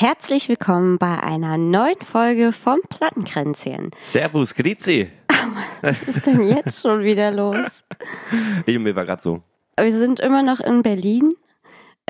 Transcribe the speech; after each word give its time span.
Herzlich 0.00 0.48
willkommen 0.48 0.96
bei 0.96 1.22
einer 1.22 1.58
neuen 1.58 2.00
Folge 2.00 2.52
vom 2.52 2.78
Plattenkränzchen. 2.88 3.90
Servus, 4.00 4.54
Grizi. 4.54 5.10
Was 5.82 6.02
ist 6.04 6.24
denn 6.24 6.42
jetzt 6.42 6.80
schon 6.80 7.02
wieder 7.02 7.30
los? 7.30 7.84
Ich, 8.64 8.78
mir 8.78 8.96
war 8.96 9.04
gerade 9.04 9.20
so. 9.20 9.42
Wir 9.78 9.92
sind 9.92 10.20
immer 10.20 10.42
noch 10.42 10.60
in 10.60 10.82
Berlin. 10.82 11.34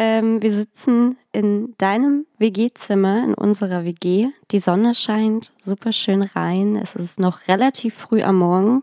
Ähm, 0.03 0.41
wir 0.41 0.51
sitzen 0.51 1.19
in 1.30 1.75
deinem 1.77 2.25
WG-Zimmer, 2.39 3.23
in 3.23 3.35
unserer 3.35 3.85
WG. 3.85 4.29
Die 4.50 4.59
Sonne 4.59 4.95
scheint 4.95 5.53
super 5.61 5.93
schön 5.93 6.22
rein. 6.22 6.77
Es 6.77 6.96
ist 6.96 7.21
noch 7.21 7.49
relativ 7.49 7.96
früh 7.96 8.22
am 8.22 8.36
Morgen. 8.36 8.82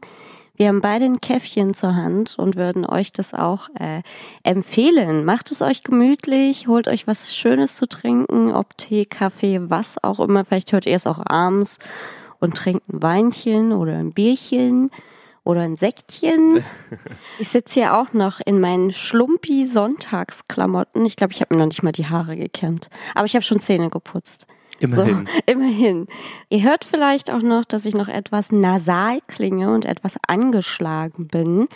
Wir 0.57 0.67
haben 0.67 0.79
beide 0.79 1.05
ein 1.05 1.19
Käffchen 1.19 1.73
zur 1.73 1.95
Hand 1.95 2.37
und 2.37 2.55
würden 2.55 2.85
euch 2.85 3.13
das 3.13 3.33
auch 3.33 3.69
äh, 3.79 4.03
empfehlen. 4.43 5.25
Macht 5.25 5.49
es 5.49 5.63
euch 5.63 5.81
gemütlich, 5.81 6.67
holt 6.67 6.87
euch 6.87 7.07
was 7.07 7.35
Schönes 7.35 7.77
zu 7.77 7.87
trinken, 7.87 8.53
ob 8.53 8.77
Tee, 8.77 9.05
Kaffee, 9.05 9.71
was 9.71 10.03
auch 10.03 10.19
immer. 10.19 10.45
Vielleicht 10.45 10.71
hört 10.71 10.85
ihr 10.85 10.95
es 10.95 11.07
auch 11.07 11.25
abends 11.25 11.79
und 12.39 12.55
trinkt 12.55 12.87
ein 12.89 13.01
Weinchen 13.01 13.71
oder 13.71 13.97
ein 13.97 14.13
Bierchen 14.13 14.91
oder 15.47 15.61
ein 15.61 15.77
Sektchen. 15.77 16.63
Ich 17.39 17.49
sitze 17.49 17.75
hier 17.75 17.95
auch 17.95 18.13
noch 18.13 18.39
in 18.43 18.59
meinen 18.59 18.91
schlumpi 18.91 19.63
Sonntagsklamotten. 19.65 21.05
Ich 21.05 21.15
glaube, 21.15 21.33
ich 21.33 21.41
habe 21.41 21.53
mir 21.53 21.59
noch 21.59 21.67
nicht 21.67 21.83
mal 21.83 21.91
die 21.91 22.07
Haare 22.07 22.35
gekämmt. 22.35 22.89
Aber 23.13 23.25
ich 23.25 23.35
habe 23.35 23.43
schon 23.43 23.59
Zähne 23.59 23.91
geputzt. 23.91 24.47
Immerhin. 24.79 25.27
So, 25.27 25.41
immerhin. 25.45 26.07
Ihr 26.49 26.63
hört 26.63 26.83
vielleicht 26.83 27.29
auch 27.31 27.43
noch, 27.43 27.63
dass 27.63 27.85
ich 27.85 27.93
noch 27.93 28.07
etwas 28.07 28.51
nasal 28.51 29.19
klinge 29.27 29.71
und 29.71 29.85
etwas 29.85 30.17
angeschlagen 30.27 31.27
bin. 31.27 31.67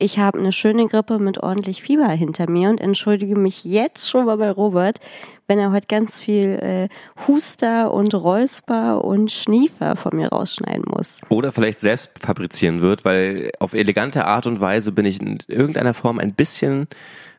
Ich 0.00 0.20
habe 0.20 0.38
eine 0.38 0.52
schöne 0.52 0.86
Grippe 0.86 1.18
mit 1.18 1.42
ordentlich 1.42 1.82
Fieber 1.82 2.08
hinter 2.10 2.48
mir 2.48 2.70
und 2.70 2.80
entschuldige 2.80 3.34
mich 3.34 3.64
jetzt 3.64 4.08
schon 4.08 4.26
mal 4.26 4.36
bei 4.36 4.48
Robert, 4.48 5.00
wenn 5.48 5.58
er 5.58 5.72
heute 5.72 5.88
ganz 5.88 6.20
viel 6.20 6.50
äh, 6.62 6.88
Huster 7.26 7.92
und 7.92 8.14
Räusper 8.14 9.04
und 9.04 9.32
Schniefer 9.32 9.96
von 9.96 10.14
mir 10.14 10.28
rausschneiden 10.28 10.84
muss. 10.86 11.20
Oder 11.30 11.50
vielleicht 11.50 11.80
selbst 11.80 12.16
fabrizieren 12.20 12.80
wird, 12.80 13.04
weil 13.04 13.50
auf 13.58 13.74
elegante 13.74 14.24
Art 14.24 14.46
und 14.46 14.60
Weise 14.60 14.92
bin 14.92 15.04
ich 15.04 15.20
in 15.20 15.38
irgendeiner 15.48 15.94
Form 15.94 16.20
ein 16.20 16.32
bisschen 16.32 16.86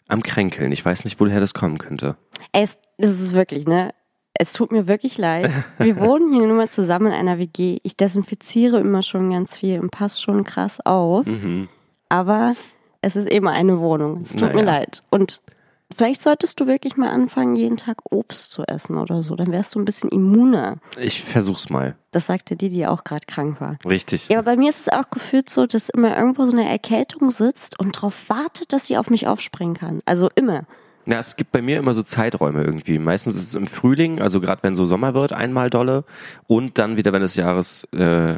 am 0.10 0.22
Kränkeln. 0.22 0.74
Ich 0.74 0.84
weiß 0.84 1.06
nicht, 1.06 1.18
woher 1.22 1.40
das 1.40 1.54
kommen 1.54 1.78
könnte. 1.78 2.18
Es, 2.52 2.78
das 2.98 3.22
ist 3.22 3.32
wirklich, 3.32 3.68
ne? 3.68 3.94
Es 4.34 4.52
tut 4.52 4.74
mir 4.74 4.86
wirklich 4.86 5.18
leid. 5.18 5.50
Wir 5.78 5.96
wohnen 5.98 6.34
hier 6.34 6.46
nur 6.46 6.58
mal 6.58 6.70
zusammen 6.70 7.08
in 7.08 7.14
einer 7.14 7.40
WG. 7.40 7.80
Ich 7.84 7.96
desinfiziere 7.96 8.82
immer 8.82 9.02
schon 9.02 9.32
ganz 9.32 9.56
viel 9.56 9.80
und 9.80 9.92
passe 9.92 10.22
schon 10.22 10.44
krass 10.44 10.86
auf. 10.86 11.26
Mhm. 11.26 11.70
Aber 12.10 12.54
es 13.02 13.16
ist 13.16 13.30
eben 13.30 13.48
eine 13.48 13.80
Wohnung. 13.80 14.22
Es 14.22 14.30
tut 14.32 14.42
Naja. 14.42 14.56
mir 14.56 14.64
leid. 14.64 15.04
Und 15.10 15.42
vielleicht 15.96 16.22
solltest 16.22 16.60
du 16.60 16.68
wirklich 16.68 16.98
mal 16.98 17.10
anfangen, 17.10 17.56
jeden 17.56 17.78
Tag 17.78 17.98
Obst 18.12 18.52
zu 18.52 18.64
essen 18.64 18.98
oder 18.98 19.24
so. 19.24 19.36
Dann 19.36 19.52
wärst 19.52 19.76
du 19.76 19.80
ein 19.80 19.86
bisschen 19.86 20.10
immuner. 20.10 20.78
Ich 21.00 21.24
versuch's 21.24 21.70
mal. 21.70 21.96
Das 22.12 22.28
sagte 22.28 22.56
die, 22.56 22.70
die 22.70 22.86
auch 22.88 23.04
gerade 23.04 23.26
krank 23.28 23.62
war. 23.62 23.78
Richtig. 23.86 24.28
Ja, 24.30 24.40
aber 24.40 24.52
bei 24.52 24.58
mir 24.58 24.70
ist 24.70 24.82
es 24.82 24.90
auch 24.90 25.10
gefühlt 25.12 25.50
so, 25.50 25.66
dass 25.66 25.90
immer 25.90 26.18
irgendwo 26.18 26.46
so 26.46 26.52
eine 26.52 26.68
Erkältung 26.68 27.32
sitzt 27.32 27.80
und 27.80 27.96
darauf 27.96 28.30
wartet, 28.30 28.74
dass 28.74 28.88
sie 28.88 28.98
auf 28.98 29.10
mich 29.10 29.28
aufspringen 29.28 29.76
kann. 29.76 30.02
Also 30.06 30.30
immer. 30.36 30.64
Ja, 31.06 31.18
es 31.20 31.36
gibt 31.38 31.52
bei 31.52 31.62
mir 31.62 31.78
immer 31.80 31.94
so 31.94 32.04
Zeiträume 32.04 32.64
irgendwie. 32.64 33.00
Meistens 33.00 33.36
ist 33.36 33.48
es 33.48 33.56
im 33.56 33.66
Frühling, 33.66 34.22
also 34.22 34.42
gerade 34.42 34.62
wenn 34.62 34.76
so 34.76 34.86
Sommer 34.86 35.14
wird, 35.16 35.32
einmal 35.34 35.70
dolle 35.72 36.04
und 36.46 36.78
dann 36.78 36.98
wieder, 36.98 37.14
wenn 37.14 37.22
das 37.22 37.36
Jahres 37.36 37.86
äh, 37.94 38.36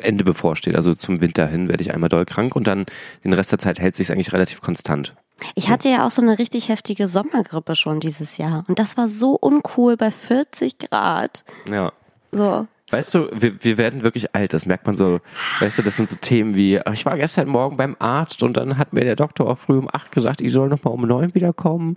Ende 0.00 0.24
bevorsteht. 0.24 0.74
Also 0.74 0.94
zum 0.94 1.20
Winter 1.20 1.46
hin 1.46 1.68
werde 1.68 1.82
ich 1.82 1.94
einmal 1.94 2.08
doll 2.08 2.24
krank 2.24 2.56
und 2.56 2.66
dann 2.66 2.86
den 3.24 3.32
Rest 3.32 3.52
der 3.52 3.58
Zeit 3.58 3.78
hält 3.78 3.96
sich 3.96 4.10
eigentlich 4.10 4.32
relativ 4.32 4.60
konstant. 4.60 5.14
Ich 5.54 5.68
hatte 5.68 5.88
ja 5.88 6.06
auch 6.06 6.10
so 6.10 6.22
eine 6.22 6.38
richtig 6.38 6.68
heftige 6.68 7.06
Sommergrippe 7.06 7.76
schon 7.76 8.00
dieses 8.00 8.38
Jahr. 8.38 8.64
Und 8.68 8.78
das 8.78 8.96
war 8.96 9.06
so 9.06 9.34
uncool 9.34 9.96
bei 9.96 10.10
40 10.10 10.78
Grad. 10.78 11.44
Ja. 11.70 11.92
So. 12.32 12.66
Weißt 12.90 13.14
du, 13.14 13.28
wir, 13.32 13.62
wir 13.64 13.78
werden 13.78 14.02
wirklich 14.02 14.34
alt, 14.34 14.52
das 14.52 14.64
merkt 14.64 14.86
man 14.86 14.94
so. 14.94 15.20
Weißt 15.60 15.78
du, 15.78 15.82
das 15.82 15.96
sind 15.96 16.08
so 16.08 16.16
Themen 16.16 16.54
wie, 16.54 16.80
ich 16.92 17.04
war 17.04 17.16
gestern 17.16 17.48
Morgen 17.48 17.76
beim 17.76 17.96
Arzt 17.98 18.42
und 18.42 18.56
dann 18.56 18.78
hat 18.78 18.92
mir 18.92 19.02
der 19.02 19.16
Doktor 19.16 19.48
auch 19.48 19.58
früh 19.58 19.78
um 19.78 19.88
acht 19.92 20.12
gesagt, 20.12 20.40
ich 20.40 20.52
soll 20.52 20.68
noch 20.68 20.84
mal 20.84 20.90
um 20.90 21.02
neun 21.02 21.34
wiederkommen. 21.34 21.96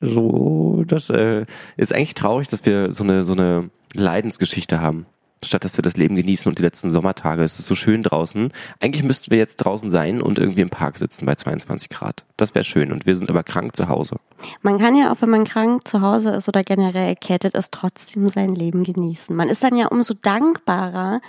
So, 0.00 0.84
das 0.86 1.08
äh, 1.10 1.46
ist 1.76 1.94
eigentlich 1.94 2.14
traurig, 2.14 2.48
dass 2.48 2.66
wir 2.66 2.92
so 2.92 3.04
eine, 3.04 3.24
so 3.24 3.32
eine 3.32 3.70
Leidensgeschichte 3.94 4.80
haben. 4.80 5.06
Statt 5.44 5.64
dass 5.64 5.76
wir 5.76 5.82
das 5.82 5.96
Leben 5.96 6.16
genießen 6.16 6.48
und 6.48 6.58
die 6.58 6.62
letzten 6.62 6.90
Sommertage. 6.90 7.42
Es 7.42 7.58
ist 7.58 7.66
so 7.66 7.74
schön 7.74 8.02
draußen. 8.02 8.52
Eigentlich 8.80 9.02
müssten 9.02 9.30
wir 9.30 9.38
jetzt 9.38 9.56
draußen 9.56 9.90
sein 9.90 10.22
und 10.22 10.38
irgendwie 10.38 10.60
im 10.60 10.70
Park 10.70 10.98
sitzen 10.98 11.26
bei 11.26 11.34
22 11.34 11.88
Grad. 11.88 12.24
Das 12.36 12.54
wäre 12.54 12.64
schön. 12.64 12.92
Und 12.92 13.06
wir 13.06 13.16
sind 13.16 13.28
aber 13.28 13.42
krank 13.42 13.74
zu 13.76 13.88
Hause. 13.88 14.16
Man 14.62 14.78
kann 14.78 14.96
ja 14.96 15.12
auch, 15.12 15.16
wenn 15.20 15.30
man 15.30 15.44
krank 15.44 15.86
zu 15.86 16.00
Hause 16.00 16.30
ist 16.30 16.48
oder 16.48 16.62
generell 16.62 17.08
erkältet 17.08 17.54
ist, 17.54 17.72
trotzdem 17.72 18.28
sein 18.28 18.54
Leben 18.54 18.84
genießen. 18.84 19.34
Man 19.34 19.48
ist 19.48 19.62
dann 19.62 19.76
ja 19.76 19.86
umso 19.88 20.14
dankbarer, 20.14 21.20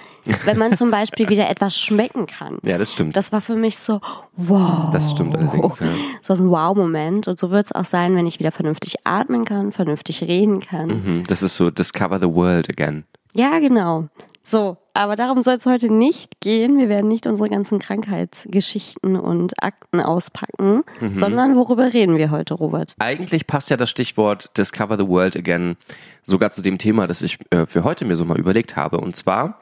wenn 0.45 0.57
man 0.57 0.75
zum 0.75 0.91
Beispiel 0.91 1.29
wieder 1.29 1.49
etwas 1.49 1.77
schmecken 1.77 2.25
kann. 2.25 2.59
Ja, 2.63 2.77
das 2.77 2.91
stimmt. 2.93 3.15
Das 3.15 3.31
war 3.31 3.41
für 3.41 3.55
mich 3.55 3.77
so, 3.77 4.01
wow. 4.35 4.91
Das 4.91 5.11
stimmt 5.11 5.37
allerdings, 5.37 5.79
ja. 5.79 5.87
So 6.21 6.33
ein 6.33 6.49
Wow-Moment. 6.49 7.27
Und 7.27 7.39
so 7.39 7.51
wird 7.51 7.67
es 7.67 7.71
auch 7.71 7.85
sein, 7.85 8.15
wenn 8.15 8.25
ich 8.25 8.39
wieder 8.39 8.51
vernünftig 8.51 8.95
atmen 9.05 9.45
kann, 9.45 9.71
vernünftig 9.71 10.23
reden 10.23 10.59
kann. 10.61 10.87
Mhm, 10.87 11.23
das 11.27 11.43
ist 11.43 11.55
so 11.55 11.69
Discover 11.69 12.19
the 12.19 12.33
World 12.33 12.69
again. 12.69 13.05
Ja, 13.33 13.59
genau. 13.59 14.07
So, 14.45 14.77
aber 14.93 15.15
darum 15.15 15.41
soll 15.41 15.55
es 15.55 15.65
heute 15.65 15.91
nicht 15.91 16.41
gehen. 16.41 16.77
Wir 16.77 16.89
werden 16.89 17.07
nicht 17.07 17.25
unsere 17.27 17.49
ganzen 17.49 17.79
Krankheitsgeschichten 17.79 19.15
und 19.15 19.53
Akten 19.63 19.99
auspacken, 20.01 20.83
Mhm. 20.99 21.13
sondern 21.15 21.55
worüber 21.55 21.93
reden 21.93 22.17
wir 22.17 22.29
heute, 22.29 22.53
Robert? 22.53 22.95
Eigentlich 22.99 23.47
passt 23.47 23.69
ja 23.69 23.77
das 23.77 23.89
Stichwort 23.89 24.51
Discover 24.57 24.97
the 24.97 25.07
World 25.07 25.35
Again 25.37 25.77
sogar 26.23 26.51
zu 26.51 26.61
dem 26.61 26.77
Thema, 26.77 27.07
das 27.07 27.21
ich 27.21 27.39
äh, 27.51 27.65
für 27.65 27.83
heute 27.83 28.05
mir 28.05 28.15
so 28.15 28.25
mal 28.25 28.37
überlegt 28.37 28.75
habe. 28.75 28.97
Und 28.99 29.15
zwar, 29.15 29.61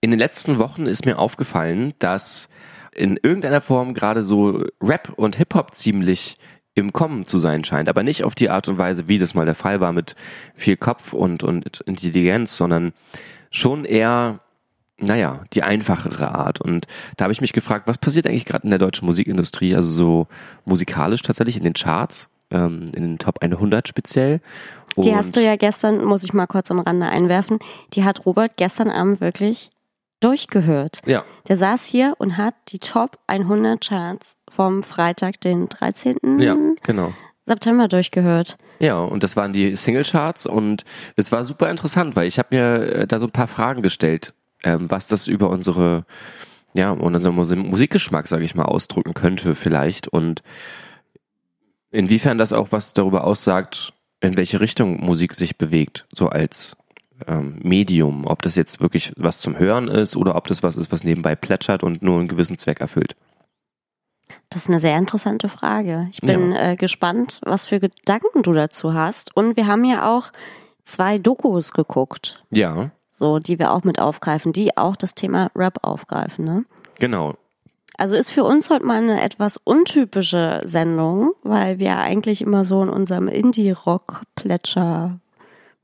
in 0.00 0.10
den 0.10 0.18
letzten 0.18 0.58
Wochen 0.58 0.86
ist 0.86 1.06
mir 1.06 1.18
aufgefallen, 1.18 1.94
dass 2.00 2.48
in 2.92 3.18
irgendeiner 3.22 3.60
Form 3.60 3.94
gerade 3.94 4.22
so 4.24 4.64
Rap 4.82 5.12
und 5.16 5.36
Hip-Hop 5.36 5.74
ziemlich 5.74 6.36
im 6.78 6.92
Kommen 6.92 7.24
zu 7.24 7.38
sein 7.38 7.64
scheint. 7.64 7.88
Aber 7.88 8.02
nicht 8.02 8.24
auf 8.24 8.34
die 8.34 8.50
Art 8.50 8.68
und 8.68 8.78
Weise, 8.78 9.08
wie 9.08 9.18
das 9.18 9.34
mal 9.34 9.46
der 9.46 9.54
Fall 9.54 9.80
war 9.80 9.92
mit 9.92 10.16
viel 10.54 10.76
Kopf 10.76 11.12
und, 11.12 11.42
und 11.42 11.80
Intelligenz, 11.80 12.56
sondern 12.56 12.92
schon 13.50 13.84
eher 13.84 14.40
naja, 15.00 15.44
die 15.52 15.62
einfachere 15.62 16.34
Art. 16.34 16.60
Und 16.60 16.86
da 17.16 17.24
habe 17.24 17.32
ich 17.32 17.40
mich 17.40 17.52
gefragt, 17.52 17.86
was 17.86 17.98
passiert 17.98 18.26
eigentlich 18.26 18.44
gerade 18.44 18.64
in 18.64 18.70
der 18.70 18.80
deutschen 18.80 19.06
Musikindustrie, 19.06 19.74
also 19.74 19.90
so 19.92 20.26
musikalisch 20.64 21.22
tatsächlich 21.22 21.56
in 21.56 21.64
den 21.64 21.74
Charts, 21.74 22.28
ähm, 22.50 22.86
in 22.94 23.02
den 23.02 23.18
Top 23.18 23.38
100 23.40 23.86
speziell. 23.86 24.40
Die 24.96 25.10
Und- 25.10 25.16
hast 25.16 25.36
du 25.36 25.40
ja 25.42 25.54
gestern, 25.56 26.04
muss 26.04 26.24
ich 26.24 26.32
mal 26.32 26.46
kurz 26.46 26.70
am 26.70 26.80
Rande 26.80 27.06
einwerfen, 27.06 27.58
die 27.94 28.02
hat 28.04 28.26
Robert 28.26 28.56
gestern 28.56 28.90
Abend 28.90 29.20
wirklich 29.20 29.70
durchgehört. 30.20 31.00
Ja, 31.06 31.24
Der 31.48 31.56
saß 31.56 31.86
hier 31.86 32.14
und 32.18 32.36
hat 32.36 32.54
die 32.68 32.78
Top 32.78 33.18
100 33.26 33.86
Charts 33.86 34.36
vom 34.50 34.82
Freitag, 34.82 35.40
den 35.40 35.68
13. 35.68 36.16
ja, 36.40 36.56
genau. 36.82 37.12
September 37.46 37.88
durchgehört. 37.88 38.58
Ja, 38.78 38.98
und 39.00 39.22
das 39.22 39.34
waren 39.36 39.52
die 39.52 39.74
Singlecharts 39.74 40.44
und 40.46 40.84
es 41.16 41.32
war 41.32 41.44
super 41.44 41.70
interessant, 41.70 42.14
weil 42.14 42.26
ich 42.26 42.38
habe 42.38 42.54
mir 42.56 42.92
äh, 42.94 43.06
da 43.06 43.18
so 43.18 43.26
ein 43.26 43.32
paar 43.32 43.48
Fragen 43.48 43.80
gestellt, 43.82 44.34
ähm, 44.64 44.90
was 44.90 45.06
das 45.08 45.28
über 45.28 45.48
unsere, 45.50 46.04
ja, 46.74 46.90
unseren 46.90 47.34
Mus- 47.34 47.54
Musikgeschmack, 47.54 48.28
sage 48.28 48.44
ich 48.44 48.54
mal, 48.54 48.64
ausdrücken 48.66 49.14
könnte 49.14 49.54
vielleicht 49.54 50.08
und 50.08 50.42
inwiefern 51.90 52.38
das 52.38 52.52
auch 52.52 52.72
was 52.72 52.92
darüber 52.92 53.24
aussagt, 53.24 53.92
in 54.20 54.36
welche 54.36 54.60
Richtung 54.60 55.00
Musik 55.04 55.34
sich 55.34 55.56
bewegt, 55.56 56.06
so 56.12 56.28
als 56.28 56.76
ähm, 57.26 57.58
Medium, 57.62 58.26
ob 58.26 58.42
das 58.42 58.54
jetzt 58.54 58.80
wirklich 58.80 59.12
was 59.16 59.38
zum 59.38 59.58
Hören 59.58 59.88
ist 59.88 60.16
oder 60.16 60.36
ob 60.36 60.46
das 60.46 60.62
was 60.62 60.76
ist, 60.76 60.92
was 60.92 61.04
nebenbei 61.04 61.34
plätschert 61.34 61.82
und 61.82 62.02
nur 62.02 62.18
einen 62.18 62.28
gewissen 62.28 62.58
Zweck 62.58 62.80
erfüllt. 62.80 63.16
Das 64.50 64.62
ist 64.62 64.68
eine 64.68 64.80
sehr 64.80 64.96
interessante 64.96 65.48
Frage. 65.48 66.08
Ich 66.10 66.20
bin 66.20 66.52
äh, 66.52 66.76
gespannt, 66.76 67.40
was 67.44 67.66
für 67.66 67.80
Gedanken 67.80 68.42
du 68.42 68.52
dazu 68.54 68.94
hast. 68.94 69.36
Und 69.36 69.56
wir 69.56 69.66
haben 69.66 69.84
ja 69.84 70.08
auch 70.08 70.30
zwei 70.84 71.18
Dokus 71.18 71.72
geguckt, 71.72 72.42
Ja, 72.50 72.90
so 73.10 73.40
die 73.40 73.58
wir 73.58 73.72
auch 73.72 73.84
mit 73.84 74.00
aufgreifen, 74.00 74.52
die 74.52 74.76
auch 74.76 74.96
das 74.96 75.14
Thema 75.14 75.50
Rap 75.54 75.78
aufgreifen. 75.82 76.44
Ne? 76.44 76.64
genau. 76.98 77.34
Also 78.00 78.14
ist 78.14 78.30
für 78.30 78.44
uns 78.44 78.70
heute 78.70 78.86
mal 78.86 79.02
eine 79.02 79.20
etwas 79.20 79.56
untypische 79.56 80.60
Sendung, 80.64 81.32
weil 81.42 81.80
wir 81.80 81.98
eigentlich 81.98 82.40
immer 82.42 82.64
so 82.64 82.80
in 82.80 82.88
unserem 82.88 83.26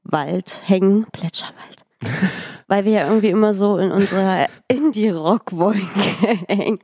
Indie-Rock-Plätscherwald 0.05 0.61
hängen. 0.67 1.07
Plätscherwald. 1.13 1.85
weil 2.67 2.85
wir 2.85 2.93
ja 2.93 3.09
irgendwie 3.09 3.29
immer 3.29 3.55
so 3.55 3.77
in 3.79 3.91
unserer 3.91 4.47
Indie-Rock-Wolke 4.69 5.81
hängen. 6.49 6.79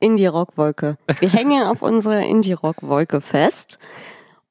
Indie-Rock-Wolke. 0.00 0.96
Wir 1.20 1.28
hängen 1.28 1.62
auf 1.64 1.82
unserer 1.82 2.20
Indie-Rock-Wolke 2.20 3.20
fest. 3.20 3.78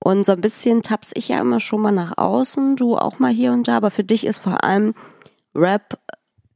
Und 0.04 0.26
so 0.26 0.32
ein 0.32 0.42
bisschen 0.42 0.82
taps 0.82 1.12
ich 1.14 1.28
ja 1.28 1.40
immer 1.40 1.60
schon 1.60 1.82
mal 1.82 1.92
nach 1.92 2.18
außen, 2.18 2.76
du 2.76 2.98
auch 2.98 3.20
mal 3.20 3.32
hier 3.32 3.52
und 3.52 3.68
da, 3.68 3.78
aber 3.78 3.92
für 3.92 4.04
dich 4.04 4.26
ist 4.26 4.40
vor 4.40 4.64
allem 4.64 4.96
Rap 5.54 6.00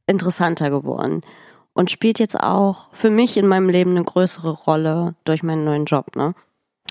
interessanter 0.06 0.70
geworden 0.70 1.22
und 1.72 1.90
spielt 1.90 2.18
jetzt 2.18 2.40
auch 2.40 2.88
für 2.92 3.10
mich 3.10 3.36
in 3.36 3.46
meinem 3.46 3.68
Leben 3.68 3.92
eine 3.92 4.02
größere 4.02 4.50
Rolle 4.50 5.14
durch 5.24 5.44
meinen 5.44 5.64
neuen 5.64 5.84
Job, 5.84 6.16
ne? 6.16 6.34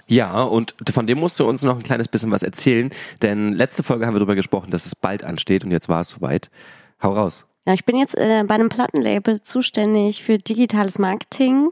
Ja, 0.07 0.43
und 0.43 0.75
von 0.91 1.07
dem 1.07 1.19
musst 1.19 1.39
du 1.39 1.47
uns 1.47 1.63
noch 1.63 1.75
ein 1.75 1.83
kleines 1.83 2.07
bisschen 2.07 2.31
was 2.31 2.43
erzählen, 2.43 2.91
denn 3.21 3.53
letzte 3.53 3.83
Folge 3.83 4.05
haben 4.05 4.13
wir 4.13 4.19
darüber 4.19 4.35
gesprochen, 4.35 4.71
dass 4.71 4.85
es 4.85 4.95
bald 4.95 5.23
ansteht 5.23 5.63
und 5.63 5.71
jetzt 5.71 5.89
war 5.89 6.01
es 6.01 6.09
soweit. 6.09 6.49
Hau 7.01 7.13
raus. 7.13 7.45
Ja, 7.65 7.73
ich 7.73 7.85
bin 7.85 7.97
jetzt 7.97 8.17
äh, 8.17 8.43
bei 8.45 8.55
einem 8.55 8.69
Plattenlabel 8.69 9.41
zuständig 9.41 10.23
für 10.23 10.37
digitales 10.37 10.99
Marketing 10.99 11.71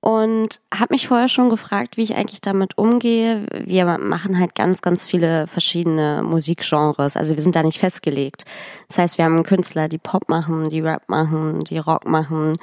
und 0.00 0.60
habe 0.72 0.94
mich 0.94 1.08
vorher 1.08 1.28
schon 1.28 1.50
gefragt, 1.50 1.96
wie 1.96 2.04
ich 2.04 2.14
eigentlich 2.14 2.40
damit 2.40 2.78
umgehe. 2.78 3.46
Wir 3.64 3.98
machen 3.98 4.38
halt 4.38 4.54
ganz, 4.54 4.80
ganz 4.80 5.04
viele 5.04 5.48
verschiedene 5.48 6.22
Musikgenres. 6.22 7.16
Also 7.16 7.34
wir 7.34 7.42
sind 7.42 7.56
da 7.56 7.64
nicht 7.64 7.80
festgelegt. 7.80 8.44
Das 8.86 8.98
heißt, 8.98 9.18
wir 9.18 9.24
haben 9.24 9.42
Künstler, 9.42 9.88
die 9.88 9.98
Pop 9.98 10.28
machen, 10.28 10.70
die 10.70 10.78
Rap 10.78 11.08
machen, 11.08 11.64
die 11.64 11.78
Rock 11.78 12.06
machen. 12.06 12.56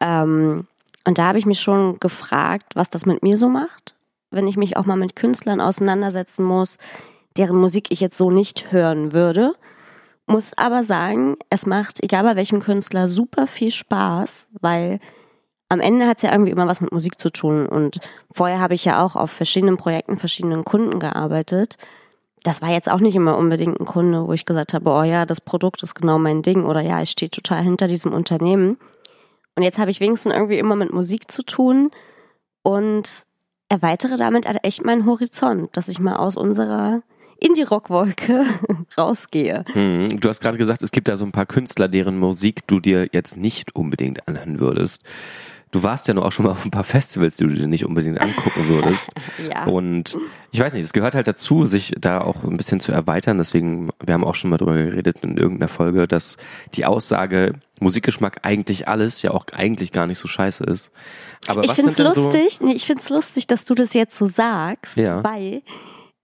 Ähm, 0.00 0.68
und 1.04 1.18
da 1.18 1.26
habe 1.26 1.38
ich 1.38 1.46
mich 1.46 1.60
schon 1.60 1.98
gefragt, 1.98 2.76
was 2.76 2.90
das 2.90 3.06
mit 3.06 3.24
mir 3.24 3.36
so 3.36 3.48
macht, 3.48 3.96
wenn 4.30 4.46
ich 4.46 4.56
mich 4.56 4.76
auch 4.76 4.86
mal 4.86 4.96
mit 4.96 5.16
Künstlern 5.16 5.60
auseinandersetzen 5.60 6.44
muss, 6.44 6.78
deren 7.36 7.56
Musik 7.56 7.90
ich 7.90 8.00
jetzt 8.00 8.18
so 8.18 8.30
nicht 8.30 8.72
hören 8.72 9.12
würde. 9.12 9.54
Muss 10.26 10.52
aber 10.56 10.84
sagen, 10.84 11.36
es 11.48 11.64
macht, 11.64 12.02
egal 12.02 12.24
bei 12.24 12.36
welchem 12.36 12.60
Künstler, 12.60 13.08
super 13.08 13.46
viel 13.46 13.70
Spaß, 13.70 14.50
weil 14.60 15.00
am 15.70 15.80
Ende 15.80 16.06
hat 16.06 16.18
es 16.18 16.22
ja 16.22 16.32
irgendwie 16.32 16.50
immer 16.50 16.66
was 16.66 16.80
mit 16.80 16.92
Musik 16.92 17.20
zu 17.20 17.30
tun. 17.30 17.66
Und 17.66 17.98
vorher 18.30 18.60
habe 18.60 18.74
ich 18.74 18.84
ja 18.84 19.04
auch 19.04 19.16
auf 19.16 19.30
verschiedenen 19.30 19.76
Projekten, 19.76 20.18
verschiedenen 20.18 20.64
Kunden 20.64 20.98
gearbeitet. 20.98 21.76
Das 22.42 22.62
war 22.62 22.70
jetzt 22.70 22.90
auch 22.90 23.00
nicht 23.00 23.14
immer 23.14 23.36
unbedingt 23.36 23.80
ein 23.80 23.86
Kunde, 23.86 24.26
wo 24.26 24.32
ich 24.32 24.46
gesagt 24.46 24.74
habe, 24.74 24.90
oh 24.90 25.02
ja, 25.02 25.26
das 25.26 25.40
Produkt 25.40 25.82
ist 25.82 25.94
genau 25.94 26.18
mein 26.18 26.42
Ding 26.42 26.64
oder 26.64 26.80
ja, 26.80 27.02
ich 27.02 27.10
stehe 27.10 27.30
total 27.30 27.62
hinter 27.62 27.88
diesem 27.88 28.12
Unternehmen. 28.12 28.78
Und 29.56 29.62
jetzt 29.62 29.78
habe 29.78 29.90
ich 29.90 30.00
wenigstens 30.00 30.32
irgendwie 30.32 30.58
immer 30.58 30.76
mit 30.76 30.92
Musik 30.92 31.30
zu 31.30 31.42
tun 31.42 31.90
und 32.62 33.26
erweitere 33.68 34.16
damit 34.16 34.46
echt 34.62 34.84
meinen 34.84 35.06
Horizont, 35.06 35.76
dass 35.76 35.88
ich 35.88 35.98
mal 35.98 36.16
aus 36.16 36.36
unserer 36.36 37.02
Indie-Rock-Wolke 37.40 38.46
rausgehe. 38.98 39.64
Hm, 39.72 40.20
du 40.20 40.28
hast 40.28 40.40
gerade 40.40 40.58
gesagt, 40.58 40.82
es 40.82 40.90
gibt 40.90 41.08
da 41.08 41.16
so 41.16 41.24
ein 41.24 41.32
paar 41.32 41.46
Künstler, 41.46 41.88
deren 41.88 42.18
Musik 42.18 42.66
du 42.66 42.80
dir 42.80 43.08
jetzt 43.12 43.36
nicht 43.36 43.76
unbedingt 43.76 44.26
anhören 44.26 44.58
würdest 44.60 45.02
du 45.70 45.82
warst 45.82 46.08
ja 46.08 46.14
noch 46.14 46.24
auch 46.24 46.32
schon 46.32 46.46
mal 46.46 46.52
auf 46.52 46.64
ein 46.64 46.70
paar 46.70 46.84
Festivals, 46.84 47.36
die 47.36 47.44
du 47.44 47.54
dir 47.54 47.66
nicht 47.66 47.84
unbedingt 47.84 48.20
angucken 48.20 48.68
würdest. 48.68 49.08
ja. 49.48 49.64
Und 49.66 50.16
ich 50.50 50.60
weiß 50.60 50.72
nicht, 50.72 50.84
es 50.84 50.92
gehört 50.92 51.14
halt 51.14 51.26
dazu, 51.26 51.64
sich 51.64 51.94
da 51.98 52.20
auch 52.20 52.44
ein 52.44 52.56
bisschen 52.56 52.80
zu 52.80 52.92
erweitern. 52.92 53.38
Deswegen, 53.38 53.90
wir 54.04 54.14
haben 54.14 54.24
auch 54.24 54.34
schon 54.34 54.50
mal 54.50 54.56
drüber 54.56 54.74
geredet 54.74 55.18
in 55.22 55.36
irgendeiner 55.36 55.68
Folge, 55.68 56.08
dass 56.08 56.36
die 56.74 56.86
Aussage 56.86 57.54
Musikgeschmack 57.80 58.40
eigentlich 58.42 58.88
alles 58.88 59.22
ja 59.22 59.30
auch 59.32 59.46
eigentlich 59.52 59.92
gar 59.92 60.06
nicht 60.06 60.18
so 60.18 60.26
scheiße 60.26 60.64
ist. 60.64 60.90
Aber 61.46 61.64
ich 61.64 61.72
finde 61.72 61.90
es 61.90 61.98
lustig, 61.98 62.56
so 62.56 62.64
nee, 62.64 62.72
ich 62.72 62.86
finde 62.86 63.02
es 63.02 63.10
lustig, 63.10 63.46
dass 63.46 63.64
du 63.64 63.74
das 63.74 63.94
jetzt 63.94 64.16
so 64.16 64.26
sagst, 64.26 64.96
ja. 64.96 65.22
weil 65.22 65.62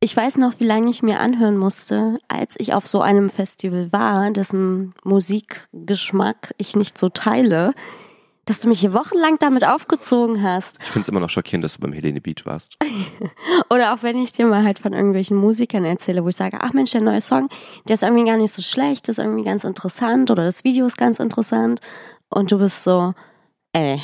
ich 0.00 0.16
weiß 0.16 0.36
noch, 0.38 0.58
wie 0.58 0.64
lange 0.64 0.90
ich 0.90 1.02
mir 1.02 1.20
anhören 1.20 1.56
musste, 1.56 2.18
als 2.28 2.56
ich 2.58 2.74
auf 2.74 2.86
so 2.86 3.00
einem 3.00 3.30
Festival 3.30 3.90
war, 3.92 4.30
dessen 4.32 4.94
Musikgeschmack 5.04 6.54
ich 6.58 6.76
nicht 6.76 6.98
so 6.98 7.08
teile 7.08 7.72
dass 8.46 8.60
du 8.60 8.68
mich 8.68 8.80
hier 8.80 8.92
wochenlang 8.92 9.36
damit 9.38 9.64
aufgezogen 9.64 10.42
hast. 10.42 10.78
Ich 10.80 10.88
finde 10.88 11.00
es 11.02 11.08
immer 11.08 11.20
noch 11.20 11.30
schockierend, 11.30 11.64
dass 11.64 11.74
du 11.74 11.80
beim 11.80 11.92
Helene 11.92 12.20
Beach 12.20 12.44
warst. 12.44 12.76
Oder 13.70 13.94
auch 13.94 14.02
wenn 14.02 14.18
ich 14.18 14.32
dir 14.32 14.46
mal 14.46 14.64
halt 14.64 14.78
von 14.78 14.92
irgendwelchen 14.92 15.36
Musikern 15.36 15.84
erzähle, 15.84 16.24
wo 16.24 16.28
ich 16.28 16.36
sage, 16.36 16.58
ach 16.60 16.72
Mensch, 16.72 16.92
der 16.92 17.00
neue 17.00 17.20
Song, 17.20 17.48
der 17.88 17.94
ist 17.94 18.02
irgendwie 18.02 18.24
gar 18.24 18.36
nicht 18.36 18.52
so 18.52 18.62
schlecht, 18.62 19.08
ist 19.08 19.18
irgendwie 19.18 19.44
ganz 19.44 19.64
interessant 19.64 20.30
oder 20.30 20.44
das 20.44 20.64
Video 20.64 20.86
ist 20.86 20.98
ganz 20.98 21.18
interessant. 21.18 21.80
Und 22.28 22.52
du 22.52 22.58
bist 22.58 22.84
so, 22.84 23.14
ey, 23.72 24.02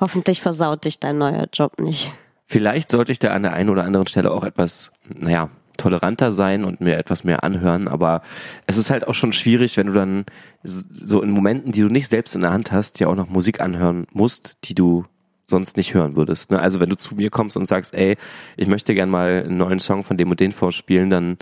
hoffentlich 0.00 0.40
versaut 0.40 0.84
dich 0.84 1.00
dein 1.00 1.18
neuer 1.18 1.46
Job 1.52 1.80
nicht. 1.80 2.12
Vielleicht 2.46 2.90
sollte 2.90 3.12
ich 3.12 3.18
da 3.18 3.32
an 3.32 3.42
der 3.42 3.54
einen 3.54 3.70
oder 3.70 3.84
anderen 3.84 4.06
Stelle 4.06 4.30
auch 4.30 4.44
etwas, 4.44 4.92
naja, 5.08 5.50
toleranter 5.76 6.30
sein 6.30 6.64
und 6.64 6.80
mir 6.80 6.96
etwas 6.96 7.24
mehr 7.24 7.44
anhören, 7.44 7.88
aber 7.88 8.22
es 8.66 8.76
ist 8.76 8.90
halt 8.90 9.06
auch 9.06 9.14
schon 9.14 9.32
schwierig, 9.32 9.76
wenn 9.76 9.88
du 9.88 9.92
dann 9.92 10.24
so 10.62 11.22
in 11.22 11.30
Momenten, 11.30 11.72
die 11.72 11.82
du 11.82 11.88
nicht 11.88 12.08
selbst 12.08 12.34
in 12.34 12.42
der 12.42 12.52
Hand 12.52 12.72
hast, 12.72 13.00
ja 13.00 13.08
auch 13.08 13.14
noch 13.14 13.28
Musik 13.28 13.60
anhören 13.60 14.06
musst, 14.12 14.56
die 14.64 14.74
du 14.74 15.04
sonst 15.46 15.76
nicht 15.76 15.94
hören 15.94 16.16
würdest. 16.16 16.50
Ne? 16.50 16.58
Also 16.58 16.80
wenn 16.80 16.90
du 16.90 16.96
zu 16.96 17.14
mir 17.14 17.30
kommst 17.30 17.56
und 17.56 17.66
sagst, 17.66 17.94
ey, 17.94 18.16
ich 18.56 18.66
möchte 18.66 18.94
gern 18.94 19.10
mal 19.10 19.44
einen 19.44 19.58
neuen 19.58 19.78
Song 19.78 20.02
von 20.02 20.16
dem 20.16 20.30
und 20.30 20.40
den 20.40 20.52
vorspielen, 20.52 21.10
dann 21.10 21.38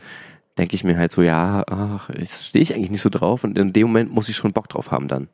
denke 0.58 0.74
ich 0.74 0.84
mir 0.84 0.98
halt 0.98 1.12
so, 1.12 1.22
ja, 1.22 1.64
ach, 1.68 2.10
stehe 2.38 2.62
ich 2.62 2.74
eigentlich 2.74 2.90
nicht 2.90 3.02
so 3.02 3.10
drauf 3.10 3.44
und 3.44 3.58
in 3.58 3.72
dem 3.72 3.88
Moment 3.88 4.12
muss 4.12 4.28
ich 4.28 4.36
schon 4.36 4.52
Bock 4.52 4.68
drauf 4.68 4.90
haben 4.90 5.08
dann. 5.08 5.28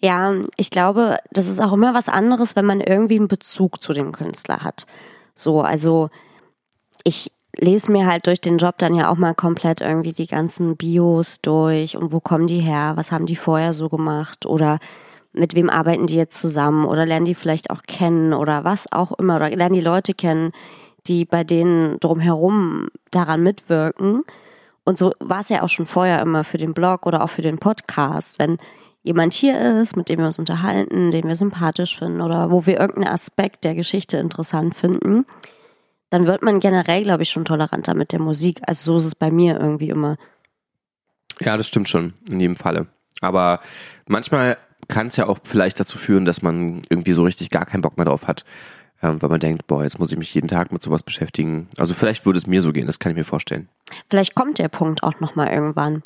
Ja, 0.00 0.34
ich 0.56 0.70
glaube, 0.70 1.18
das 1.32 1.48
ist 1.48 1.60
auch 1.60 1.72
immer 1.72 1.92
was 1.94 2.08
anderes, 2.08 2.54
wenn 2.54 2.64
man 2.64 2.80
irgendwie 2.80 3.16
einen 3.16 3.28
Bezug 3.28 3.82
zu 3.82 3.92
dem 3.92 4.12
Künstler 4.12 4.62
hat. 4.62 4.86
So, 5.34 5.62
also 5.62 6.10
ich 7.04 7.32
lese 7.58 7.90
mir 7.90 8.06
halt 8.06 8.26
durch 8.26 8.40
den 8.40 8.58
Job 8.58 8.78
dann 8.78 8.94
ja 8.94 9.10
auch 9.10 9.16
mal 9.16 9.34
komplett 9.34 9.80
irgendwie 9.80 10.12
die 10.12 10.26
ganzen 10.26 10.76
Bios 10.76 11.40
durch 11.40 11.96
und 11.96 12.12
wo 12.12 12.20
kommen 12.20 12.46
die 12.46 12.60
her, 12.60 12.92
was 12.96 13.12
haben 13.12 13.26
die 13.26 13.36
vorher 13.36 13.72
so 13.72 13.88
gemacht? 13.88 14.46
Oder 14.46 14.78
mit 15.32 15.54
wem 15.54 15.70
arbeiten 15.70 16.06
die 16.06 16.16
jetzt 16.16 16.38
zusammen? 16.38 16.86
Oder 16.86 17.06
lernen 17.06 17.26
die 17.26 17.34
vielleicht 17.34 17.70
auch 17.70 17.82
kennen? 17.82 18.32
Oder 18.32 18.64
was 18.64 18.90
auch 18.92 19.12
immer? 19.12 19.36
Oder 19.36 19.50
lernen 19.50 19.74
die 19.74 19.80
Leute 19.80 20.14
kennen, 20.14 20.52
die 21.06 21.24
bei 21.24 21.44
denen 21.44 22.00
drumherum 22.00 22.88
daran 23.10 23.42
mitwirken. 23.42 24.24
Und 24.84 24.98
so 24.98 25.12
war 25.18 25.40
es 25.40 25.48
ja 25.48 25.62
auch 25.62 25.68
schon 25.68 25.86
vorher 25.86 26.20
immer 26.22 26.44
für 26.44 26.58
den 26.58 26.74
Blog 26.74 27.06
oder 27.06 27.22
auch 27.24 27.30
für 27.30 27.42
den 27.42 27.58
Podcast, 27.58 28.38
wenn 28.38 28.58
jemand 29.02 29.34
hier 29.34 29.58
ist, 29.80 29.96
mit 29.96 30.08
dem 30.08 30.18
wir 30.18 30.26
uns 30.26 30.38
unterhalten, 30.38 31.10
den 31.10 31.28
wir 31.28 31.36
sympathisch 31.36 31.98
finden 31.98 32.20
oder 32.20 32.50
wo 32.50 32.66
wir 32.66 32.80
irgendeinen 32.80 33.14
Aspekt 33.14 33.64
der 33.64 33.74
Geschichte 33.74 34.16
interessant 34.16 34.74
finden, 34.74 35.24
dann 36.10 36.26
wird 36.26 36.42
man 36.42 36.60
generell, 36.60 37.02
glaube 37.02 37.22
ich, 37.22 37.30
schon 37.30 37.44
toleranter 37.44 37.94
mit 37.94 38.12
der 38.12 38.20
Musik. 38.20 38.60
Also 38.66 38.92
so 38.92 38.98
ist 38.98 39.06
es 39.06 39.14
bei 39.14 39.30
mir 39.30 39.58
irgendwie 39.58 39.90
immer. 39.90 40.16
Ja, 41.40 41.56
das 41.56 41.68
stimmt 41.68 41.88
schon, 41.88 42.14
in 42.28 42.40
jedem 42.40 42.56
Falle. 42.56 42.86
Aber 43.20 43.60
manchmal 44.06 44.56
kann 44.88 45.08
es 45.08 45.16
ja 45.16 45.26
auch 45.26 45.38
vielleicht 45.44 45.80
dazu 45.80 45.98
führen, 45.98 46.24
dass 46.24 46.42
man 46.42 46.82
irgendwie 46.88 47.12
so 47.12 47.24
richtig 47.24 47.50
gar 47.50 47.66
keinen 47.66 47.82
Bock 47.82 47.96
mehr 47.96 48.06
drauf 48.06 48.26
hat. 48.26 48.44
Ähm, 49.02 49.20
weil 49.20 49.28
man 49.28 49.40
denkt, 49.40 49.66
boah, 49.66 49.82
jetzt 49.82 49.98
muss 49.98 50.10
ich 50.10 50.16
mich 50.16 50.32
jeden 50.32 50.48
Tag 50.48 50.72
mit 50.72 50.82
sowas 50.82 51.02
beschäftigen. 51.02 51.68
Also 51.76 51.92
vielleicht 51.92 52.24
würde 52.24 52.38
es 52.38 52.46
mir 52.46 52.62
so 52.62 52.72
gehen, 52.72 52.86
das 52.86 52.98
kann 52.98 53.12
ich 53.12 53.18
mir 53.18 53.24
vorstellen. 53.24 53.68
Vielleicht 54.08 54.34
kommt 54.34 54.58
der 54.58 54.68
Punkt 54.68 55.02
auch 55.02 55.20
nochmal 55.20 55.48
irgendwann. 55.48 56.02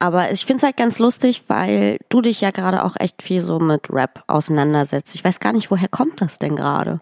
Aber 0.00 0.32
ich 0.32 0.44
finde 0.44 0.56
es 0.56 0.62
halt 0.64 0.76
ganz 0.76 0.98
lustig, 0.98 1.44
weil 1.46 1.98
du 2.08 2.20
dich 2.20 2.40
ja 2.40 2.50
gerade 2.50 2.82
auch 2.82 2.96
echt 2.98 3.22
viel 3.22 3.40
so 3.40 3.60
mit 3.60 3.90
Rap 3.90 4.24
auseinandersetzt. 4.26 5.14
Ich 5.14 5.24
weiß 5.24 5.38
gar 5.38 5.52
nicht, 5.52 5.70
woher 5.70 5.88
kommt 5.88 6.20
das 6.20 6.38
denn 6.38 6.56
gerade? 6.56 7.00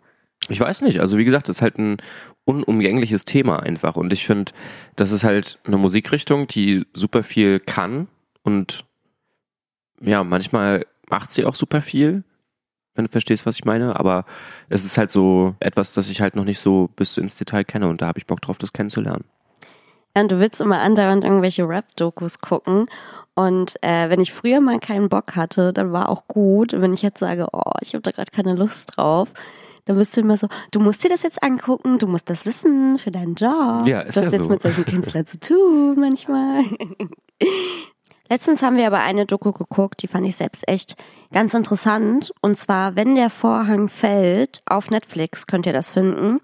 Ich 0.49 0.59
weiß 0.59 0.83
nicht. 0.83 1.01
Also 1.01 1.19
wie 1.19 1.25
gesagt, 1.25 1.49
das 1.49 1.57
ist 1.57 1.63
halt 1.63 1.79
ein 1.79 1.99
unumgängliches 2.45 3.25
Thema 3.25 3.61
einfach. 3.61 3.97
Und 3.97 4.13
ich 4.13 4.27
finde, 4.27 4.53
das 4.97 5.13
ist 5.13 5.25
halt 5.25 5.59
eine 5.65 5.77
Musikrichtung, 5.77 6.47
die 6.47 6.87
super 6.93 7.23
viel 7.23 7.61
kann 7.61 8.09
und 8.43 8.85
ja, 10.01 10.25
manchmal 10.25 10.87
macht 11.09 11.33
sie 11.33 11.45
auch 11.45 11.55
super 11.55 11.83
viel, 11.83 12.25
wenn 12.95 13.05
du 13.05 13.11
verstehst, 13.11 13.45
was 13.45 13.57
ich 13.57 13.65
meine. 13.65 14.01
Aber 14.01 14.25
es 14.69 14.85
ist 14.85 14.97
halt 14.97 15.11
so 15.11 15.55
etwas, 15.61 15.93
das 15.93 16.09
ich 16.09 16.21
halt 16.21 16.37
noch 16.37 16.45
nicht 16.45 16.59
so 16.59 16.89
bis 16.97 17.19
ins 17.19 17.37
Detail 17.37 17.65
kenne 17.65 17.89
und 17.89 18.01
da 18.01 18.07
habe 18.07 18.19
ich 18.19 18.27
Bock 18.27 18.41
drauf, 18.41 18.59
das 18.59 18.73
kennenzulernen. 18.73 19.25
Ja, 20.17 20.25
du 20.25 20.41
willst 20.41 20.61
immer 20.61 20.81
andauernd 20.81 21.23
irgendwelche 21.23 21.69
Rap-Dokus 21.69 22.41
gucken. 22.41 22.87
Und 23.35 23.77
äh, 23.83 24.11
wenn 24.11 24.21
ich 24.21 24.33
früher 24.33 24.61
mal 24.61 24.81
keinen 24.81 25.09
Bock 25.09 25.37
hatte, 25.37 25.73
dann 25.73 25.93
war 25.93 26.09
auch 26.09 26.27
gut. 26.27 26.75
Und 26.75 26.83
wenn 26.83 26.95
ich 26.95 27.03
jetzt 27.03 27.21
sage, 27.21 27.47
oh, 27.53 27.73
ich 27.81 27.95
habe 27.95 28.03
da 28.03 28.11
gerade 28.11 28.31
keine 28.31 28.55
Lust 28.55 28.97
drauf, 28.97 29.29
dann 29.91 29.99
bist 29.99 30.17
du 30.17 30.21
immer 30.21 30.37
so, 30.37 30.47
du 30.71 30.79
musst 30.79 31.03
dir 31.03 31.09
das 31.09 31.25
jetzt 31.25 31.43
angucken, 31.43 31.99
du 31.99 32.07
musst 32.07 32.31
das 32.31 32.47
wissen 32.47 32.97
für 32.99 33.11
deinen 33.11 33.35
Job. 33.35 33.89
Ja, 33.89 34.03
ist 34.03 34.17
du 34.17 34.21
hast 34.21 34.27
ja 34.27 34.39
jetzt 34.39 34.45
so. 34.45 34.49
mit 34.49 34.63
solchen 34.63 34.85
Künstlern 34.85 35.27
zu 35.27 35.41
tun 35.41 35.97
manchmal. 35.99 36.63
Letztens 38.29 38.63
haben 38.63 38.77
wir 38.77 38.87
aber 38.87 39.01
eine 39.01 39.27
Doku 39.27 39.51
geguckt, 39.51 40.05
die 40.05 40.07
fand 40.07 40.25
ich 40.29 40.37
selbst 40.37 40.69
echt 40.69 40.95
ganz 41.33 41.55
interessant. 41.55 42.33
Und 42.41 42.57
zwar, 42.57 42.95
wenn 42.95 43.17
der 43.17 43.31
Vorhang 43.31 43.89
fällt, 43.89 44.63
auf 44.65 44.91
Netflix 44.91 45.49
könnt 45.49 45.67
ihr 45.67 45.73
das 45.73 45.91
finden. 45.91 46.39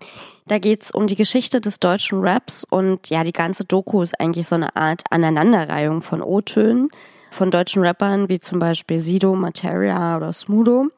Da 0.49 0.59
geht's 0.59 0.91
um 0.91 1.07
die 1.07 1.15
Geschichte 1.15 1.61
des 1.61 1.79
deutschen 1.79 2.19
Raps 2.27 2.65
und 2.65 3.09
ja, 3.11 3.23
die 3.23 3.33
ganze 3.33 3.65
Doku 3.65 4.03
ist 4.03 4.19
eigentlich 4.21 4.49
so 4.49 4.57
eine 4.57 4.75
Art 4.75 5.05
Aneinanderreihung 5.11 6.03
von 6.03 6.21
O-Tönen 6.21 6.89
von 7.31 7.53
deutschen 7.53 7.85
Rappern 7.85 8.29
wie 8.29 8.41
zum 8.41 8.59
Beispiel 8.59 8.99
Sido, 8.99 9.37
Materia 9.37 10.17
oder 10.17 10.33
Smudo. 10.33 10.89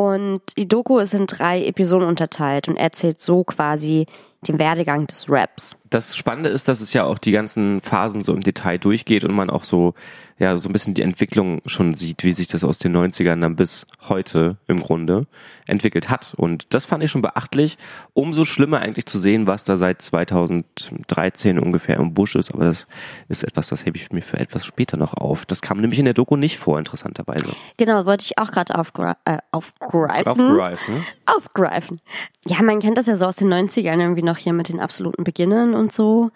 Und 0.00 0.56
die 0.56 0.66
Doku 0.66 0.96
ist 0.96 1.12
in 1.12 1.26
drei 1.26 1.62
Episoden 1.62 2.08
unterteilt 2.08 2.68
und 2.68 2.78
erzählt 2.78 3.20
so 3.20 3.44
quasi 3.44 4.06
den 4.48 4.58
Werdegang 4.58 5.06
des 5.06 5.26
Raps. 5.28 5.76
Das 5.90 6.16
Spannende 6.16 6.50
ist, 6.50 6.68
dass 6.68 6.80
es 6.80 6.92
ja 6.92 7.04
auch 7.04 7.18
die 7.18 7.32
ganzen 7.32 7.80
Phasen 7.80 8.22
so 8.22 8.32
im 8.32 8.40
Detail 8.40 8.78
durchgeht 8.78 9.24
und 9.24 9.34
man 9.34 9.50
auch 9.50 9.64
so, 9.64 9.94
ja, 10.38 10.56
so 10.56 10.68
ein 10.68 10.72
bisschen 10.72 10.94
die 10.94 11.02
Entwicklung 11.02 11.60
schon 11.66 11.94
sieht, 11.94 12.22
wie 12.22 12.32
sich 12.32 12.46
das 12.46 12.62
aus 12.62 12.78
den 12.78 12.96
90ern 12.96 13.40
dann 13.40 13.56
bis 13.56 13.86
heute 14.08 14.56
im 14.68 14.80
Grunde 14.80 15.26
entwickelt 15.66 16.08
hat. 16.08 16.32
Und 16.36 16.72
das 16.72 16.84
fand 16.84 17.02
ich 17.02 17.10
schon 17.10 17.22
beachtlich. 17.22 17.76
Umso 18.14 18.44
schlimmer 18.44 18.78
eigentlich 18.80 19.06
zu 19.06 19.18
sehen, 19.18 19.48
was 19.48 19.64
da 19.64 19.76
seit 19.76 20.00
2013 20.00 21.58
ungefähr 21.58 21.96
im 21.96 22.14
Busch 22.14 22.36
ist. 22.36 22.54
Aber 22.54 22.64
das 22.64 22.86
ist 23.28 23.42
etwas, 23.42 23.68
das 23.68 23.84
hebe 23.84 23.98
ich 23.98 24.12
mir 24.12 24.22
für 24.22 24.38
etwas 24.38 24.64
später 24.64 24.96
noch 24.96 25.14
auf. 25.14 25.44
Das 25.44 25.60
kam 25.60 25.80
nämlich 25.80 25.98
in 25.98 26.04
der 26.04 26.14
Doku 26.14 26.36
nicht 26.36 26.58
vor, 26.58 26.78
interessanterweise. 26.78 27.48
Genau, 27.78 28.06
wollte 28.06 28.24
ich 28.24 28.38
auch 28.38 28.52
gerade 28.52 28.76
aufgre 28.76 29.16
äh, 29.24 29.38
aufgreifen. 29.50 30.40
Aufgreifen. 30.40 31.04
Aufgreifen. 31.26 32.00
Ja, 32.46 32.62
man 32.62 32.78
kennt 32.78 32.96
das 32.96 33.06
ja 33.06 33.16
so 33.16 33.26
aus 33.26 33.36
den 33.36 33.52
90ern 33.52 34.00
irgendwie 34.00 34.22
noch 34.22 34.38
hier 34.38 34.52
mit 34.52 34.68
den 34.68 34.80
absoluten 34.80 35.24
Beginnen 35.24 35.74
und 35.80 35.92
so. 35.92 36.30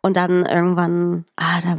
Und 0.00 0.16
dann 0.16 0.44
irgendwann, 0.44 1.24
ah, 1.36 1.60
da 1.60 1.78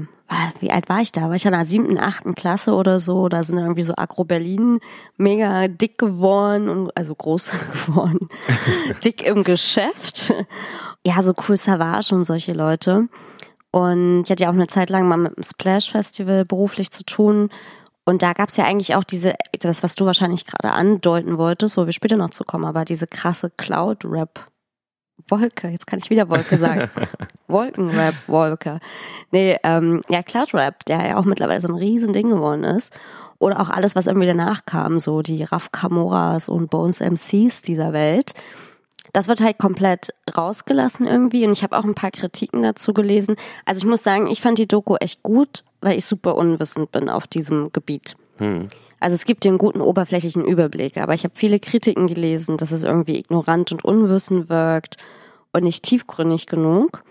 wie 0.60 0.72
alt 0.72 0.90
war 0.90 1.02
ich 1.02 1.12
da? 1.12 1.24
War 1.24 1.36
ich 1.36 1.46
in 1.46 1.52
der 1.52 1.66
siebten, 1.66 1.98
achten 1.98 2.36
Klasse 2.36 2.74
oder 2.74 3.00
so? 3.00 3.30
Da 3.30 3.44
sind 3.44 3.58
irgendwie 3.58 3.84
so 3.84 3.94
Agro 3.96 4.26
Berlin 4.26 4.80
mega 5.16 5.68
dick 5.68 5.98
geworden 5.98 6.70
und 6.70 6.98
also 6.98 7.16
groß 7.16 7.52
geworden. 7.74 8.28
dick 9.04 9.26
im 9.26 9.44
Geschäft. 9.44 10.34
Ja, 11.06 11.22
so 11.22 11.34
cool 11.48 11.58
Savage 11.58 12.14
und 12.14 12.26
solche 12.26 12.54
Leute. 12.54 13.08
Und 13.72 14.24
ich 14.24 14.32
hatte 14.32 14.44
ja 14.44 14.50
auch 14.50 14.54
eine 14.54 14.68
Zeit 14.68 14.90
lang 14.90 15.08
mal 15.08 15.18
mit 15.18 15.36
dem 15.36 15.44
Splash 15.44 15.92
Festival 15.92 16.46
beruflich 16.46 16.92
zu 16.92 17.06
tun. 17.06 17.50
Und 18.06 18.22
da 18.22 18.34
gab 18.34 18.50
es 18.50 18.58
ja 18.58 18.66
eigentlich 18.66 18.96
auch 18.96 19.04
diese, 19.04 19.36
das, 19.60 19.84
was 19.84 19.96
du 19.96 20.06
wahrscheinlich 20.06 20.46
gerade 20.46 20.74
andeuten 20.74 21.38
wolltest, 21.38 21.78
wo 21.78 21.86
wir 21.86 21.94
später 21.94 22.16
noch 22.18 22.30
zu 22.30 22.44
kommen, 22.44 22.66
aber 22.66 22.86
diese 22.86 23.06
krasse 23.06 23.50
Cloud-Rap 23.50 24.48
Wolke, 25.30 25.68
jetzt 25.70 25.88
kann 25.88 26.00
ich 26.00 26.10
wieder 26.10 26.30
Wolke 26.30 26.58
sagen. 26.58 26.90
Wolkenrap, 27.48 28.16
Wolke. 28.28 28.80
Nee, 29.32 29.58
ähm, 29.64 30.02
ja, 30.10 30.24
Cloudrap, 30.24 30.86
der 30.86 31.06
ja 31.06 31.18
auch 31.18 31.26
mittlerweile 31.26 31.62
so 31.62 31.68
ein 31.68 31.76
Riesending 31.76 32.30
geworden 32.30 32.64
ist. 32.64 32.94
Oder 33.40 33.60
auch 33.60 33.70
alles, 33.70 33.96
was 33.96 34.08
irgendwie 34.08 34.28
danach 34.28 34.66
kam, 34.66 35.00
so 35.00 35.22
die 35.22 35.44
Raf 35.44 35.72
Camoras 35.72 36.50
und 36.50 36.70
Bones 36.70 37.02
MCs 37.02 37.62
dieser 37.62 37.94
Welt. 37.94 38.34
Das 39.14 39.28
wird 39.28 39.42
halt 39.42 39.58
komplett 39.58 40.14
rausgelassen 40.36 41.06
irgendwie 41.06 41.46
und 41.46 41.52
ich 41.52 41.64
habe 41.64 41.78
auch 41.78 41.86
ein 41.86 41.96
paar 41.96 42.12
Kritiken 42.12 42.62
dazu 42.62 42.94
gelesen. 42.94 43.36
Also 43.66 43.80
ich 43.80 43.86
muss 43.86 44.04
sagen, 44.04 44.28
ich 44.28 44.42
fand 44.42 44.58
die 44.58 44.68
Doku 44.68 44.96
echt 44.96 45.24
gut, 45.24 45.64
weil 45.82 45.98
ich 45.98 46.06
super 46.06 46.36
unwissend 46.36 46.92
bin 46.92 47.10
auf 47.10 47.28
diesem 47.28 47.72
Gebiet. 47.72 48.16
Hm. 48.38 48.70
Also 49.00 49.14
es 49.14 49.26
gibt 49.26 49.46
einen 49.46 49.58
guten 49.58 49.82
oberflächlichen 49.82 50.44
Überblick, 50.44 50.98
aber 50.98 51.14
ich 51.14 51.24
habe 51.24 51.36
viele 51.36 51.60
Kritiken 51.60 52.08
gelesen, 52.08 52.58
dass 52.58 52.72
es 52.72 52.84
irgendwie 52.84 53.20
ignorant 53.20 53.72
und 53.72 53.86
unwissend 53.86 54.50
wirkt 54.50 54.98
und 55.54 55.64
nicht 55.64 55.84
tiefgründig 55.84 56.48
genug. 56.48 57.04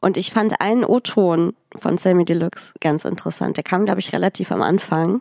Und 0.00 0.16
ich 0.16 0.30
fand 0.30 0.60
einen 0.60 0.84
O-Ton 0.84 1.54
von 1.74 1.98
Sammy 1.98 2.24
Deluxe 2.24 2.74
ganz 2.80 3.04
interessant. 3.04 3.56
Der 3.56 3.64
kam, 3.64 3.86
glaube 3.86 4.00
ich, 4.00 4.12
relativ 4.12 4.52
am 4.52 4.62
Anfang, 4.62 5.20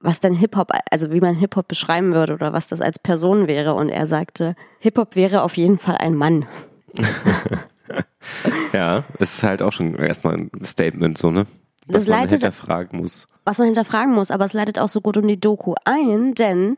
was 0.00 0.20
denn 0.20 0.34
Hip-Hop, 0.34 0.72
also 0.90 1.10
wie 1.10 1.20
man 1.20 1.34
Hip-Hop 1.34 1.68
beschreiben 1.68 2.12
würde 2.14 2.34
oder 2.34 2.52
was 2.52 2.68
das 2.68 2.80
als 2.80 2.98
Person 2.98 3.48
wäre. 3.48 3.74
Und 3.74 3.88
er 3.88 4.06
sagte, 4.06 4.54
Hip-Hop 4.80 5.16
wäre 5.16 5.42
auf 5.42 5.56
jeden 5.56 5.78
Fall 5.78 5.96
ein 5.96 6.14
Mann. 6.14 6.46
ja, 8.72 9.04
ist 9.18 9.42
halt 9.42 9.62
auch 9.62 9.72
schon 9.72 9.94
erstmal 9.94 10.36
ein 10.36 10.50
Statement, 10.64 11.16
so, 11.16 11.30
ne? 11.30 11.46
Was 11.92 12.04
das 12.04 12.08
man 12.08 12.20
leitet, 12.20 12.40
hinterfragen 12.40 13.00
muss. 13.00 13.26
Was 13.44 13.58
man 13.58 13.66
hinterfragen 13.66 14.14
muss, 14.14 14.30
aber 14.30 14.44
es 14.44 14.52
leitet 14.52 14.78
auch 14.78 14.88
so 14.88 15.00
gut 15.00 15.16
um 15.16 15.26
die 15.26 15.40
Doku 15.40 15.74
ein, 15.84 16.34
denn 16.34 16.76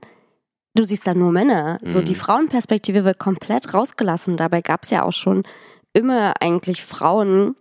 du 0.74 0.84
siehst 0.84 1.06
da 1.06 1.14
nur 1.14 1.32
Männer. 1.32 1.78
Mhm. 1.82 1.90
So 1.90 2.02
die 2.02 2.14
Frauenperspektive 2.14 3.04
wird 3.04 3.18
komplett 3.18 3.74
rausgelassen. 3.74 4.36
Dabei 4.36 4.62
gab 4.62 4.84
es 4.84 4.90
ja 4.90 5.02
auch 5.02 5.12
schon 5.12 5.42
immer 5.92 6.34
eigentlich 6.40 6.84
Frauen, 6.84 7.56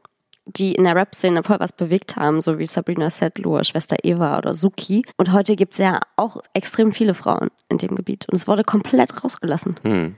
die 0.46 0.74
in 0.74 0.84
der 0.84 0.96
Rap-Szene 0.96 1.44
voll 1.44 1.60
was 1.60 1.72
bewegt 1.72 2.16
haben, 2.16 2.42
so 2.42 2.58
wie 2.58 2.66
Sabrina 2.66 3.10
Settler, 3.10 3.64
Schwester 3.64 3.98
Eva 4.04 4.38
oder 4.38 4.54
Suki. 4.54 5.04
Und 5.18 5.32
heute 5.32 5.56
gibt 5.56 5.74
es 5.74 5.80
ja 5.80 6.00
auch 6.16 6.42
extrem 6.54 6.94
viele 6.94 7.14
Frauen 7.14 7.50
in 7.70 7.78
dem 7.78 7.96
Gebiet. 7.96 8.28
Und 8.28 8.36
es 8.36 8.48
wurde 8.48 8.64
komplett 8.64 9.24
rausgelassen. 9.24 9.76
Hm. 9.84 10.16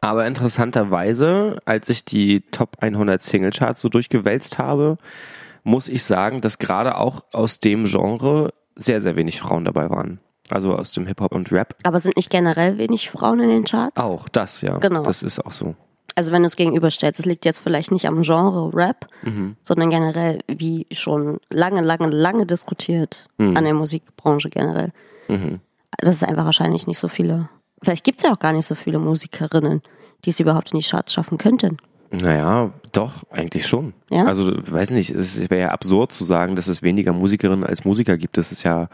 Aber 0.00 0.26
interessanterweise, 0.26 1.58
als 1.66 1.88
ich 1.88 2.04
die 2.04 2.42
Top 2.50 2.76
100 2.80 3.22
Singlecharts 3.22 3.80
so 3.80 3.88
durchgewälzt 3.88 4.58
habe, 4.58 4.96
muss 5.62 5.88
ich 5.88 6.04
sagen, 6.04 6.40
dass 6.40 6.58
gerade 6.58 6.96
auch 6.96 7.24
aus 7.32 7.58
dem 7.58 7.84
Genre 7.84 8.52
sehr, 8.76 9.00
sehr 9.00 9.16
wenig 9.16 9.40
Frauen 9.40 9.64
dabei 9.64 9.90
waren. 9.90 10.20
Also 10.48 10.74
aus 10.74 10.92
dem 10.92 11.06
Hip-Hop 11.06 11.32
und 11.32 11.52
Rap. 11.52 11.76
Aber 11.84 12.00
sind 12.00 12.16
nicht 12.16 12.30
generell 12.30 12.76
wenig 12.78 13.10
Frauen 13.10 13.40
in 13.40 13.48
den 13.48 13.64
Charts? 13.64 13.96
Auch, 13.96 14.28
das, 14.28 14.62
ja. 14.62 14.78
Genau. 14.78 15.04
Das 15.04 15.22
ist 15.22 15.44
auch 15.44 15.52
so. 15.52 15.76
Also 16.16 16.32
wenn 16.32 16.42
du 16.42 16.46
es 16.46 16.56
gegenüberstellst, 16.56 17.20
das 17.20 17.26
liegt 17.26 17.44
jetzt 17.44 17.60
vielleicht 17.60 17.92
nicht 17.92 18.06
am 18.06 18.22
Genre 18.22 18.74
Rap, 18.74 19.06
mhm. 19.22 19.56
sondern 19.62 19.90
generell, 19.90 20.40
wie 20.48 20.86
schon 20.90 21.38
lange, 21.50 21.82
lange, 21.82 22.08
lange 22.08 22.46
diskutiert 22.46 23.28
mhm. 23.38 23.56
an 23.56 23.64
der 23.64 23.74
Musikbranche 23.74 24.50
generell. 24.50 24.92
Mhm. 25.28 25.60
Das 25.98 26.16
ist 26.16 26.24
einfach 26.24 26.44
wahrscheinlich 26.44 26.86
nicht 26.86 26.98
so 26.98 27.08
viele. 27.08 27.48
Vielleicht 27.82 28.04
gibt 28.04 28.18
es 28.18 28.24
ja 28.24 28.32
auch 28.32 28.38
gar 28.38 28.52
nicht 28.52 28.66
so 28.66 28.74
viele 28.74 28.98
Musikerinnen, 28.98 29.82
die 30.24 30.30
es 30.30 30.40
überhaupt 30.40 30.72
in 30.72 30.80
die 30.80 30.86
Charts 30.86 31.12
schaffen 31.12 31.38
könnten. 31.38 31.78
Naja, 32.10 32.72
doch, 32.92 33.24
eigentlich 33.30 33.66
schon. 33.66 33.92
Ja? 34.10 34.24
Also, 34.24 34.52
weiß 34.66 34.90
nicht, 34.90 35.10
es 35.10 35.38
wäre 35.48 35.60
ja 35.60 35.68
absurd 35.68 36.12
zu 36.12 36.24
sagen, 36.24 36.56
dass 36.56 36.66
es 36.66 36.82
weniger 36.82 37.12
Musikerinnen 37.12 37.64
als 37.64 37.84
Musiker 37.84 38.16
gibt. 38.18 38.36
Das 38.36 38.50
ist 38.50 38.64
ja, 38.64 38.88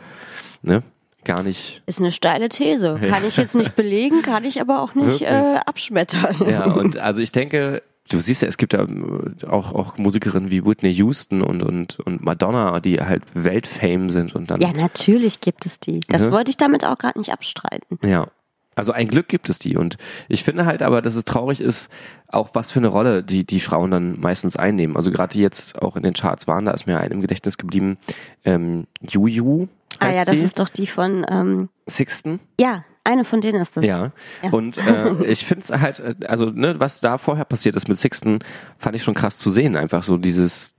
ne? 0.63 0.83
gar 1.27 1.43
nicht. 1.43 1.83
Ist 1.87 2.01
eine 2.01 2.13
steile 2.13 2.49
These. 2.49 2.99
Kann 3.09 3.25
ich 3.25 3.37
jetzt 3.37 3.55
nicht 3.55 3.77
belegen, 3.77 4.23
kann 4.23 4.45
ich 4.45 4.61
aber 4.61 4.81
auch 4.81 4.95
nicht 4.95 5.23
äh, 5.23 5.59
abschmettern. 5.67 6.37
Ja, 6.49 6.73
und 6.73 6.97
also 6.97 7.21
ich 7.21 7.33
denke, 7.33 7.83
du 8.09 8.21
siehst 8.21 8.43
ja, 8.43 8.49
es 8.49 8.57
gibt 8.57 8.73
ja 8.73 8.83
äh, 8.85 9.47
auch, 9.47 9.73
auch 9.75 9.99
Musikerinnen 9.99 10.51
wie 10.51 10.65
Whitney 10.65 10.93
Houston 10.93 11.43
und, 11.43 11.63
und, 11.63 12.01
und 12.01 12.25
Madonna, 12.25 12.81
die 12.81 13.01
halt 13.01 13.25
Weltfame 13.35 14.11
sind 14.11 14.35
und 14.35 14.51
dann. 14.51 14.61
Ja, 14.61 14.73
natürlich 14.73 15.41
gibt 15.41 15.67
es 15.67 15.81
die. 15.81 16.01
Das 16.09 16.23
ne? 16.23 16.33
wollte 16.33 16.51
ich 16.51 16.57
damit 16.57 16.85
auch 16.85 16.97
gerade 16.97 17.19
nicht 17.19 17.33
abstreiten. 17.33 17.99
Ja. 18.03 18.29
Also 18.77 18.93
ein 18.93 19.09
Glück 19.09 19.29
gibt 19.29 19.49
es 19.49 19.59
die. 19.59 19.77
Und 19.77 19.97
ich 20.29 20.45
finde 20.45 20.67
halt 20.67 20.83
aber, 20.83 21.03
dass 21.03 21.17
es 21.17 21.25
traurig 21.25 21.61
ist, 21.61 21.91
auch 22.29 22.51
was 22.53 22.71
für 22.71 22.79
eine 22.79 22.89
Rolle 22.89 23.25
die, 23.25 23.45
die 23.45 23.61
Frauen 23.61 23.91
dann 23.91 24.21
meistens 24.21 24.57
einnehmen. 24.57 24.97
Also 24.97 25.11
gerade 25.11 25.37
jetzt 25.39 25.81
auch 25.83 25.97
in 25.97 26.03
den 26.05 26.15
Charts 26.15 26.47
waren, 26.47 26.67
da 26.67 26.73
ist 26.73 26.87
mir 26.87 27.01
ein 27.01 27.11
im 27.11 27.21
Gedächtnis 27.21 27.59
geblieben, 27.59 27.99
ähm, 28.45 28.87
Juju 29.01 29.67
Ah 29.99 30.11
ja, 30.11 30.25
das 30.25 30.37
sie? 30.37 30.43
ist 30.43 30.59
doch 30.59 30.69
die 30.69 30.87
von 30.87 31.25
ähm, 31.29 31.69
Sixten. 31.89 32.41
Ja, 32.61 32.85
eine 33.07 33.25
von 33.25 33.41
denen 33.41 33.61
ist 33.61 33.77
das. 33.77 33.85
Ja. 33.85 34.13
ja. 34.43 34.51
Und 34.51 34.77
äh, 34.79 35.25
ich 35.25 35.47
finde 35.47 35.65
es 35.65 35.71
halt, 35.71 36.01
äh, 36.01 36.15
also 36.27 36.47
ne, 36.47 36.79
was 36.79 37.01
da 37.01 37.19
vorher 37.19 37.45
passiert 37.45 37.77
ist 37.77 37.89
mit 37.89 37.97
Sixten, 37.99 38.41
fand 38.79 38.97
ich 38.97 39.03
schon 39.03 39.15
krass 39.15 39.39
zu 39.39 39.51
sehen. 39.51 39.77
Einfach 39.77 40.03
so 40.03 40.17
dieses, 40.17 40.75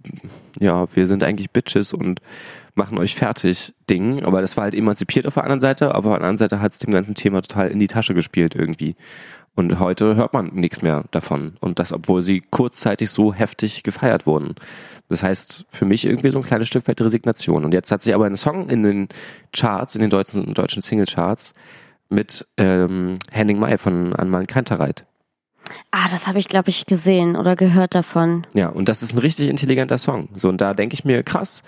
ja, 0.59 0.87
wir 0.93 1.07
sind 1.07 1.23
eigentlich 1.23 1.51
Bitches 1.51 1.93
und 1.93 2.21
machen 2.75 2.99
euch 2.99 3.15
fertig 3.15 3.73
Ding. 3.89 4.23
Aber 4.23 4.41
das 4.41 4.57
war 4.57 4.65
halt 4.65 4.75
emanzipiert 4.75 5.25
auf 5.25 5.33
der 5.33 5.43
anderen 5.43 5.59
Seite, 5.59 5.95
aber 5.95 6.11
auf 6.11 6.17
der 6.17 6.27
anderen 6.27 6.37
Seite 6.37 6.61
hat 6.61 6.73
es 6.73 6.79
dem 6.79 6.91
ganzen 6.91 7.15
Thema 7.15 7.41
total 7.41 7.69
in 7.69 7.79
die 7.79 7.87
Tasche 7.87 8.13
gespielt 8.13 8.55
irgendwie. 8.55 8.95
Und 9.55 9.79
heute 9.79 10.15
hört 10.15 10.33
man 10.33 10.51
nichts 10.53 10.83
mehr 10.83 11.05
davon. 11.09 11.53
Und 11.61 11.79
das, 11.79 11.91
obwohl 11.91 12.21
sie 12.21 12.43
kurzzeitig 12.51 13.09
so 13.09 13.33
heftig 13.33 13.81
gefeiert 13.81 14.27
wurden. 14.27 14.53
Das 15.09 15.23
heißt, 15.23 15.65
für 15.69 15.85
mich 15.85 16.05
irgendwie 16.05 16.29
so 16.29 16.37
ein 16.37 16.43
kleines 16.43 16.67
Stück 16.67 16.87
weit 16.87 17.01
Resignation. 17.01 17.65
Und 17.65 17.73
jetzt 17.73 17.91
hat 17.91 18.03
sie 18.03 18.13
aber 18.13 18.25
einen 18.25 18.35
Song 18.35 18.69
in 18.69 18.83
den 18.83 19.07
Charts, 19.53 19.95
in 19.95 20.01
den 20.01 20.11
deutschen, 20.11 20.53
deutschen 20.53 20.83
Single-Charts 20.83 21.55
mit 22.09 22.47
ähm, 22.57 23.15
Henning 23.31 23.59
May 23.59 23.77
von 23.77 24.15
Anmal 24.15 24.45
Kantereit. 24.45 25.05
Ah, 25.91 26.07
das 26.09 26.27
habe 26.27 26.39
ich, 26.39 26.47
glaube 26.47 26.69
ich, 26.69 26.85
gesehen 26.85 27.35
oder 27.35 27.55
gehört 27.55 27.95
davon. 27.95 28.47
Ja, 28.53 28.69
und 28.69 28.87
das 28.89 29.03
ist 29.03 29.13
ein 29.13 29.19
richtig 29.19 29.49
intelligenter 29.49 29.97
Song. 29.97 30.29
So, 30.33 30.49
und 30.49 30.61
da 30.61 30.73
denke 30.73 30.93
ich 30.93 31.03
mir, 31.03 31.23
krass, 31.23 31.63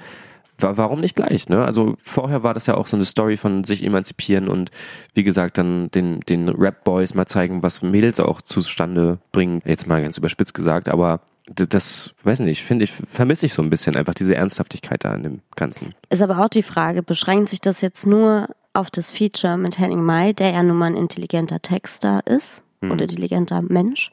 warum 0.58 1.00
nicht 1.00 1.16
gleich? 1.16 1.50
Ne? 1.50 1.64
Also 1.64 1.96
vorher 2.04 2.44
war 2.44 2.54
das 2.54 2.68
ja 2.68 2.76
auch 2.76 2.88
so 2.88 2.98
eine 2.98 3.06
Story 3.06 3.38
von 3.38 3.64
sich 3.64 3.84
emanzipieren 3.84 4.48
und 4.48 4.72
wie 5.14 5.24
gesagt 5.24 5.58
dann 5.58 5.90
den, 5.92 6.20
den 6.22 6.50
Rap-Boys 6.50 7.14
mal 7.14 7.26
zeigen, 7.26 7.64
was 7.64 7.82
Mädels 7.82 8.20
auch 8.20 8.42
zustande 8.42 9.20
bringen. 9.32 9.62
Jetzt 9.66 9.88
mal 9.88 10.02
ganz 10.02 10.18
überspitzt 10.18 10.54
gesagt, 10.54 10.90
aber 10.90 11.22
das, 11.56 12.14
weiß 12.24 12.42
nicht, 12.42 12.64
finde 12.64 12.84
ich, 12.84 12.94
vermisse 13.10 13.48
ich 13.48 13.54
so 13.54 13.64
ein 13.64 13.72
bisschen 13.72 13.96
einfach 13.96 14.14
diese 14.14 14.36
Ernsthaftigkeit 14.36 15.04
da 15.04 15.16
in 15.16 15.24
dem 15.24 15.40
Ganzen. 15.56 15.96
Ist 16.10 16.22
aber 16.22 16.44
auch 16.44 16.50
die 16.50 16.64
Frage, 16.64 17.02
beschränkt 17.02 17.50
sich 17.50 17.60
das 17.60 17.82
jetzt 17.82 18.06
nur 18.06 18.50
auf 18.74 18.90
das 18.92 19.12
Feature 19.12 19.58
mit 19.58 19.78
Henning 19.78 20.04
Mai, 20.04 20.34
der 20.34 20.52
ja 20.52 20.64
nun 20.64 20.78
mal 20.78 20.88
ein 20.88 20.96
intelligenter 20.96 21.62
Texter 21.62 22.26
ist 22.26 22.64
mhm. 22.82 22.92
oder 22.92 23.04
intelligenter 23.04 23.62
Mensch? 23.62 24.12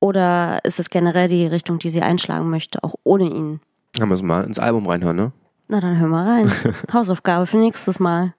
Oder 0.00 0.60
ist 0.64 0.80
es 0.80 0.90
generell 0.90 1.28
die 1.28 1.46
Richtung, 1.46 1.78
die 1.78 1.90
sie 1.90 2.02
einschlagen 2.02 2.50
möchte, 2.50 2.82
auch 2.84 2.94
ohne 3.04 3.24
ihn? 3.24 3.60
Da 3.94 4.06
müssen 4.06 4.26
wir 4.26 4.34
mal 4.34 4.44
ins 4.44 4.58
Album 4.58 4.86
reinhören, 4.86 5.16
ne? 5.16 5.32
Na, 5.68 5.80
dann 5.80 5.98
hör 5.98 6.08
mal 6.08 6.28
rein. 6.28 6.52
Hausaufgabe 6.92 7.46
für 7.46 7.56
nächstes 7.56 8.00
Mal. 8.00 8.34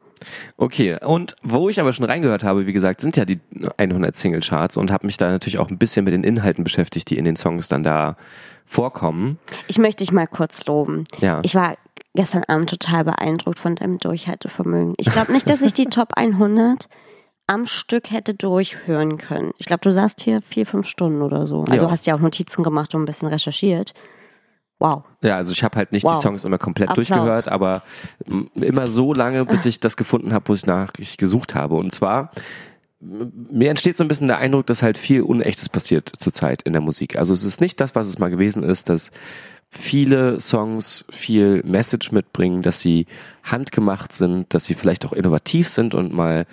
Okay, 0.58 0.98
und 1.04 1.36
wo 1.44 1.70
ich 1.70 1.80
aber 1.80 1.92
schon 1.94 2.06
reingehört 2.06 2.44
habe, 2.44 2.68
wie 2.68 2.74
gesagt, 2.74 3.02
sind 3.02 3.18
ja 3.18 3.26
die 3.26 3.40
100 3.78 4.16
Single-Charts 4.16 4.78
und 4.78 4.92
habe 4.92 5.06
mich 5.06 5.18
da 5.18 5.30
natürlich 5.30 5.60
auch 5.60 5.70
ein 5.70 5.78
bisschen 5.78 6.06
mit 6.06 6.14
den 6.14 6.24
Inhalten 6.24 6.64
beschäftigt, 6.64 7.10
die 7.10 7.18
in 7.18 7.26
den 7.26 7.36
Songs 7.36 7.68
dann 7.68 7.84
da 7.84 8.16
vorkommen. 8.66 9.40
Ich 9.68 9.78
möchte 9.78 10.04
dich 10.04 10.12
mal 10.12 10.28
kurz 10.28 10.66
loben. 10.66 11.04
Ja. 11.20 11.42
Ich 11.44 11.56
war 11.56 11.78
gestern 12.16 12.44
Abend 12.48 12.70
total 12.70 13.04
beeindruckt 13.04 13.60
von 13.60 13.76
deinem 13.76 13.98
Durchhaltevermögen. 14.00 14.94
Ich 14.98 15.12
glaube 15.12 15.32
nicht, 15.32 15.50
dass 15.50 15.62
ich 15.62 15.74
die 15.74 15.86
Top 15.86 16.14
100 16.16 16.88
am 17.48 17.66
Stück 17.66 18.10
hätte 18.12 18.34
durchhören 18.34 19.18
können. 19.18 19.52
Ich 19.58 19.68
glaube, 19.68 19.82
du 19.82 19.92
saßt 19.92 20.22
hier 20.22 20.42
vier, 20.42 20.66
fünf 20.66 20.88
Stunden 20.88 21.22
oder 21.22 21.46
so. 21.46 21.64
Also 21.70 21.86
Ja. 21.86 21.92
hast 21.92 22.08
ja 22.08 22.16
auch 22.16 22.20
Notizen 22.20 22.64
gemacht 22.64 22.96
und 22.96 23.04
ein 23.04 23.06
bisschen 23.06 23.28
recherchiert. 23.28 23.94
Wow. 24.80 25.04
Ja, 25.22 25.38
also 25.38 25.52
ich 25.52 25.64
habe 25.64 25.78
halt 25.78 25.92
nicht 25.92 26.04
Wow. 26.04 26.16
die 26.16 26.22
Songs 26.22 26.44
immer 26.44 26.58
komplett 26.58 26.90
Applaus. 26.90 27.08
durchgehört, 27.08 27.48
aber 27.48 27.84
immer 28.56 28.88
so 28.88 29.14
lange, 29.14 29.46
bis 29.46 29.66
ich 29.66 29.80
das 29.80 29.96
gefunden 29.96 30.34
habe, 30.34 30.48
wo 30.50 30.54
ich 30.54 30.66
nach 30.66 30.92
ich 30.98 31.18
gesucht 31.18 31.56
habe. 31.56 31.76
Und 31.76 31.92
zwar 31.92 32.32
mir 33.00 33.70
entsteht 33.70 33.98
so 33.98 34.04
ein 34.04 34.08
bisschen 34.08 34.28
der 34.28 34.38
Eindruck, 34.38 34.66
dass 34.66 34.82
halt 34.82 34.98
viel 34.98 35.22
Unechtes 35.22 35.70
passiert 35.70 36.12
zurzeit 36.18 36.64
in 36.64 36.74
der 36.74 36.82
Musik. 36.82 37.18
Also 37.18 37.34
es 37.34 37.44
ist 37.44 37.62
nicht 37.62 37.80
das, 37.80 37.94
was 37.94 38.08
es 38.08 38.18
mal 38.18 38.30
gewesen 38.32 38.64
ist, 38.64 38.90
dass 38.90 39.12
viele 39.70 40.40
Songs 40.40 41.06
viel 41.10 41.62
Message 41.64 42.12
mitbringen, 42.12 42.62
dass 42.62 42.80
sie 42.80 43.06
handgemacht 43.44 44.14
sind, 44.14 44.54
dass 44.54 44.66
sie 44.66 44.74
vielleicht 44.74 45.06
auch 45.06 45.14
innovativ 45.14 45.68
sind 45.68 45.94
und 45.94 46.14
mal 46.14 46.46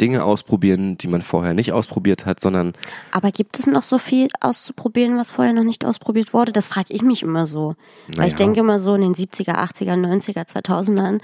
Dinge 0.00 0.22
ausprobieren, 0.22 0.96
die 0.96 1.08
man 1.08 1.22
vorher 1.22 1.54
nicht 1.54 1.72
ausprobiert 1.72 2.24
hat, 2.24 2.40
sondern 2.40 2.74
Aber 3.10 3.32
gibt 3.32 3.58
es 3.58 3.66
noch 3.66 3.82
so 3.82 3.98
viel 3.98 4.28
auszuprobieren, 4.40 5.16
was 5.16 5.32
vorher 5.32 5.52
noch 5.52 5.64
nicht 5.64 5.84
ausprobiert 5.84 6.32
wurde? 6.32 6.52
Das 6.52 6.68
frage 6.68 6.92
ich 6.94 7.02
mich 7.02 7.22
immer 7.24 7.46
so. 7.46 7.74
Weil 8.16 8.28
ich 8.28 8.34
Naja. 8.34 8.36
denke 8.36 8.60
immer 8.60 8.78
so 8.78 8.94
in 8.94 9.00
den 9.00 9.14
70er, 9.14 9.56
80er, 9.58 9.96
90er, 9.96 10.46
2000ern, 10.46 11.20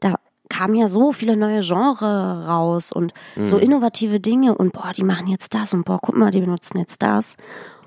da 0.00 0.14
kamen 0.48 0.74
ja 0.74 0.88
so 0.88 1.12
viele 1.12 1.36
neue 1.36 1.60
Genre 1.60 2.46
raus 2.46 2.92
und 2.92 3.12
so 3.42 3.56
Mhm. 3.56 3.62
innovative 3.62 4.20
Dinge 4.20 4.54
und 4.54 4.72
boah, 4.72 4.92
die 4.96 5.04
machen 5.04 5.26
jetzt 5.26 5.52
das 5.52 5.74
und 5.74 5.84
boah, 5.84 5.98
guck 6.00 6.16
mal, 6.16 6.30
die 6.30 6.40
benutzen 6.40 6.78
jetzt 6.78 7.02
das. 7.02 7.36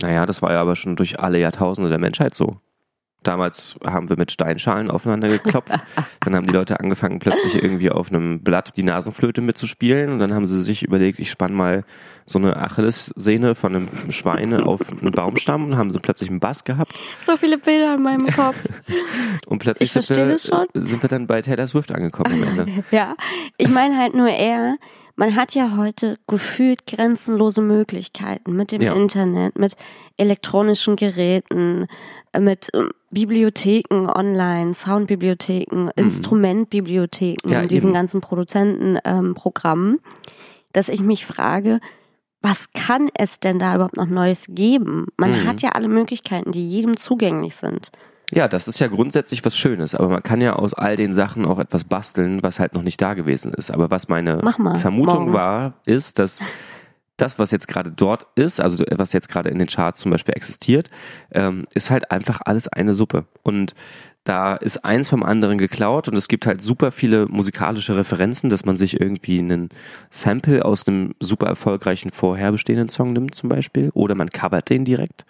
Naja, 0.04 0.28
das 0.28 0.44
war 0.44 0.52
ja 0.52 0.62
aber 0.62 0.76
schon 0.76 0.96
durch 0.96 1.20
alle 1.20 1.40
Jahrtausende 1.40 1.90
der 1.90 2.00
Menschheit 2.00 2.36
so. 2.36 2.58
Damals 3.28 3.76
haben 3.86 4.08
wir 4.08 4.18
mit 4.18 4.32
Steinschalen 4.32 4.90
aufeinander 4.90 5.28
geklopft. 5.28 5.74
dann 6.22 6.34
haben 6.34 6.48
die 6.48 6.54
Leute 6.54 6.80
angefangen, 6.80 7.20
plötzlich 7.20 7.62
irgendwie 7.62 7.92
auf 7.92 8.10
einem 8.10 8.40
Blatt 8.40 8.78
die 8.78 8.84
Nasenflöte 8.84 9.42
mitzuspielen. 9.42 10.14
Und 10.14 10.20
dann 10.20 10.34
haben 10.34 10.46
sie 10.46 10.62
sich 10.62 10.84
überlegt, 10.84 11.20
ich 11.20 11.30
spann 11.30 11.54
mal 11.54 11.84
so 12.26 12.40
eine 12.40 12.56
Achillessehne 12.56 13.54
von 13.56 13.76
einem 13.76 14.12
Schwein 14.12 14.54
auf 14.54 14.80
einen 14.90 15.12
Baumstamm 15.12 15.66
und 15.66 15.78
haben 15.78 15.92
so 15.92 16.00
plötzlich 16.00 16.30
einen 16.30 16.40
Bass 16.40 16.64
gehabt. 16.64 16.98
So 17.22 17.36
viele 17.36 17.58
Bilder 17.58 17.96
in 17.96 18.04
meinem 18.04 18.28
Kopf. 18.28 18.56
Und 19.48 19.60
plötzlich 19.60 19.94
Ich 19.96 20.06
sind, 20.06 20.18
wir, 20.18 20.38
sind 20.38 21.02
wir 21.02 21.10
dann 21.10 21.28
bei 21.28 21.42
Taylor 21.42 21.68
Swift 21.68 21.92
angekommen 21.92 22.44
am 22.44 22.60
Ende. 22.60 22.84
ja, 22.92 23.16
ich 23.58 23.70
meine 23.70 23.98
halt 23.98 24.14
nur 24.14 24.30
eher, 24.30 24.78
man 25.18 25.36
hat 25.36 25.54
ja 25.56 25.76
heute 25.76 26.18
gefühlt 26.28 26.86
grenzenlose 26.86 27.62
Möglichkeiten 27.62 28.56
mit 28.56 28.72
dem 28.72 28.82
Ja. 28.82 28.94
Internet, 28.94 29.58
mit 29.58 29.76
elektronischen 30.16 30.96
Geräten, 30.96 31.88
äh, 32.32 32.40
mit 32.40 32.70
ähm, 32.74 32.92
Bibliotheken 33.12 34.08
online, 34.10 34.74
Soundbibliotheken, 34.74 35.90
Instrumentbibliotheken, 35.96 37.48
Mhm. 37.48 37.54
Ja, 37.54 37.62
und 37.62 37.72
diesen 37.72 37.88
eben. 37.90 37.94
ganzen 37.94 38.22
Produzentenprogrammen, 38.22 39.94
ähm, 39.94 40.00
dass 40.74 40.90
ich 40.90 41.02
mich 41.02 41.26
frage, 41.26 41.80
was 42.42 42.72
kann 42.74 43.10
es 43.16 43.40
denn 43.40 43.60
da 43.60 43.76
überhaupt 43.76 43.98
noch 43.98 44.06
Neues 44.08 44.46
geben? 44.50 45.08
Man 45.18 45.32
Mhm. 45.32 45.48
hat 45.48 45.62
ja 45.62 45.70
alle 45.70 45.88
Möglichkeiten, 45.88 46.52
die 46.52 46.68
jedem 46.68 46.98
zugänglich 46.98 47.56
sind. 47.56 47.92
Ja, 48.32 48.48
das 48.50 48.68
ist 48.68 48.80
ja 48.80 48.88
grundsätzlich 48.88 49.44
was 49.46 49.58
Schönes, 49.58 49.96
aber 49.96 50.10
man 50.10 50.22
kann 50.22 50.42
ja 50.42 50.54
aus 50.54 50.74
all 50.74 50.98
den 50.98 51.14
Sachen 51.14 51.46
auch 51.46 51.60
etwas 51.60 51.86
basteln, 51.86 52.44
was 52.44 52.60
halt 52.60 52.74
noch 52.74 52.84
nicht 52.84 53.02
da 53.02 53.14
gewesen 53.14 53.54
ist. 53.54 53.72
Aber 53.72 53.90
was 53.90 54.10
meine 54.10 54.40
Vermutung 54.80 55.20
morgen. 55.22 55.34
war, 55.34 55.76
ist, 55.86 56.20
dass 56.20 56.42
das, 57.18 57.40
was 57.40 57.52
jetzt 57.52 57.68
gerade 57.68 57.92
dort 57.92 58.28
ist, 58.36 58.62
also 58.62 58.84
was 58.96 59.14
jetzt 59.14 59.30
gerade 59.30 59.50
in 59.50 59.60
den 59.60 59.68
Charts 59.68 60.02
zum 60.02 60.12
Beispiel 60.12 60.36
existiert, 60.36 60.90
ähm, 61.32 61.66
ist 61.74 61.90
halt 61.90 62.12
einfach 62.12 62.40
alles 62.46 62.68
eine 62.68 62.94
Suppe. 62.94 63.26
Und 63.44 63.74
da 64.24 64.56
ist 64.56 64.84
eins 64.84 65.10
vom 65.10 65.24
anderen 65.24 65.58
geklaut 65.58 66.08
und 66.08 66.18
es 66.18 66.28
gibt 66.28 66.46
halt 66.46 66.62
super 66.62 66.92
viele 66.92 67.28
musikalische 67.28 67.96
Referenzen, 67.96 68.50
dass 68.50 68.66
man 68.66 68.76
sich 68.76 69.00
irgendwie 69.00 69.40
einen 69.40 69.70
Sample 70.10 70.66
aus 70.66 70.88
einem 70.88 71.16
super 71.20 71.48
erfolgreichen 71.48 72.12
vorher 72.12 72.52
bestehenden 72.52 72.90
Song 72.90 73.14
nimmt 73.14 73.36
zum 73.36 73.48
Beispiel 73.50 73.90
oder 73.94 74.16
man 74.16 74.30
covert 74.30 74.70
den 74.70 74.84
direkt 74.84 75.26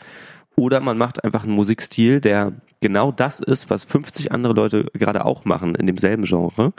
oder 0.55 0.79
man 0.79 0.97
macht 0.97 1.23
einfach 1.23 1.43
einen 1.43 1.53
Musikstil, 1.53 2.19
der 2.19 2.53
genau 2.81 3.11
das 3.11 3.39
ist, 3.39 3.69
was 3.69 3.85
50 3.85 4.31
andere 4.31 4.53
Leute 4.53 4.85
gerade 4.93 5.25
auch 5.25 5.45
machen 5.45 5.75
in 5.75 5.85
demselben 5.85 6.23
Genre 6.23 6.73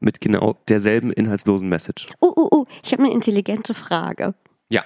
mit 0.00 0.20
genau 0.20 0.56
derselben 0.68 1.12
inhaltslosen 1.12 1.68
Message. 1.68 2.08
Uh, 2.20 2.32
uh, 2.36 2.48
uh, 2.52 2.66
ich 2.82 2.92
habe 2.92 3.04
eine 3.04 3.12
intelligente 3.12 3.74
Frage. 3.74 4.34
Ja, 4.70 4.84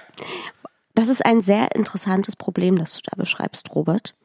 Das 0.95 1.07
ist 1.07 1.25
ein 1.25 1.41
sehr 1.41 1.75
interessantes 1.75 2.35
Problem, 2.35 2.77
das 2.77 2.93
du 2.95 3.01
da 3.09 3.15
beschreibst, 3.15 3.73
Robert. 3.75 4.15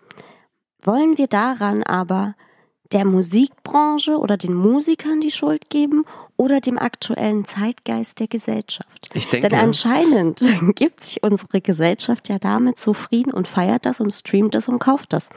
Wollen 0.83 1.19
wir 1.19 1.27
daran 1.27 1.83
aber 1.83 2.35
der 2.93 3.05
Musikbranche 3.05 4.17
oder 4.19 4.37
den 4.37 4.55
Musikern 4.55 5.21
die 5.21 5.31
Schuld 5.31 5.69
geben 5.71 6.05
oder 6.37 6.61
dem 6.61 6.79
aktuellen 6.79 7.45
Zeitgeist 7.45 8.19
der 8.19 8.27
Gesellschaft? 8.29 9.11
ich 9.15 9.29
denke, 9.29 9.49
Denn 9.49 9.59
anscheinend 9.59 10.41
gibt 10.75 11.01
sich 11.01 11.23
unsere 11.23 11.61
Gesellschaft 11.61 12.29
ja 12.29 12.39
damit 12.39 12.79
zufrieden 12.79 13.33
und 13.33 13.47
feiert 13.47 13.85
das 13.85 14.01
und 14.01 14.13
streamt 14.13 14.55
das 14.55 14.69
und 14.69 14.79
kauft 14.79 15.13
das. 15.13 15.29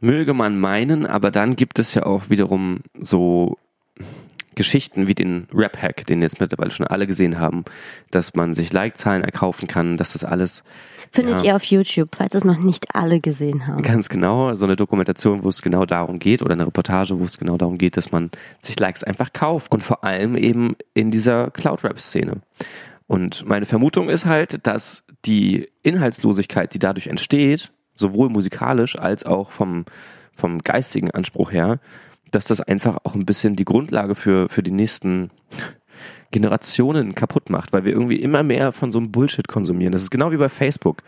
möge 0.00 0.32
man 0.34 0.58
meinen, 0.58 1.04
aber 1.04 1.30
dann 1.30 1.56
gibt 1.56 1.78
es 1.78 1.94
ja 1.94 2.06
auch 2.06 2.30
wiederum 2.30 2.80
so 3.00 3.58
Geschichten 4.58 5.08
wie 5.08 5.14
den 5.14 5.46
Rap-Hack, 5.54 6.04
den 6.06 6.20
jetzt 6.20 6.40
mittlerweile 6.40 6.70
schon 6.70 6.86
alle 6.86 7.06
gesehen 7.06 7.38
haben, 7.38 7.64
dass 8.10 8.34
man 8.34 8.54
sich 8.54 8.72
Like-Zahlen 8.72 9.24
erkaufen 9.24 9.66
kann, 9.68 9.96
dass 9.96 10.12
das 10.12 10.24
alles 10.24 10.62
Findet 11.10 11.38
Ja. 11.38 11.44
ihr 11.44 11.56
auf 11.56 11.64
YouTube, 11.64 12.10
falls 12.16 12.34
es 12.34 12.44
noch 12.44 12.58
nicht 12.58 12.94
alle 12.94 13.20
gesehen 13.20 13.66
haben. 13.66 13.80
Ganz 13.82 14.10
genau, 14.10 14.52
so 14.54 14.66
eine 14.66 14.76
Dokumentation, 14.76 15.42
wo 15.42 15.48
es 15.48 15.62
genau 15.62 15.86
darum 15.86 16.18
geht 16.18 16.42
oder 16.42 16.52
eine 16.52 16.66
Reportage, 16.66 17.18
wo 17.18 17.24
es 17.24 17.38
genau 17.38 17.56
darum 17.56 17.78
geht, 17.78 17.96
dass 17.96 18.12
man 18.12 18.30
sich 18.60 18.78
Likes 18.78 19.04
einfach 19.04 19.32
kauft 19.32 19.72
und 19.72 19.82
vor 19.82 20.04
allem 20.04 20.36
eben 20.36 20.76
in 20.92 21.10
dieser 21.10 21.50
Cloud-Rap-Szene. 21.50 22.42
Und 23.06 23.46
meine 23.46 23.64
Vermutung 23.64 24.10
ist 24.10 24.26
halt, 24.26 24.66
dass 24.66 25.02
die 25.24 25.68
Inhaltslosigkeit, 25.82 26.74
die 26.74 26.78
dadurch 26.78 27.06
entsteht, 27.06 27.72
sowohl 27.94 28.28
musikalisch 28.28 28.98
als 28.98 29.24
auch 29.24 29.50
vom, 29.50 29.86
vom 30.36 30.58
geistigen 30.58 31.10
Anspruch 31.10 31.52
her, 31.52 31.80
dass 32.30 32.44
das 32.44 32.60
einfach 32.60 32.98
auch 33.04 33.14
ein 33.14 33.26
bisschen 33.26 33.56
die 33.56 33.64
Grundlage 33.64 34.14
für, 34.14 34.48
für 34.48 34.62
die 34.62 34.70
nächsten 34.70 35.30
Generationen 36.30 37.14
kaputt 37.14 37.48
macht, 37.48 37.72
weil 37.72 37.84
wir 37.84 37.92
irgendwie 37.92 38.20
immer 38.20 38.42
mehr 38.42 38.72
von 38.72 38.90
so 38.90 38.98
einem 38.98 39.10
Bullshit 39.10 39.48
konsumieren. 39.48 39.92
Das 39.92 40.02
ist 40.02 40.10
genau 40.10 40.30
wie 40.30 40.36
bei 40.36 40.50
Facebook, 40.50 41.02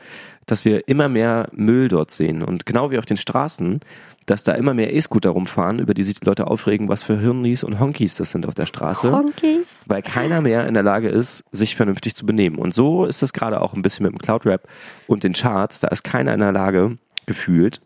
dass 0.46 0.64
wir 0.64 0.88
immer 0.88 1.08
mehr 1.08 1.48
Müll 1.52 1.88
dort 1.88 2.10
sehen 2.10 2.42
und 2.42 2.64
genau 2.64 2.90
wie 2.90 2.98
auf 2.98 3.04
den 3.04 3.18
Straßen, 3.18 3.80
dass 4.24 4.44
da 4.44 4.52
immer 4.52 4.74
mehr 4.74 4.94
E-Scooter 4.94 5.30
rumfahren, 5.30 5.78
über 5.78 5.92
die 5.92 6.04
sich 6.04 6.14
die 6.14 6.24
Leute 6.24 6.46
aufregen, 6.46 6.88
was 6.88 7.02
für 7.02 7.18
Hirnis 7.18 7.64
und 7.64 7.80
Honkies 7.80 8.16
das 8.16 8.30
sind 8.30 8.46
auf 8.46 8.54
der 8.54 8.66
Straße, 8.66 9.12
Honkies? 9.12 9.66
weil 9.86 10.02
keiner 10.02 10.40
mehr 10.40 10.66
in 10.66 10.74
der 10.74 10.82
Lage 10.82 11.08
ist, 11.08 11.44
sich 11.52 11.76
vernünftig 11.76 12.14
zu 12.14 12.24
benehmen. 12.24 12.56
Und 12.56 12.72
so 12.72 13.04
ist 13.04 13.22
das 13.22 13.32
gerade 13.32 13.60
auch 13.60 13.74
ein 13.74 13.82
bisschen 13.82 14.04
mit 14.04 14.12
dem 14.12 14.18
Cloud-Rap 14.18 14.68
und 15.06 15.24
den 15.24 15.34
Charts, 15.34 15.80
da 15.80 15.88
ist 15.88 16.04
keiner 16.04 16.32
in 16.32 16.40
der 16.40 16.52
Lage, 16.52 16.96
gefühlt, 17.26 17.80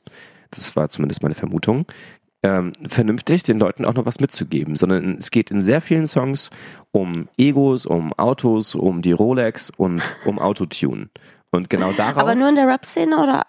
das 0.50 0.76
war 0.76 0.88
zumindest 0.88 1.22
meine 1.22 1.34
Vermutung, 1.34 1.86
ähm, 2.44 2.72
vernünftig 2.86 3.42
den 3.42 3.58
Leuten 3.58 3.86
auch 3.86 3.94
noch 3.94 4.04
was 4.04 4.20
mitzugeben, 4.20 4.76
sondern 4.76 5.16
es 5.16 5.30
geht 5.30 5.50
in 5.50 5.62
sehr 5.62 5.80
vielen 5.80 6.06
Songs 6.06 6.50
um 6.92 7.28
Egos, 7.38 7.86
um 7.86 8.12
Autos, 8.12 8.74
um 8.74 9.00
die 9.00 9.12
Rolex 9.12 9.72
und 9.74 10.02
um 10.26 10.38
Autotune. 10.38 11.08
Und 11.50 11.70
genau 11.70 11.92
darauf. 11.92 12.18
Aber 12.18 12.34
nur 12.34 12.50
in 12.50 12.56
der 12.56 12.68
Rap-Szene 12.68 13.16
oder 13.16 13.44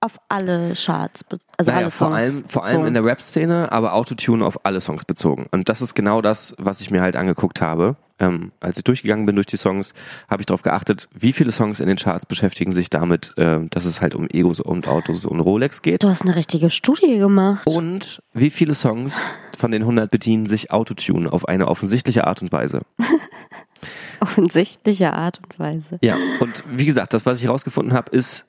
auf 0.00 0.18
alle 0.28 0.72
Charts? 0.74 1.24
Also 1.56 1.70
naja, 1.70 1.82
alle 1.82 1.90
vor 1.90 2.08
Songs? 2.08 2.22
allem, 2.22 2.48
vor 2.48 2.64
allem 2.64 2.86
in 2.86 2.94
der 2.94 3.04
Rap-Szene, 3.04 3.72
aber 3.72 3.94
Autotune 3.94 4.44
auf 4.44 4.64
alle 4.64 4.80
Songs 4.80 5.04
bezogen. 5.04 5.46
Und 5.50 5.68
das 5.68 5.80
ist 5.80 5.94
genau 5.94 6.20
das, 6.20 6.54
was 6.58 6.80
ich 6.80 6.90
mir 6.90 7.02
halt 7.02 7.16
angeguckt 7.16 7.60
habe. 7.60 7.96
Ähm, 8.18 8.52
als 8.60 8.78
ich 8.78 8.84
durchgegangen 8.84 9.26
bin 9.26 9.34
durch 9.36 9.46
die 9.46 9.58
Songs, 9.58 9.92
habe 10.28 10.40
ich 10.40 10.46
darauf 10.46 10.62
geachtet, 10.62 11.06
wie 11.12 11.32
viele 11.32 11.52
Songs 11.52 11.80
in 11.80 11.86
den 11.86 11.98
Charts 11.98 12.24
beschäftigen 12.24 12.72
sich 12.72 12.88
damit, 12.88 13.34
äh, 13.36 13.60
dass 13.68 13.84
es 13.84 14.00
halt 14.00 14.14
um 14.14 14.26
Egos 14.30 14.60
und 14.60 14.88
Autos 14.88 15.26
und 15.26 15.40
Rolex 15.40 15.82
geht. 15.82 16.02
Du 16.02 16.08
hast 16.08 16.22
eine 16.22 16.34
richtige 16.34 16.70
Studie 16.70 17.18
gemacht. 17.18 17.66
Und 17.66 18.22
wie 18.32 18.48
viele 18.50 18.74
Songs 18.74 19.20
von 19.58 19.70
den 19.70 19.82
100 19.82 20.10
bedienen 20.10 20.46
sich 20.46 20.70
Autotune 20.70 21.30
auf 21.30 21.46
eine 21.46 21.68
offensichtliche 21.68 22.26
Art 22.26 22.40
und 22.40 22.52
Weise? 22.52 22.82
Offensichtliche 24.20 25.12
Art 25.12 25.40
und 25.42 25.58
Weise. 25.58 25.98
Ja, 26.02 26.16
und 26.40 26.64
wie 26.70 26.86
gesagt, 26.86 27.12
das, 27.12 27.26
was 27.26 27.38
ich 27.38 27.44
herausgefunden 27.44 27.92
habe, 27.92 28.16
ist 28.16 28.46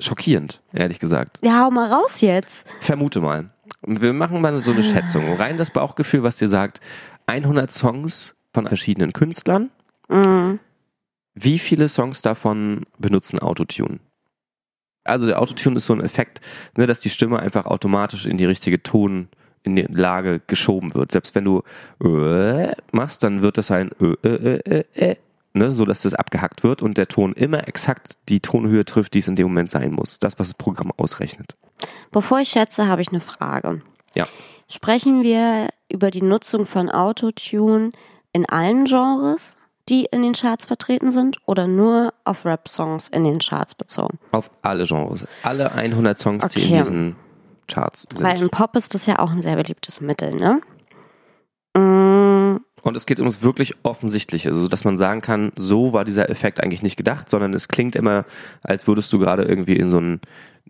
schockierend, 0.00 0.60
ehrlich 0.72 0.98
gesagt. 0.98 1.38
Ja, 1.42 1.64
hau 1.64 1.70
mal 1.70 1.92
raus 1.92 2.20
jetzt. 2.20 2.66
Vermute 2.80 3.20
mal. 3.20 3.50
Wir 3.82 4.12
machen 4.12 4.40
mal 4.40 4.58
so 4.60 4.72
eine 4.72 4.82
Schätzung. 4.82 5.34
Rein 5.34 5.58
das 5.58 5.70
Bauchgefühl, 5.70 6.22
was 6.22 6.36
dir 6.36 6.48
sagt, 6.48 6.80
100 7.26 7.72
Songs 7.72 8.34
von 8.52 8.66
verschiedenen 8.66 9.12
Künstlern. 9.12 9.70
Mhm. 10.08 10.60
Wie 11.34 11.58
viele 11.58 11.88
Songs 11.88 12.22
davon 12.22 12.86
benutzen 12.98 13.38
Autotune? 13.40 13.98
Also 15.02 15.26
der 15.26 15.40
Autotune 15.40 15.76
ist 15.76 15.86
so 15.86 15.92
ein 15.92 16.00
Effekt, 16.00 16.40
ne, 16.76 16.86
dass 16.86 17.00
die 17.00 17.10
Stimme 17.10 17.38
einfach 17.38 17.66
automatisch 17.66 18.24
in 18.24 18.38
die 18.38 18.46
richtige 18.46 18.82
Ton, 18.82 19.28
in 19.62 19.76
die 19.76 19.82
Lage 19.82 20.40
geschoben 20.46 20.94
wird. 20.94 21.12
Selbst 21.12 21.34
wenn 21.34 21.44
du 21.44 21.62
äh, 22.02 22.72
machst, 22.92 23.22
dann 23.22 23.42
wird 23.42 23.58
das 23.58 23.70
ein 23.70 23.90
äh, 24.00 24.28
äh, 24.28 24.60
äh, 24.64 24.84
äh, 24.94 25.16
ne, 25.54 25.70
so 25.70 25.84
dass 25.84 26.02
das 26.02 26.14
abgehackt 26.14 26.62
wird 26.62 26.82
und 26.82 26.98
der 26.98 27.08
Ton 27.08 27.32
immer 27.32 27.66
exakt 27.66 28.14
die 28.28 28.40
Tonhöhe 28.40 28.84
trifft, 28.84 29.14
die 29.14 29.20
es 29.20 29.28
in 29.28 29.36
dem 29.36 29.46
Moment 29.46 29.70
sein 29.70 29.92
muss. 29.92 30.18
Das, 30.18 30.38
was 30.38 30.48
das 30.48 30.54
Programm 30.54 30.92
ausrechnet. 30.96 31.54
Bevor 32.10 32.40
ich 32.40 32.48
schätze, 32.50 32.86
habe 32.86 33.02
ich 33.02 33.08
eine 33.08 33.20
Frage. 33.20 33.80
Ja. 34.14 34.24
Sprechen 34.68 35.22
wir 35.22 35.68
über 35.88 36.10
die 36.10 36.22
Nutzung 36.22 36.66
von 36.66 36.90
Autotune 36.90 37.92
in 38.32 38.46
allen 38.46 38.84
Genres? 38.84 39.56
die 39.90 40.06
in 40.10 40.22
den 40.22 40.32
Charts 40.32 40.64
vertreten 40.64 41.10
sind 41.10 41.36
oder 41.44 41.66
nur 41.66 42.14
auf 42.24 42.46
Rap-Songs 42.46 43.08
in 43.08 43.22
den 43.24 43.38
Charts 43.38 43.74
bezogen? 43.74 44.18
Auf 44.32 44.50
alle 44.62 44.86
Genres. 44.86 45.26
Alle 45.42 45.72
100 45.72 46.18
Songs, 46.18 46.48
die 46.48 46.60
in 46.60 46.68
Okay. 46.68 46.78
diesen 46.78 47.16
Charts 47.68 48.06
sind. 48.10 48.22
Weil 48.22 48.40
im 48.40 48.48
Pop 48.48 48.76
ist 48.76 48.94
das 48.94 49.04
ja 49.04 49.18
auch 49.18 49.30
ein 49.30 49.42
sehr 49.42 49.56
beliebtes 49.56 50.00
Mittel, 50.00 50.34
ne? 50.34 50.62
Und 52.84 52.98
es 52.98 53.06
geht 53.06 53.18
ums 53.18 53.40
wirklich 53.40 53.74
Offensichtliche, 53.82 54.50
also 54.50 54.68
dass 54.68 54.84
man 54.84 54.98
sagen 54.98 55.22
kann, 55.22 55.52
so 55.56 55.94
war 55.94 56.04
dieser 56.04 56.28
Effekt 56.28 56.62
eigentlich 56.62 56.82
nicht 56.82 56.98
gedacht, 56.98 57.30
sondern 57.30 57.54
es 57.54 57.68
klingt 57.68 57.96
immer, 57.96 58.26
als 58.60 58.86
würdest 58.86 59.10
du 59.10 59.18
gerade 59.18 59.42
irgendwie 59.44 59.76
in 59.76 59.88
so 59.88 59.96
einen 59.96 60.20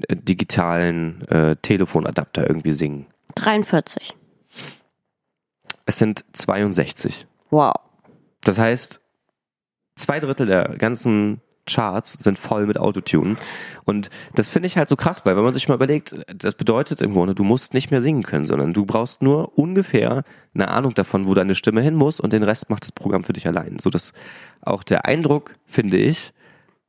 äh, 0.06 0.14
digitalen 0.14 1.26
äh, 1.26 1.56
Telefonadapter 1.56 2.48
irgendwie 2.48 2.72
singen. 2.72 3.06
43. 3.34 4.14
Es 5.86 5.98
sind 5.98 6.24
62. 6.34 7.26
Wow. 7.50 7.74
Das 8.42 8.60
heißt, 8.60 9.00
zwei 9.96 10.20
Drittel 10.20 10.46
der 10.46 10.68
ganzen 10.78 11.40
Charts 11.66 12.12
sind 12.12 12.38
voll 12.38 12.66
mit 12.66 12.78
Autotune. 12.78 13.36
Und 13.84 14.10
das 14.34 14.48
finde 14.48 14.66
ich 14.66 14.76
halt 14.76 14.88
so 14.88 14.96
krass, 14.96 15.24
weil 15.24 15.36
wenn 15.36 15.44
man 15.44 15.54
sich 15.54 15.68
mal 15.68 15.74
überlegt, 15.74 16.14
das 16.34 16.54
bedeutet 16.54 17.00
im 17.00 17.14
Grunde, 17.14 17.34
du 17.34 17.44
musst 17.44 17.74
nicht 17.74 17.90
mehr 17.90 18.02
singen 18.02 18.22
können, 18.22 18.46
sondern 18.46 18.72
du 18.72 18.84
brauchst 18.84 19.22
nur 19.22 19.56
ungefähr 19.58 20.24
eine 20.54 20.68
Ahnung 20.68 20.94
davon, 20.94 21.26
wo 21.26 21.34
deine 21.34 21.54
Stimme 21.54 21.80
hin 21.80 21.94
muss 21.94 22.20
und 22.20 22.32
den 22.32 22.42
Rest 22.42 22.70
macht 22.70 22.84
das 22.84 22.92
Programm 22.92 23.24
für 23.24 23.32
dich 23.32 23.46
allein. 23.46 23.78
So 23.80 23.90
dass 23.90 24.12
auch 24.62 24.82
der 24.82 25.04
Eindruck, 25.04 25.54
finde 25.66 25.96
ich, 25.96 26.32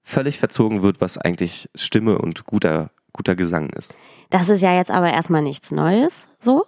völlig 0.03 0.37
verzogen 0.37 0.83
wird, 0.83 1.01
was 1.01 1.17
eigentlich 1.17 1.69
Stimme 1.75 2.19
und 2.19 2.45
guter, 2.45 2.91
guter 3.11 3.35
Gesang 3.35 3.69
ist. 3.69 3.97
Das 4.29 4.49
ist 4.49 4.61
ja 4.61 4.75
jetzt 4.75 4.91
aber 4.91 5.11
erstmal 5.11 5.41
nichts 5.41 5.71
Neues, 5.71 6.27
so. 6.39 6.65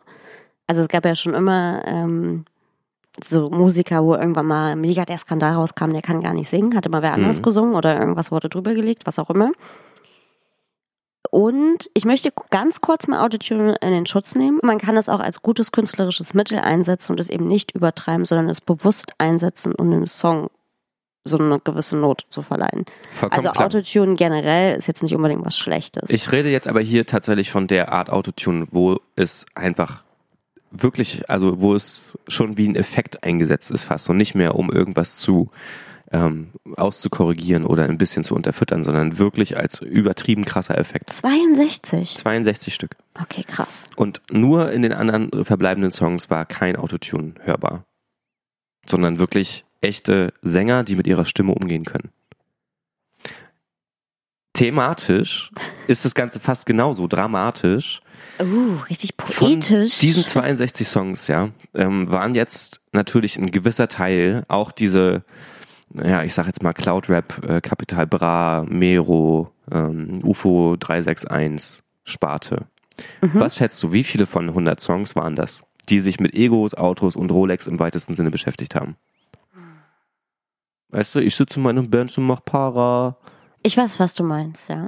Also 0.66 0.82
es 0.82 0.90
gab 0.90 1.06
ja 1.06 1.16
schon 1.16 1.34
immer 1.34 1.82
ähm, 1.86 2.46
so 3.24 3.50
Musiker, 3.50 4.04
wo 4.04 4.16
irgendwann 4.16 4.46
mal 4.46 4.76
mega 4.76 5.06
der 5.06 5.18
Skandal 5.18 5.54
rauskam, 5.54 5.92
der 5.92 6.02
kann 6.02 6.22
gar 6.22 6.34
nicht 6.34 6.50
singen, 6.50 6.76
hatte 6.76 6.90
mal 6.90 7.02
wer 7.02 7.14
anders 7.14 7.40
Mhm. 7.40 7.44
gesungen 7.44 7.76
oder 7.76 8.00
irgendwas 8.00 8.32
wurde 8.32 8.50
drüber 8.50 8.74
gelegt, 8.74 9.06
was 9.06 9.20
auch 9.20 9.30
immer. 9.30 9.52
Und 11.30 11.90
ich 11.94 12.06
möchte 12.06 12.32
ganz 12.52 12.80
kurz 12.80 13.08
mal 13.08 13.24
Autotune 13.26 13.76
in 13.82 13.92
den 13.92 14.06
Schutz 14.06 14.36
nehmen. 14.36 14.60
Man 14.64 14.78
kann 14.78 14.96
es 14.96 15.10
auch 15.10 15.20
als 15.20 15.42
gutes 15.42 15.72
künstlerisches 15.72 16.34
Mittel 16.34 16.60
einsetzen 16.60 17.12
und 17.14 17.20
es 17.20 17.30
eben 17.30 17.48
nicht 17.48 17.72
übertreiben, 17.76 18.24
sondern 18.24 18.48
es 18.50 18.62
bewusst 18.62 19.12
einsetzen, 19.18 19.76
um 19.76 19.92
dem 19.92 20.08
Song 20.08 20.50
so 21.26 21.38
eine 21.38 21.60
gewisse 21.60 21.98
Note 21.98 22.24
zu 22.30 22.42
verleihen. 22.42 22.86
Vollkommen 23.12 23.46
Also. 23.46 23.60
Autotune 23.62 24.16
generell 24.16 24.78
ist 24.78 24.88
jetzt 24.88 25.04
nicht 25.04 25.14
unbedingt 25.14 25.46
was 25.46 25.58
Schlechtes. 25.58 26.10
Ich 26.10 26.32
rede 26.32 26.50
jetzt 26.50 26.70
aber 26.70 26.80
hier 26.80 27.06
tatsächlich 27.06 27.52
von 27.52 27.68
der 27.68 27.92
Art 27.92 28.10
Autotune, 28.10 28.68
wo 28.72 29.02
es 29.18 29.46
einfach 29.54 30.04
wirklich, 30.72 31.30
also 31.30 31.60
wo 31.62 31.74
es 31.74 32.18
schon 32.28 32.58
wie 32.58 32.68
ein 32.68 32.76
Effekt 32.76 33.24
eingesetzt 33.24 33.72
ist 33.72 33.86
fast 33.86 34.10
und 34.10 34.18
nicht 34.18 34.36
mehr 34.36 34.56
um 34.56 34.72
irgendwas 34.72 35.18
zu 35.18 35.50
ähm, 36.12 36.52
auszukorrigieren 36.76 37.66
oder 37.66 37.84
ein 37.84 37.98
bisschen 37.98 38.24
zu 38.24 38.36
unterfüttern, 38.36 38.84
sondern 38.84 39.18
wirklich 39.18 39.58
als 39.58 39.82
übertrieben 39.82 40.46
krasser 40.46 40.78
Effekt. 40.78 41.12
62. 41.12 42.16
62 42.16 42.74
Stück. 42.74 42.96
Okay, 43.22 43.44
krass. 43.44 43.86
Und 43.96 44.22
nur 44.32 44.72
in 44.72 44.82
den 44.82 44.94
anderen 44.94 45.44
verbleibenden 45.44 45.92
Songs 45.92 46.30
war 46.30 46.46
kein 46.46 46.76
Autotune 46.76 47.34
hörbar, 47.42 47.84
sondern 48.86 49.20
wirklich 49.20 49.66
echte 49.82 50.34
Sänger, 50.42 50.84
die 50.84 50.96
mit 50.96 51.08
ihrer 51.08 51.26
Stimme 51.26 51.54
umgehen 51.54 51.86
können. 51.86 52.12
Thematisch 54.58 55.52
ist 55.86 56.04
das 56.04 56.16
Ganze 56.16 56.40
fast 56.40 56.66
genauso 56.66 57.08
dramatisch. 57.08 58.02
Uh, 58.42 58.78
richtig 58.90 59.12
Von 59.20 59.54
poetisch. 59.54 60.00
diesen 60.00 60.26
62 60.26 60.88
Songs, 60.88 61.28
ja, 61.28 61.50
ähm, 61.76 62.10
waren 62.10 62.34
jetzt 62.34 62.82
natürlich 62.92 63.38
ein 63.38 63.52
gewisser 63.52 63.88
Teil 63.88 64.46
auch 64.48 64.72
diese, 64.72 65.24
ja, 65.94 66.24
ich 66.24 66.34
sag 66.34 66.48
jetzt 66.48 66.64
mal 66.64 66.74
Cloud 66.74 67.08
Rap, 67.08 67.44
äh, 67.48 67.62
Capital 67.62 68.08
Bra, 68.08 68.66
Mero, 68.68 69.52
ähm, 69.72 70.22
UFO 70.24 70.76
361, 70.80 71.84
Sparte. 72.04 72.66
Mhm. 73.22 73.32
Was 73.36 73.58
schätzt 73.58 73.82
du, 73.84 73.92
wie 73.92 74.04
viele 74.04 74.26
von 74.26 74.50
100 74.50 74.80
Songs 74.80 75.16
waren 75.16 75.36
das, 75.36 75.62
die 75.90 76.00
sich 76.00 76.20
mit 76.20 76.34
Egos, 76.34 76.74
Autos 76.74 77.16
und 77.16 77.32
Rolex 77.32 77.68
im 77.68 77.78
weitesten 77.78 78.16
Sinne 78.16 78.32
beschäftigt 78.32 78.74
haben? 78.74 78.96
Weißt 80.90 81.14
du, 81.14 81.20
ich 81.20 81.36
sitze 81.36 81.58
in 81.58 81.64
meinem 81.64 81.92
Benz 81.92 82.18
und 82.18 82.26
mach 82.26 82.44
Para. 82.44 83.18
Ich 83.68 83.78
weiß, 83.78 84.00
was 84.00 84.14
du 84.14 84.24
meinst, 84.24 84.70
ja. 84.70 84.88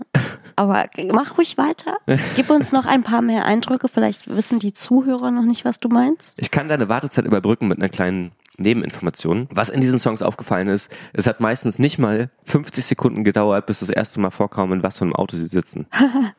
Aber 0.56 0.88
mach 1.14 1.38
ruhig 1.38 1.58
weiter. 1.58 1.98
Gib 2.36 2.50
uns 2.50 2.72
noch 2.72 2.86
ein 2.86 3.04
paar 3.04 3.22
mehr 3.22 3.46
Eindrücke. 3.46 3.88
Vielleicht 3.90 4.28
wissen 4.28 4.60
die 4.60 4.74
Zuhörer 4.74 5.32
noch 5.32 5.44
nicht, 5.44 5.66
was 5.66 5.80
du 5.80 5.90
meinst. 5.90 6.34
Ich 6.38 6.50
kann 6.50 6.68
deine 6.68 6.90
Wartezeit 6.90 7.26
überbrücken 7.26 7.68
mit 7.68 7.78
einer 7.78 7.90
kleinen 7.90 8.32
Nebeninformation. 8.58 9.48
Was 9.52 9.70
in 9.70 9.82
diesen 9.82 10.00
Songs 10.00 10.22
aufgefallen 10.22 10.70
ist, 10.70 10.90
es 11.14 11.28
hat 11.28 11.40
meistens 11.40 11.78
nicht 11.78 12.00
mal 12.00 12.30
50 12.46 12.86
Sekunden 12.86 13.24
gedauert, 13.24 13.66
bis 13.66 13.80
das 13.80 13.90
erste 13.90 14.20
Mal 14.20 14.32
vorkam, 14.32 14.72
in 14.74 14.84
was 14.84 14.98
für 14.98 15.06
einem 15.06 15.16
Auto 15.16 15.38
sie 15.38 15.48
sitzen. 15.48 15.88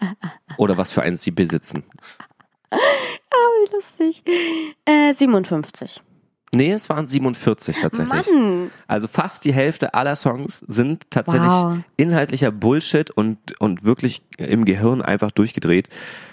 Oder 0.56 0.76
was 0.76 0.92
für 0.92 1.02
eins 1.02 1.22
sie 1.22 1.30
besitzen. 1.30 1.84
Wie 2.70 3.74
lustig. 3.74 4.24
Äh, 4.86 5.12
57. 5.14 6.02
Nee, 6.52 6.72
es 6.72 6.88
waren 6.88 7.06
47 7.06 7.76
tatsächlich. 7.80 8.08
Mann. 8.08 8.70
Also 8.88 9.06
fast 9.06 9.44
die 9.44 9.52
Hälfte 9.52 9.94
aller 9.94 10.16
Songs 10.16 10.64
sind 10.66 11.06
tatsächlich 11.10 11.48
Wow. 11.48 11.78
inhaltlicher 11.96 12.50
Bullshit 12.50 13.10
und, 13.10 13.38
und 13.60 13.84
wirklich 13.84 14.22
im 14.36 14.64
Gehirn 14.64 15.00
einfach 15.00 15.30
durchgedreht. 15.30 15.88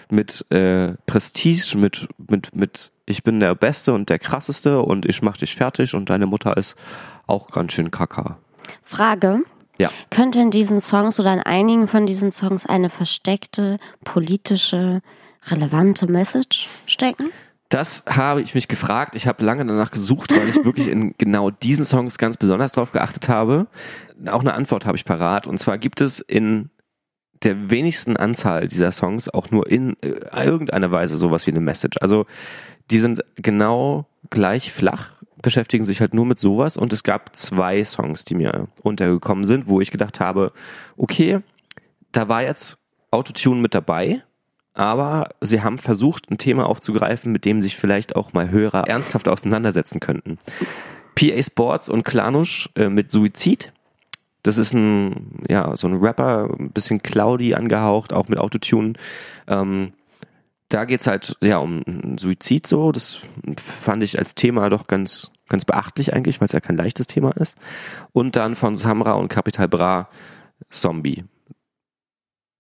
Mit 0.10 0.46
äh, 0.50 0.94
Prestige, 1.06 1.78
mit, 1.78 2.08
mit, 2.30 2.56
mit 2.56 2.92
ich 3.06 3.24
bin 3.24 3.40
der 3.40 3.54
Beste 3.54 3.94
und 3.94 4.10
der 4.10 4.18
Krasseste 4.18 4.82
und 4.82 5.06
ich 5.06 5.22
mach 5.22 5.38
dich 5.38 5.56
fertig 5.56 5.94
und 5.94 6.10
deine 6.10 6.26
Mutter 6.26 6.58
ist 6.58 6.76
auch 7.28 7.52
ganz 7.52 7.74
schön 7.74 7.92
kaka. 7.92 8.38
Frage. 8.84 9.42
Ja. 9.78 9.90
Könnte 10.10 10.40
in 10.40 10.50
diesen 10.50 10.80
Songs 10.80 11.20
oder 11.20 11.32
in 11.34 11.42
einigen 11.42 11.88
von 11.88 12.08
diesen 12.08 12.32
Songs 12.32 12.66
eine 12.66 12.90
versteckte, 12.90 13.78
politische, 14.04 15.02
relevante 15.46 16.08
Message 16.08 16.68
stecken? 16.88 17.30
Das 17.70 18.04
habe 18.08 18.42
ich 18.42 18.56
mich 18.56 18.68
gefragt. 18.68 19.16
Ich 19.16 19.28
habe 19.28 19.44
lange 19.44 19.66
danach 19.66 19.92
gesucht, 19.92 20.36
weil 20.36 20.48
ich 20.48 20.64
wirklich 20.64 20.88
in 20.88 21.16
genau 21.18 21.50
diesen 21.50 21.84
Songs 21.86 22.18
ganz 22.18 22.38
besonders 22.38 22.72
drauf 22.72 22.92
geachtet 22.92 23.28
habe. 23.28 23.68
Auch 24.28 24.40
eine 24.40 24.54
Antwort 24.54 24.86
habe 24.86 24.96
ich 24.96 25.04
parat. 25.04 25.48
Und 25.48 25.60
zwar 25.60 25.78
gibt 25.78 26.00
es 26.00 26.20
in 26.20 26.70
der 27.44 27.70
wenigsten 27.70 28.18
Anzahl 28.18 28.68
dieser 28.68 28.92
Songs 28.92 29.30
auch 29.30 29.52
nur 29.52 29.70
in 29.70 29.96
äh, 30.02 30.46
irgendeiner 30.46 30.92
Weise 30.92 31.18
sowas 31.18 31.46
wie 31.46 31.52
eine 31.52 31.60
Message. 31.60 31.98
Also 32.02 32.26
die 32.90 33.00
sind 33.00 33.24
genau 33.36 34.08
gleich 34.30 34.72
flach, 34.72 35.12
beschäftigen 35.42 35.86
sich 35.86 36.00
halt 36.00 36.14
nur 36.14 36.26
mit 36.26 36.40
sowas. 36.40 36.78
Und 36.78 36.94
es 36.94 37.04
gab 37.04 37.36
zwei 37.36 37.84
Songs, 37.84 38.26
die 38.26 38.36
mir 38.36 38.70
untergekommen 38.82 39.44
sind, 39.44 39.68
wo 39.68 39.82
ich 39.82 39.92
gedacht 39.92 40.20
habe, 40.20 40.52
okay, 40.96 41.40
da 42.12 42.30
war 42.30 42.44
jetzt 42.44 42.78
Autotune 43.12 43.62
mit 43.62 43.76
dabei, 43.76 44.24
aber 44.78 45.32
sie 45.42 45.64
haben 45.64 45.80
versucht, 45.80 46.30
ein 46.30 46.38
Thema 46.38 46.70
aufzugreifen, 46.70 47.32
mit 47.32 47.46
dem 47.46 47.62
sich 47.62 47.76
vielleicht 47.76 48.16
auch 48.16 48.34
mal 48.34 48.52
Hörer 48.52 48.88
ernsthaft 48.88 49.28
auseinandersetzen 49.28 50.00
könnten. 50.00 50.38
PA 51.16 51.42
Sports 51.42 51.90
und 51.90 52.04
Klanusch 52.04 52.70
äh, 52.76 52.88
mit 52.88 53.12
Suizid. 53.12 53.74
Das 54.44 54.60
ist 54.60 54.74
ein, 54.74 55.44
ja, 55.50 55.76
so 55.76 55.88
ein 55.88 55.96
Rapper, 55.96 56.52
ein 56.60 56.70
bisschen 56.70 57.02
cloudy 57.02 57.56
angehaucht, 57.56 58.14
auch 58.14 58.28
mit 58.28 58.38
Autotune. 58.38 58.94
Ähm, 59.48 59.94
da 60.70 60.86
geht's 60.86 61.08
halt 61.08 61.36
ja 61.42 61.58
um 61.58 62.16
Suizid 62.20 62.68
so. 62.68 62.92
Das 62.92 63.20
fand 63.82 64.04
ich 64.04 64.20
als 64.20 64.36
Thema 64.36 64.70
doch 64.70 64.86
ganz, 64.86 65.32
ganz 65.50 65.66
beachtlich 65.66 66.14
eigentlich, 66.14 66.40
weil 66.40 66.46
es 66.46 66.52
ja 66.52 66.60
kein 66.60 66.78
leichtes 66.78 67.08
Thema 67.08 67.32
ist. 67.32 67.58
Und 68.14 68.36
dann 68.36 68.54
von 68.54 68.76
Samra 68.76 69.14
und 69.14 69.30
Capital 69.30 69.68
Bra 69.68 70.08
Zombie. 70.70 71.24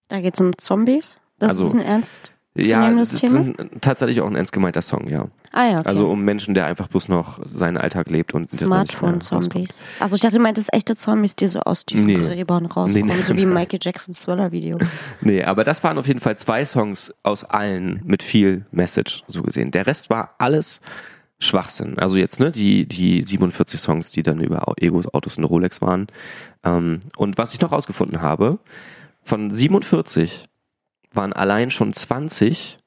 Da 0.08 0.19
geht 0.19 0.34
es 0.34 0.41
um 0.41 0.58
Zombies. 0.58 1.19
Das 1.39 1.50
Also, 1.50 1.67
ist 1.67 1.73
ein 1.76 1.82
ernst 1.82 2.32
Ja, 2.56 2.91
das 2.91 3.13
ist 3.13 3.36
tatsächlich 3.82 4.21
auch 4.21 4.28
ein 4.28 4.36
ernst 4.36 4.52
gemeinter 4.52 4.82
Song, 4.82 5.08
ja. 5.08 5.28
Ah 5.52 5.65
ja, 5.69 5.73
okay. 5.80 5.84
Also 5.88 6.10
um 6.10 6.23
Menschen, 6.23 6.54
der 6.56 6.65
einfach 6.65 6.88
bloß 6.88 7.08
noch 7.10 7.39
seinen 7.45 7.78
Alltag 7.78 8.10
lebt 8.10 8.34
und. 8.34 8.50
Smartphone-Zombies. 8.52 9.80
Also 10.00 10.15
ich 10.15 10.21
dachte, 10.21 10.38
du 10.38 10.41
meintest 10.41 10.73
echte 10.73 10.95
Zombies, 10.95 11.36
die 11.36 11.47
so 11.47 11.60
aus 11.60 11.86
diesen 11.86 12.06
Nee. 12.06 12.15
Gräbern 12.15 12.65
rauskommen, 12.65 13.08
Nee, 13.08 13.13
nee. 13.15 13.21
so 13.21 13.38
wie 13.38 13.43
im 13.43 13.54
Michael 13.54 13.80
Jackson 13.82 14.13
Thriller-Video. 14.13 14.78
Nee, 15.21 15.43
aber 15.43 15.63
das 15.63 15.84
waren 15.84 15.97
auf 15.97 16.08
jeden 16.08 16.19
Fall 16.19 16.38
zwei 16.38 16.65
Songs 16.65 17.13
aus 17.23 17.43
allen 17.43 18.02
mit 18.06 18.23
viel 18.23 18.65
Message, 18.71 19.23
so 19.28 19.41
gesehen. 19.43 19.71
Der 19.71 19.86
Rest 19.88 20.10
war 20.10 20.36
alles 20.38 20.82
Schwachsinn. 21.39 22.00
Also 22.00 22.17
jetzt, 22.17 22.39
ne, 22.39 22.52
die, 22.52 22.88
die 22.88 23.21
47 23.21 23.80
Songs, 23.80 24.10
die 24.12 24.23
dann 24.23 24.39
über 24.41 24.63
Egos, 24.78 25.12
Autos 25.13 25.38
und 25.38 25.43
Rolex 25.43 25.82
waren. 25.82 26.08
Ähm, 26.63 27.00
und 27.15 27.38
was 27.38 27.54
ich 27.54 27.62
noch 27.62 27.71
rausgefunden 27.71 28.21
habe, 28.21 28.58
von 29.23 29.52
47 29.52 30.47
waren 31.13 31.34
allein 31.34 31.72
schon 31.72 31.93
20 31.93 32.80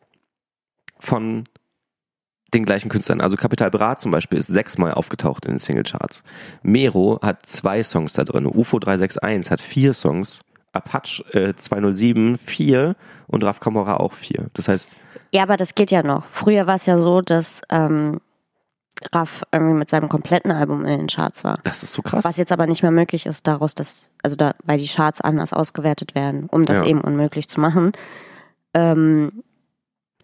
von 0.98 1.44
den 2.52 2.64
gleichen 2.64 2.88
Künstlern. 2.88 3.20
Also 3.20 3.36
Capital 3.36 3.70
Bra 3.70 3.96
zum 3.96 4.10
Beispiel 4.10 4.38
ist 4.38 4.48
sechsmal 4.48 4.92
aufgetaucht 4.92 5.44
in 5.44 5.52
den 5.52 5.58
Singlecharts. 5.58 6.22
Mero 6.62 7.20
hat 7.22 7.46
zwei 7.46 7.82
Songs 7.82 8.12
da 8.14 8.24
drin. 8.24 8.46
UFO 8.46 8.78
361 8.78 9.50
hat 9.50 9.60
vier 9.60 9.92
Songs. 9.92 10.40
Apache 10.72 11.24
äh, 11.32 11.54
207 11.56 12.38
vier 12.38 12.94
und 13.26 13.42
Raf 13.42 13.58
Kamora 13.60 13.96
auch 13.96 14.12
vier. 14.12 14.48
Das 14.54 14.68
heißt, 14.68 14.90
Ja, 15.32 15.42
aber 15.42 15.56
das 15.56 15.74
geht 15.74 15.90
ja 15.90 16.02
noch. 16.02 16.26
Früher 16.26 16.66
war 16.66 16.76
es 16.76 16.86
ja 16.86 16.98
so, 16.98 17.20
dass 17.22 17.60
ähm, 17.70 18.20
Raff 19.14 19.42
irgendwie 19.52 19.74
mit 19.74 19.90
seinem 19.90 20.08
kompletten 20.08 20.50
Album 20.50 20.84
in 20.84 20.98
den 20.98 21.06
Charts 21.08 21.44
war. 21.44 21.60
Das 21.64 21.82
ist 21.82 21.92
so 21.92 22.02
krass. 22.02 22.24
Was 22.24 22.36
jetzt 22.36 22.52
aber 22.52 22.66
nicht 22.66 22.82
mehr 22.82 22.90
möglich 22.90 23.26
ist, 23.26 23.46
daraus, 23.46 23.74
dass, 23.74 24.10
also 24.22 24.36
da, 24.36 24.54
weil 24.64 24.78
die 24.78 24.88
Charts 24.88 25.20
anders 25.20 25.52
ausgewertet 25.52 26.14
werden, 26.14 26.46
um 26.50 26.64
das 26.64 26.78
Ja. 26.80 26.86
eben 26.86 27.00
unmöglich 27.00 27.48
zu 27.48 27.60
machen. 27.60 27.92
Ähm, 28.74 29.42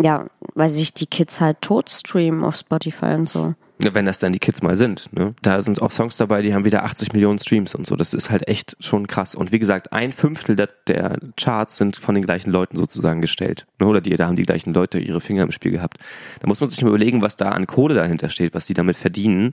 ja, 0.00 0.26
weil 0.54 0.68
sich 0.68 0.92
die 0.94 1.06
Kids 1.06 1.40
halt 1.40 1.62
tot 1.62 1.90
streamen 1.90 2.44
auf 2.44 2.56
Spotify 2.56 3.14
und 3.14 3.28
so. 3.28 3.54
Wenn 3.78 4.06
das 4.06 4.18
dann 4.18 4.32
die 4.32 4.38
Kids 4.38 4.62
mal 4.62 4.74
sind. 4.76 5.12
Ne? 5.12 5.34
Da 5.42 5.60
sind 5.60 5.82
auch 5.82 5.90
Songs 5.90 6.16
dabei, 6.16 6.40
die 6.40 6.54
haben 6.54 6.64
wieder 6.64 6.84
80 6.84 7.12
Millionen 7.12 7.38
Streams 7.38 7.74
und 7.74 7.86
so. 7.86 7.94
Das 7.94 8.14
ist 8.14 8.30
halt 8.30 8.48
echt 8.48 8.76
schon 8.80 9.06
krass. 9.06 9.34
Und 9.34 9.52
wie 9.52 9.58
gesagt, 9.58 9.92
ein 9.92 10.12
Fünftel 10.12 10.56
der, 10.56 10.70
der 10.86 11.18
Charts 11.36 11.76
sind 11.76 11.96
von 11.96 12.14
den 12.14 12.24
gleichen 12.24 12.50
Leuten 12.50 12.76
sozusagen 12.76 13.20
gestellt. 13.20 13.66
Ne? 13.78 13.86
Oder 13.86 14.00
die, 14.00 14.16
da 14.16 14.26
haben 14.26 14.36
die 14.36 14.44
gleichen 14.44 14.72
Leute 14.72 14.98
ihre 14.98 15.20
Finger 15.20 15.42
im 15.42 15.52
Spiel 15.52 15.72
gehabt. 15.72 15.98
Da 16.40 16.48
muss 16.48 16.60
man 16.60 16.70
sich 16.70 16.80
mal 16.82 16.88
überlegen, 16.88 17.20
was 17.20 17.36
da 17.36 17.50
an 17.50 17.66
Kohle 17.66 17.94
dahinter 17.94 18.30
steht, 18.30 18.54
was 18.54 18.66
die 18.66 18.74
damit 18.74 18.96
verdienen. 18.96 19.52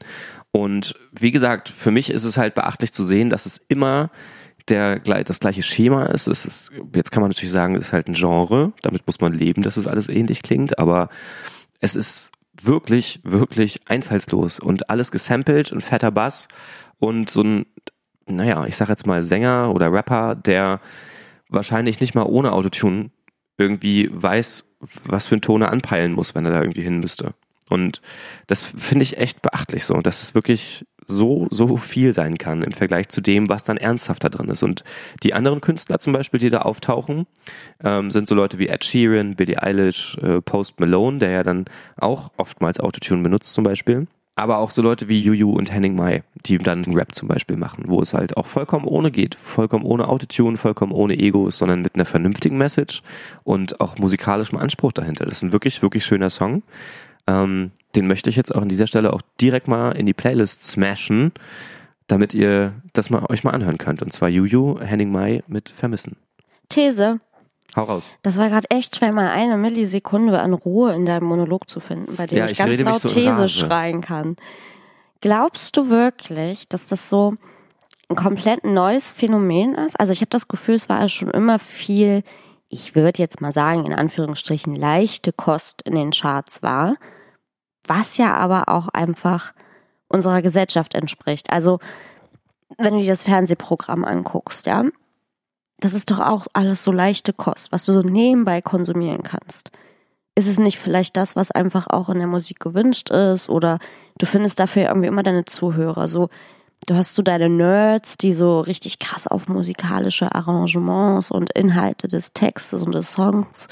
Und 0.51 0.95
wie 1.12 1.31
gesagt, 1.31 1.67
für 1.69 1.91
mich 1.91 2.09
ist 2.09 2.23
es 2.23 2.38
halt 2.38 2.55
beachtlich 2.55 2.93
zu 2.93 3.03
sehen, 3.03 3.29
dass 3.29 3.45
es 3.45 3.59
immer 3.67 4.09
der, 4.69 4.99
das 4.99 5.39
gleiche 5.39 5.62
Schema 5.62 6.05
ist. 6.05 6.27
Es 6.27 6.45
ist. 6.45 6.71
Jetzt 6.95 7.12
kann 7.12 7.21
man 7.21 7.31
natürlich 7.31 7.51
sagen, 7.51 7.75
es 7.75 7.88
ist 7.88 7.93
halt 7.93 8.07
ein 8.07 8.13
Genre. 8.13 8.73
Damit 8.81 9.05
muss 9.05 9.19
man 9.19 9.33
leben, 9.33 9.63
dass 9.63 9.77
es 9.77 9.88
alles 9.88 10.07
ähnlich 10.07 10.41
klingt. 10.41 10.79
Aber 10.79 11.09
es 11.79 11.95
ist 11.95 12.31
wirklich, 12.65 13.19
wirklich 13.23 13.82
einfallslos 13.88 14.60
und 14.60 14.89
alles 14.89 15.12
gesampelt 15.12 15.71
und 15.71 15.82
fetter 15.82 16.12
Bass 16.12 16.47
und 16.99 17.30
so 17.30 17.41
ein, 17.41 17.65
naja, 18.28 18.65
ich 18.65 18.76
sag 18.76 18.89
jetzt 18.89 19.08
mal 19.08 19.23
Sänger 19.23 19.71
oder 19.73 19.91
Rapper, 19.91 20.36
der 20.36 20.80
wahrscheinlich 21.49 21.99
nicht 21.99 22.15
mal 22.15 22.23
ohne 22.23 22.52
Autotune 22.52 23.12
irgendwie 23.58 24.10
weiß, 24.12 24.65
was 25.06 25.28
für 25.28 25.36
einen 25.36 25.41
Ton 25.41 25.62
er 25.62 25.71
anpeilen 25.71 26.13
muss, 26.13 26.36
wenn 26.36 26.45
er 26.45 26.52
da 26.52 26.62
irgendwie 26.62 26.82
hin 26.82 26.99
müsste. 26.99 27.34
Und 27.69 28.02
das 28.47 28.63
finde 28.63 29.04
ich 29.04 29.17
echt 29.17 29.41
beachtlich 29.41 29.86
so, 29.86 30.02
dass 30.02 30.21
es 30.21 30.36
wirklich 30.36 30.86
so, 31.07 31.47
so 31.49 31.77
viel 31.77 32.13
sein 32.13 32.37
kann 32.37 32.61
im 32.61 32.71
Vergleich 32.71 33.09
zu 33.09 33.21
dem, 33.21 33.49
was 33.49 33.63
dann 33.63 33.77
ernsthafter 33.77 34.29
drin 34.29 34.49
ist. 34.49 34.63
Und 34.63 34.83
die 35.23 35.33
anderen 35.33 35.61
Künstler 35.61 35.99
zum 35.99 36.13
Beispiel, 36.13 36.39
die 36.39 36.49
da 36.49 36.59
auftauchen, 36.59 37.27
ähm, 37.83 38.11
sind 38.11 38.27
so 38.27 38.35
Leute 38.35 38.59
wie 38.59 38.67
Ed 38.67 38.85
Sheeran, 38.85 39.35
Billie 39.35 39.61
Eilish, 39.61 40.17
äh, 40.17 40.41
Post 40.41 40.79
Malone, 40.79 41.19
der 41.19 41.31
ja 41.31 41.43
dann 41.43 41.65
auch 41.97 42.31
oftmals 42.37 42.79
Autotune 42.79 43.23
benutzt 43.23 43.53
zum 43.53 43.63
Beispiel. 43.63 44.07
Aber 44.35 44.57
auch 44.57 44.71
so 44.71 44.81
Leute 44.81 45.07
wie 45.07 45.19
Juju 45.19 45.51
und 45.51 45.71
Henning 45.71 45.95
Mai, 45.95 46.23
die 46.47 46.57
dann 46.57 46.83
Rap 46.85 47.13
zum 47.13 47.27
Beispiel 47.27 47.55
machen, 47.55 47.83
wo 47.87 48.01
es 48.01 48.15
halt 48.15 48.35
auch 48.35 48.47
vollkommen 48.47 48.85
ohne 48.85 49.11
geht, 49.11 49.35
vollkommen 49.35 49.85
ohne 49.85 50.07
Autotune, 50.07 50.57
vollkommen 50.57 50.91
ohne 50.91 51.19
Ego, 51.19 51.51
sondern 51.51 51.83
mit 51.83 51.93
einer 51.93 52.05
vernünftigen 52.05 52.57
Message 52.57 53.03
und 53.43 53.79
auch 53.79 53.99
musikalischem 53.99 54.57
Anspruch 54.57 54.91
dahinter. 54.91 55.25
Das 55.25 55.35
ist 55.35 55.43
ein 55.43 55.51
wirklich, 55.51 55.83
wirklich 55.83 56.03
schöner 56.03 56.31
Song. 56.31 56.63
Ähm, 57.27 57.71
den 57.95 58.07
möchte 58.07 58.29
ich 58.29 58.36
jetzt 58.36 58.53
auch 58.53 58.62
an 58.62 58.69
dieser 58.69 58.88
Stelle 58.88 59.13
auch 59.13 59.21
direkt 59.39 59.67
mal 59.67 59.91
in 59.91 60.05
die 60.05 60.13
Playlist 60.13 60.65
smashen, 60.65 61.31
damit 62.07 62.33
ihr 62.33 62.73
das 62.93 63.09
mal 63.09 63.25
euch 63.29 63.43
mal 63.43 63.51
anhören 63.51 63.77
könnt. 63.77 64.01
Und 64.01 64.12
zwar 64.12 64.29
Juju, 64.29 64.79
Henning 64.79 65.12
Mai 65.12 65.43
mit 65.47 65.69
Vermissen. 65.69 66.17
These. 66.69 67.19
Hau 67.75 67.83
raus. 67.83 68.09
Das 68.21 68.38
war 68.38 68.49
gerade 68.49 68.69
echt 68.69 68.95
schwer, 68.95 69.12
mal 69.12 69.29
eine 69.29 69.57
Millisekunde 69.57 70.39
an 70.39 70.53
Ruhe 70.53 70.93
in 70.93 71.05
deinem 71.05 71.25
Monolog 71.25 71.69
zu 71.69 71.79
finden, 71.79 72.15
bei 72.15 72.27
dem 72.27 72.38
Ja, 72.38 72.45
ich, 72.45 72.51
ich 72.51 72.57
ganz 72.57 72.79
laut 72.79 73.01
so 73.01 73.07
These 73.07 73.49
schreien 73.49 74.01
kann. 74.01 74.36
Glaubst 75.21 75.77
du 75.77 75.89
wirklich, 75.89 76.67
dass 76.67 76.88
das 76.88 77.09
so 77.09 77.36
ein 78.09 78.15
komplett 78.15 78.63
neues 78.63 79.12
Phänomen 79.12 79.73
ist? 79.73 79.99
Also 79.99 80.13
ich 80.13 80.21
habe 80.21 80.29
das 80.29 80.47
Gefühl, 80.47 80.75
es 80.75 80.89
war 80.89 81.01
ja 81.01 81.09
schon 81.09 81.31
immer 81.31 81.59
viel, 81.59 82.23
ich 82.69 82.95
würde 82.95 83.19
jetzt 83.19 83.41
mal 83.41 83.53
sagen, 83.53 83.86
in 83.86 83.93
Anführungsstrichen 83.93 84.75
leichte 84.75 85.31
Kost 85.33 85.81
in 85.83 85.95
den 85.95 86.12
Charts 86.12 86.62
war, 86.62 86.95
was 87.88 88.17
ja 88.17 88.34
aber 88.36 88.69
auch 88.69 88.88
einfach 88.89 89.54
unserer 90.08 90.41
Gesellschaft 90.41 90.96
entspricht. 90.96 91.52
Also 91.52 91.80
wenn 92.78 92.93
du 92.93 93.02
dir 93.02 93.10
das 93.10 93.24
Fernsehprogramm 93.24 94.06
anguckst, 94.06 94.65
ja, 94.65 94.86
das 95.80 95.93
ist 95.93 96.12
doch 96.12 96.19
auch 96.19 96.48
alles 96.54 96.84
so 96.84 96.91
leichte 96.91 97.34
Kost, 97.34 97.72
was 97.72 97.86
du 97.86 97.93
so 97.93 98.02
nebenbei 98.02 98.62
konsumieren 98.62 99.24
kannst. 99.24 99.72
Ist 100.36 100.48
es 100.48 100.58
nicht 100.58 100.80
vielleicht 100.80 101.17
das, 101.17 101.36
was 101.36 101.52
einfach 101.52 101.88
auch 101.88 102.10
in 102.10 102.17
der 102.17 102.28
Musik 102.28 102.60
gewünscht 102.60 103.10
ist? 103.12 103.50
Oder 103.50 103.80
du 104.17 104.26
findest 104.26 104.60
dafür 104.60 104.84
irgendwie 104.84 105.08
immer 105.08 105.24
deine 105.24 105.46
Zuhörer. 105.46 106.08
So, 106.08 106.30
du 106.88 106.96
hast 106.96 107.15
so 107.15 107.22
deine 107.22 107.50
Nerds, 107.50 108.17
die 108.17 108.34
so 108.34 108.62
richtig 108.62 108.98
krass 109.00 109.28
auf 109.28 109.48
musikalische 109.48 110.34
Arrangements 110.34 111.30
und 111.30 111.52
Inhalte 111.52 112.08
des 112.08 112.34
Textes 112.34 112.82
und 112.82 112.93
des 112.96 113.12
Songs 113.12 113.67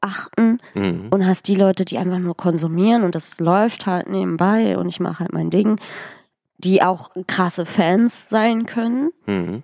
achten 0.00 0.60
Mhm. 0.74 1.08
und 1.10 1.26
hast 1.26 1.48
die 1.48 1.54
Leute, 1.56 1.84
die 1.84 1.98
einfach 1.98 2.18
nur 2.18 2.36
konsumieren 2.36 3.02
und 3.04 3.14
das 3.14 3.40
läuft 3.40 3.86
halt 3.86 4.08
nebenbei 4.08 4.76
und 4.78 4.88
ich 4.88 5.00
mache 5.00 5.20
halt 5.20 5.32
mein 5.32 5.50
Ding, 5.50 5.78
die 6.58 6.82
auch 6.82 7.10
krasse 7.26 7.66
Fans 7.66 8.28
sein 8.28 8.66
können 8.66 9.10
Mhm. 9.26 9.62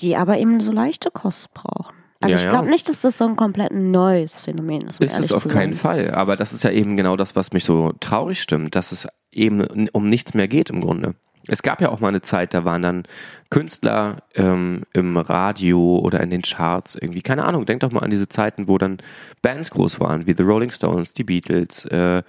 die 0.00 0.16
aber 0.16 0.38
eben 0.38 0.60
so 0.60 0.72
leichte 0.72 1.10
Kost 1.10 1.54
brauchen. 1.54 1.94
Also 2.20 2.32
Ja, 2.34 2.38
ich 2.38 2.44
ja. 2.44 2.50
glaube 2.50 2.68
nicht, 2.70 2.88
dass 2.88 3.02
das 3.02 3.18
so 3.18 3.26
ein 3.26 3.36
komplett 3.36 3.72
neues 3.72 4.40
Phänomen 4.40 4.82
ist. 4.88 5.00
Um 5.00 5.06
Ist 5.06 5.18
es 5.20 5.30
auf 5.32 5.46
keinen. 5.46 5.74
Fall. 5.74 6.10
Aber 6.12 6.36
das 6.36 6.52
ist 6.52 6.64
ja 6.64 6.70
eben 6.70 6.96
genau 6.96 7.16
das, 7.16 7.36
was 7.36 7.52
mich 7.52 7.64
so 7.64 7.92
traurig 8.00 8.40
stimmt, 8.42 8.74
dass 8.74 8.92
es 8.92 9.06
eben 9.30 9.88
um 9.90 10.06
nichts 10.06 10.34
mehr 10.34 10.48
geht 10.48 10.70
im 10.70 10.80
Grunde. 10.80 11.14
Es 11.48 11.62
gab 11.62 11.80
ja 11.80 11.90
auch 11.90 12.00
mal 12.00 12.08
eine 12.08 12.22
Zeit, 12.22 12.54
da 12.54 12.64
waren 12.64 12.82
dann 12.82 13.02
Künstler 13.50 14.22
ähm, 14.34 14.82
im 14.92 15.16
Radio 15.16 15.98
oder 15.98 16.20
in 16.20 16.30
den 16.30 16.42
Charts 16.42 16.96
irgendwie, 16.96 17.22
keine 17.22 17.44
Ahnung, 17.44 17.66
denk 17.66 17.80
doch 17.80 17.92
mal 17.92 18.00
an 18.00 18.10
diese 18.10 18.28
Zeiten, 18.28 18.66
wo 18.66 18.78
dann 18.78 18.98
Bands 19.42 19.70
groß 19.70 20.00
waren, 20.00 20.26
wie 20.26 20.34
The 20.36 20.42
Rolling 20.42 20.70
Stones, 20.70 21.12
die 21.12 21.24
Beatles, 21.24 21.84
äh, 21.86 22.22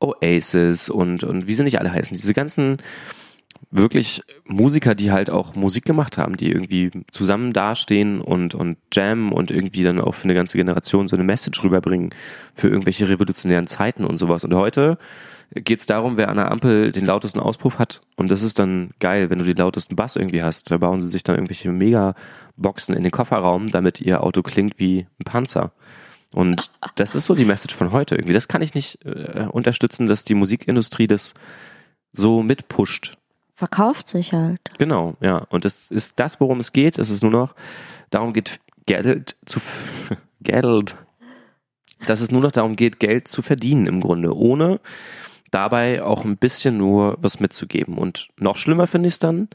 Oasis 0.00 0.88
und, 0.88 1.22
und 1.22 1.46
wie 1.46 1.54
sie 1.54 1.64
nicht 1.64 1.78
alle 1.78 1.92
heißen. 1.92 2.16
Diese 2.16 2.34
ganzen 2.34 2.78
wirklich 3.70 4.22
Musiker, 4.44 4.94
die 4.94 5.12
halt 5.12 5.30
auch 5.30 5.54
Musik 5.54 5.84
gemacht 5.84 6.18
haben, 6.18 6.36
die 6.36 6.50
irgendwie 6.50 6.90
zusammen 7.10 7.52
dastehen 7.52 8.20
und, 8.20 8.54
und 8.54 8.76
jammen 8.92 9.32
und 9.32 9.50
irgendwie 9.50 9.84
dann 9.84 10.00
auch 10.00 10.14
für 10.14 10.24
eine 10.24 10.34
ganze 10.34 10.58
Generation 10.58 11.08
so 11.08 11.16
eine 11.16 11.24
Message 11.24 11.62
rüberbringen 11.62 12.10
für 12.54 12.68
irgendwelche 12.68 13.08
revolutionären 13.08 13.66
Zeiten 13.66 14.04
und 14.04 14.18
sowas. 14.18 14.44
Und 14.44 14.54
heute 14.54 14.98
geht 15.54 15.80
es 15.80 15.86
darum, 15.86 16.16
wer 16.16 16.28
an 16.28 16.36
der 16.36 16.50
Ampel 16.50 16.92
den 16.92 17.06
lautesten 17.06 17.40
Auspuff 17.40 17.78
hat. 17.78 18.00
Und 18.16 18.30
das 18.30 18.42
ist 18.42 18.58
dann 18.58 18.92
geil, 19.00 19.28
wenn 19.30 19.38
du 19.38 19.44
den 19.44 19.56
lautesten 19.56 19.96
Bass 19.96 20.16
irgendwie 20.16 20.42
hast. 20.42 20.70
Da 20.70 20.78
bauen 20.78 21.02
sie 21.02 21.10
sich 21.10 21.22
dann 21.22 21.36
irgendwelche 21.36 21.70
Mega-Boxen 21.70 22.94
in 22.94 23.02
den 23.02 23.12
Kofferraum, 23.12 23.66
damit 23.66 24.00
ihr 24.00 24.22
Auto 24.22 24.42
klingt 24.42 24.78
wie 24.78 25.06
ein 25.20 25.24
Panzer. 25.24 25.72
Und 26.34 26.70
das 26.94 27.14
ist 27.14 27.26
so 27.26 27.34
die 27.34 27.44
Message 27.44 27.74
von 27.74 27.92
heute 27.92 28.14
irgendwie. 28.14 28.32
Das 28.32 28.48
kann 28.48 28.62
ich 28.62 28.74
nicht 28.74 29.04
äh, 29.04 29.46
unterstützen, 29.50 30.06
dass 30.06 30.24
die 30.24 30.34
Musikindustrie 30.34 31.06
das 31.06 31.34
so 32.14 32.42
mitpusht. 32.42 33.18
Verkauft 33.54 34.08
sich 34.08 34.32
halt. 34.32 34.60
Genau, 34.78 35.14
ja. 35.20 35.46
Und 35.50 35.66
das 35.66 35.90
ist 35.90 36.18
das, 36.18 36.40
worum 36.40 36.60
es 36.60 36.72
geht. 36.72 36.98
Es 36.98 37.10
ist 37.10 37.22
nur 37.22 37.30
noch, 37.30 37.54
darum 38.08 38.32
geht, 38.32 38.60
Geld 38.86 39.36
zu, 39.44 39.60
Geld. 40.40 40.96
Dass 42.06 42.20
es 42.20 42.30
nur 42.30 42.40
noch 42.40 42.50
darum 42.50 42.74
geht, 42.74 42.98
Geld 42.98 43.28
zu 43.28 43.42
verdienen 43.42 43.86
im 43.86 44.00
Grunde, 44.00 44.34
ohne 44.34 44.80
dabei 45.52 46.02
auch 46.02 46.24
ein 46.24 46.36
bisschen 46.36 46.76
nur 46.76 47.16
was 47.20 47.38
mitzugeben. 47.38 47.96
Und 47.96 48.28
noch 48.36 48.56
schlimmer 48.56 48.88
finde 48.88 49.06
ich 49.06 49.14
es 49.14 49.18
dann, 49.20 49.48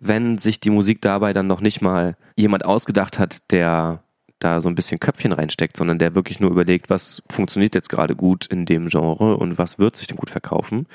wenn 0.00 0.38
sich 0.38 0.58
die 0.58 0.70
Musik 0.70 1.00
dabei 1.00 1.32
dann 1.32 1.46
noch 1.46 1.60
nicht 1.60 1.80
mal 1.80 2.16
jemand 2.34 2.64
ausgedacht 2.64 3.20
hat, 3.20 3.38
der 3.52 4.02
da 4.40 4.60
so 4.60 4.68
ein 4.68 4.74
bisschen 4.74 4.98
Köpfchen 4.98 5.30
reinsteckt, 5.30 5.76
sondern 5.76 6.00
der 6.00 6.16
wirklich 6.16 6.40
nur 6.40 6.50
überlegt, 6.50 6.90
was 6.90 7.22
funktioniert 7.30 7.76
jetzt 7.76 7.88
gerade 7.88 8.16
gut 8.16 8.46
in 8.46 8.66
dem 8.66 8.88
Genre 8.88 9.36
und 9.36 9.56
was 9.56 9.78
wird 9.78 9.94
sich 9.94 10.08
denn 10.08 10.16
gut 10.16 10.30
verkaufen 10.30 10.88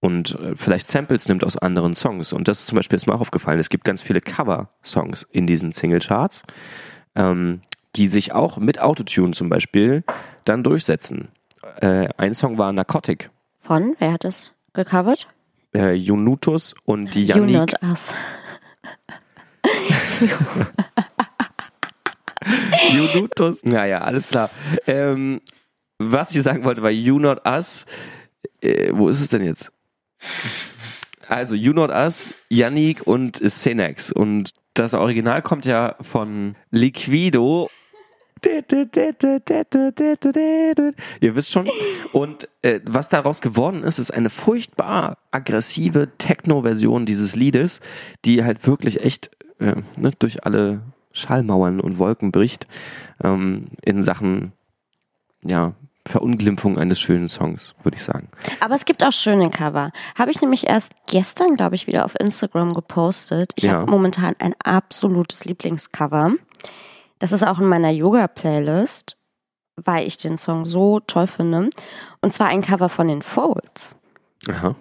und 0.00 0.38
äh, 0.38 0.54
vielleicht 0.56 0.86
Samples 0.86 1.28
nimmt 1.28 1.44
aus 1.44 1.56
anderen 1.56 1.94
Songs. 1.94 2.32
Und 2.32 2.48
das 2.48 2.60
ist 2.60 2.66
zum 2.68 2.76
Beispiel 2.76 2.96
ist 2.96 3.06
mir 3.06 3.14
auch 3.14 3.20
aufgefallen. 3.20 3.58
Es 3.58 3.68
gibt 3.68 3.84
ganz 3.84 4.02
viele 4.02 4.20
Cover-Songs 4.20 5.26
in 5.32 5.46
diesen 5.46 5.72
Singlecharts, 5.72 6.42
ähm, 7.14 7.60
die 7.96 8.08
sich 8.08 8.32
auch 8.32 8.58
mit 8.58 8.80
Autotune 8.80 9.32
zum 9.32 9.48
Beispiel 9.48 10.04
dann 10.44 10.62
durchsetzen. 10.62 11.28
Äh, 11.80 12.08
ein 12.16 12.34
Song 12.34 12.58
war 12.58 12.72
Narcotic. 12.72 13.30
Von? 13.66 13.96
Wer 13.98 14.12
hat 14.12 14.22
das 14.22 14.52
gecovert? 14.74 15.26
Äh, 15.74 15.94
Junutus 15.94 16.76
und 16.84 17.12
die 17.16 17.24
You 17.24 17.38
Yannick. 17.38 17.56
Not 17.56 17.72
Us. 17.82 18.14
Junutus. 22.92 23.64
Naja, 23.64 24.02
alles 24.02 24.28
klar. 24.28 24.50
Ähm, 24.86 25.40
was 25.98 26.32
ich 26.32 26.44
sagen 26.44 26.62
wollte, 26.62 26.84
war 26.84 26.90
You 26.90 27.18
Not 27.18 27.44
Us. 27.44 27.86
Äh, 28.60 28.92
wo 28.94 29.08
ist 29.08 29.20
es 29.20 29.30
denn 29.30 29.44
jetzt? 29.44 29.72
Also 31.26 31.56
You 31.56 31.72
Not 31.72 31.90
Us, 31.90 32.34
Yannick 32.48 33.04
und 33.04 33.40
Senex. 33.42 34.12
Und 34.12 34.52
das 34.74 34.94
Original 34.94 35.42
kommt 35.42 35.66
ja 35.66 35.96
von 36.02 36.54
Liquido. 36.70 37.68
Ihr 41.20 41.36
wisst 41.36 41.50
schon. 41.50 41.68
Und 42.12 42.48
äh, 42.62 42.80
was 42.84 43.08
daraus 43.08 43.40
geworden 43.40 43.82
ist, 43.82 43.98
ist 43.98 44.10
eine 44.12 44.30
furchtbar 44.30 45.18
aggressive 45.30 46.08
Techno-Version 46.18 47.06
dieses 47.06 47.34
Liedes, 47.34 47.80
die 48.24 48.44
halt 48.44 48.66
wirklich 48.66 49.02
echt 49.02 49.30
äh, 49.58 49.74
ne, 49.98 50.12
durch 50.18 50.44
alle 50.44 50.82
Schallmauern 51.12 51.80
und 51.80 51.98
Wolken 51.98 52.30
bricht 52.30 52.66
ähm, 53.24 53.68
in 53.82 54.02
Sachen 54.02 54.52
ja, 55.42 55.72
Verunglimpfung 56.06 56.78
eines 56.78 57.00
schönen 57.00 57.28
Songs, 57.28 57.74
würde 57.82 57.96
ich 57.96 58.02
sagen. 58.04 58.28
Aber 58.60 58.74
es 58.74 58.84
gibt 58.84 59.02
auch 59.02 59.12
schöne 59.12 59.50
Cover. 59.50 59.90
Habe 60.14 60.30
ich 60.30 60.40
nämlich 60.40 60.66
erst 60.66 60.92
gestern, 61.06 61.56
glaube 61.56 61.74
ich, 61.74 61.86
wieder 61.86 62.04
auf 62.04 62.14
Instagram 62.20 62.74
gepostet. 62.74 63.52
Ich 63.56 63.64
Ja. 63.64 63.72
habe 63.80 63.90
momentan 63.90 64.34
ein 64.38 64.54
absolutes 64.62 65.44
Lieblingscover. 65.46 66.32
Das 67.18 67.32
ist 67.32 67.42
auch 67.42 67.58
in 67.58 67.66
meiner 67.66 67.90
Yoga-Playlist, 67.90 69.16
weil 69.76 70.06
ich 70.06 70.16
den 70.16 70.38
Song 70.38 70.64
so 70.64 71.00
toll 71.00 71.26
finde. 71.26 71.70
Und 72.20 72.32
zwar 72.32 72.48
ein 72.48 72.62
Cover 72.62 72.88
von 72.88 73.08
den 73.08 73.22
Folds. 73.22 73.96
Aha. 74.48 74.74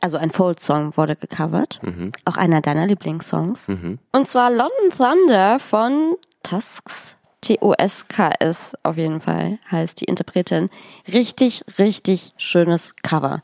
Also 0.00 0.16
ein 0.16 0.30
Fold-Song 0.30 0.96
wurde 0.96 1.16
gecovert. 1.16 1.80
Mhm. 1.82 2.12
Auch 2.24 2.36
einer 2.36 2.60
deiner 2.60 2.86
Lieblingssongs. 2.86 3.68
Mhm. 3.68 3.98
Und 4.12 4.28
zwar 4.28 4.50
London 4.50 4.90
Thunder 4.96 5.58
von 5.58 6.16
Tusks. 6.42 7.18
T-O-S-K-S 7.42 8.76
auf 8.82 8.96
jeden 8.96 9.20
Fall 9.20 9.58
heißt 9.70 10.00
die 10.00 10.04
Interpretin. 10.04 10.68
Richtig, 11.08 11.64
richtig 11.78 12.32
schönes 12.36 12.94
Cover. 13.02 13.42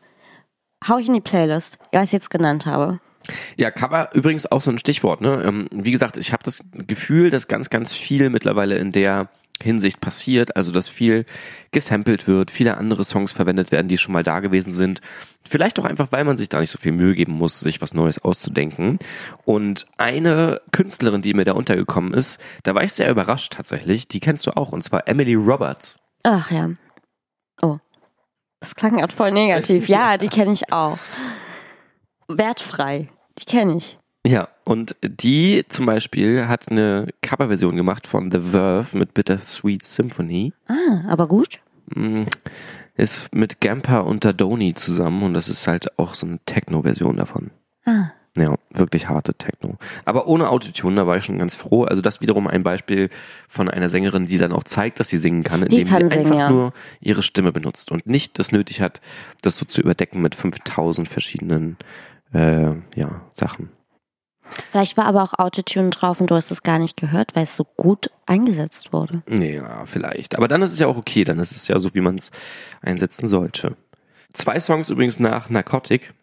Hau 0.87 0.99
ich 0.99 1.09
in 1.09 1.15
die 1.15 1.21
Playlist, 1.21 1.79
weil 1.93 2.03
ich 2.03 2.09
es 2.09 2.13
jetzt 2.13 2.31
genannt 2.31 2.67
habe. 2.67 3.01
Ja, 3.57 3.71
Cover 3.71 4.11
übrigens 4.15 4.51
auch 4.51 4.61
so 4.61 4.71
ein 4.71 4.79
Stichwort. 4.79 5.21
Ne? 5.21 5.43
Ähm, 5.45 5.69
wie 5.73 5.91
gesagt, 5.91 6.17
ich 6.17 6.33
habe 6.33 6.43
das 6.45 6.61
Gefühl, 6.73 7.31
dass 7.31 7.49
ganz, 7.49 7.71
ganz 7.71 7.93
viel 7.93 8.31
mittlerweile 8.31 8.77
in 8.77 8.93
der 8.93 9.29
Hinsicht 9.63 10.01
passiert. 10.01 10.57
Also, 10.57 10.71
dass 10.71 10.89
viel 10.89 11.25
gesampelt 11.73 12.27
wird, 12.27 12.51
viele 12.51 12.77
andere 12.77 13.05
Songs 13.05 13.33
verwendet 13.33 13.73
werden, 13.73 13.89
die 13.89 13.99
schon 13.99 14.13
mal 14.13 14.23
da 14.23 14.41
gewesen 14.41 14.73
sind. 14.73 15.01
Vielleicht 15.49 15.79
auch 15.79 15.85
einfach, 15.85 16.13
weil 16.13 16.25
man 16.25 16.37
sich 16.37 16.49
da 16.49 16.61
nicht 16.61 16.71
so 16.71 16.79
viel 16.79 16.93
Mühe 16.93 17.15
geben 17.15 17.33
muss, 17.33 17.61
sich 17.61 17.81
was 17.81 17.95
Neues 17.95 18.23
auszudenken. 18.23 18.99
Und 19.45 19.87
eine 19.97 20.61
Künstlerin, 20.73 21.23
die 21.23 21.35
mir 21.35 21.45
da 21.45 21.53
untergekommen 21.53 22.13
ist, 22.13 22.39
da 22.65 22.75
war 22.75 22.85
ich 22.85 22.93
sehr 22.93 23.11
überrascht 23.11 23.55
tatsächlich. 23.55 24.09
Die 24.09 24.21
kennst 24.21 24.47
du 24.47 24.57
auch, 24.57 24.73
und 24.73 24.83
zwar 24.83 25.09
Emily 25.09 25.35
Roberts. 25.35 25.99
Ach 26.23 26.51
ja. 26.51 26.71
Oh. 27.63 27.79
Das 28.61 28.75
klang 28.75 28.97
gerade 28.97 29.15
voll 29.15 29.33
negativ. 29.33 29.89
Ja, 29.89 30.19
die 30.19 30.29
kenne 30.29 30.53
ich 30.53 30.73
auch. 30.73 30.99
Wertfrei. 32.29 33.09
Die 33.39 33.45
kenne 33.45 33.77
ich. 33.77 33.99
Ja, 34.27 34.49
und 34.65 34.97
die 35.03 35.65
zum 35.69 35.87
Beispiel 35.87 36.49
hat 36.49 36.69
eine 36.69 37.07
Coverversion 37.23 37.77
gemacht 37.77 38.09
von 38.09 38.33
The 38.33 38.41
Verve 38.41 38.97
mit 38.99 39.15
Bittersweet 39.15 39.87
Symphony. 39.87 40.53
Ah, 40.67 41.05
aber 41.07 41.29
gut. 41.29 41.61
Mm, 41.95 42.25
Ist 42.97 43.33
mit 43.35 43.61
Gamper 43.61 44.07
und 44.07 44.25
Dadoni 44.25 44.75
zusammen 44.75 45.23
und 45.23 45.35
das 45.35 45.49
ist 45.49 45.69
halt 45.69 45.99
auch 45.99 46.15
so 46.15 46.27
eine 46.27 46.41
Techno-Version 46.47 47.17
davon. 47.19 47.51
Ah. 47.85 48.11
Ja, 48.37 48.55
wirklich 48.71 49.09
harte 49.09 49.33
Techno. 49.35 49.77
Aber 50.05 50.27
ohne 50.27 50.51
Autotune, 50.51 50.97
da 50.97 51.07
war 51.07 51.17
ich 51.17 51.25
schon 51.25 51.39
ganz 51.39 51.55
froh. 51.55 51.85
Also 51.85 52.03
das 52.03 52.21
wiederum 52.21 52.47
ein 52.47 52.63
Beispiel 52.63 53.09
von 53.49 53.71
einer 53.71 53.89
Sängerin, 53.89 54.27
die 54.27 54.37
dann 54.37 54.53
auch 54.53 54.65
zeigt, 54.65 55.01
dass 55.01 55.09
sie 55.09 55.17
singen 55.17 55.43
kann, 55.43 55.63
indem 55.63 55.89
kann 55.89 56.09
sie 56.09 56.15
singen, 56.15 56.27
einfach 56.27 56.39
ja. 56.39 56.51
nur 56.51 56.73
ihre 57.01 57.23
Stimme 57.23 57.53
benutzt 57.53 57.93
und 57.93 58.07
nicht 58.07 58.39
das 58.39 58.53
nötig 58.53 58.83
hat, 58.83 59.01
das 59.41 59.57
so 59.57 59.65
zu 59.65 59.81
überdecken 59.81 60.21
mit 60.21 60.35
5000 60.35 61.09
verschiedenen 61.09 61.79
äh, 62.33 62.73
ja, 62.95 63.23
Sachen. 63.33 63.71
Vielleicht 64.71 64.97
war 64.97 65.07
aber 65.07 65.23
auch 65.23 65.39
Autotune 65.39 65.91
drauf 65.91 66.21
und 66.21 66.31
du 66.31 66.35
hast 66.35 66.51
es 66.51 66.63
gar 66.63 66.79
nicht 66.79 66.97
gehört, 66.97 67.35
weil 67.35 67.45
es 67.45 67.57
so 67.57 67.65
gut 67.65 68.11
eingesetzt 68.27 68.93
wurde. 68.93 69.23
Ja, 69.29 69.85
vielleicht. 69.87 70.37
Aber 70.37 70.49
dann 70.49 70.63
ist 70.63 70.73
es 70.73 70.79
ja 70.79 70.87
auch 70.87 70.97
okay, 70.97 71.25
dann 71.25 71.39
ist 71.39 71.53
es 71.53 71.67
ja 71.69 71.79
so, 71.79 71.95
wie 71.95 72.01
man 72.01 72.17
es 72.17 72.31
einsetzen 72.81 73.27
sollte. 73.27 73.77
Zwei 74.33 74.61
Songs 74.61 74.89
übrigens 74.89 75.19
nach 75.19 75.51
Narcotic 75.51 76.15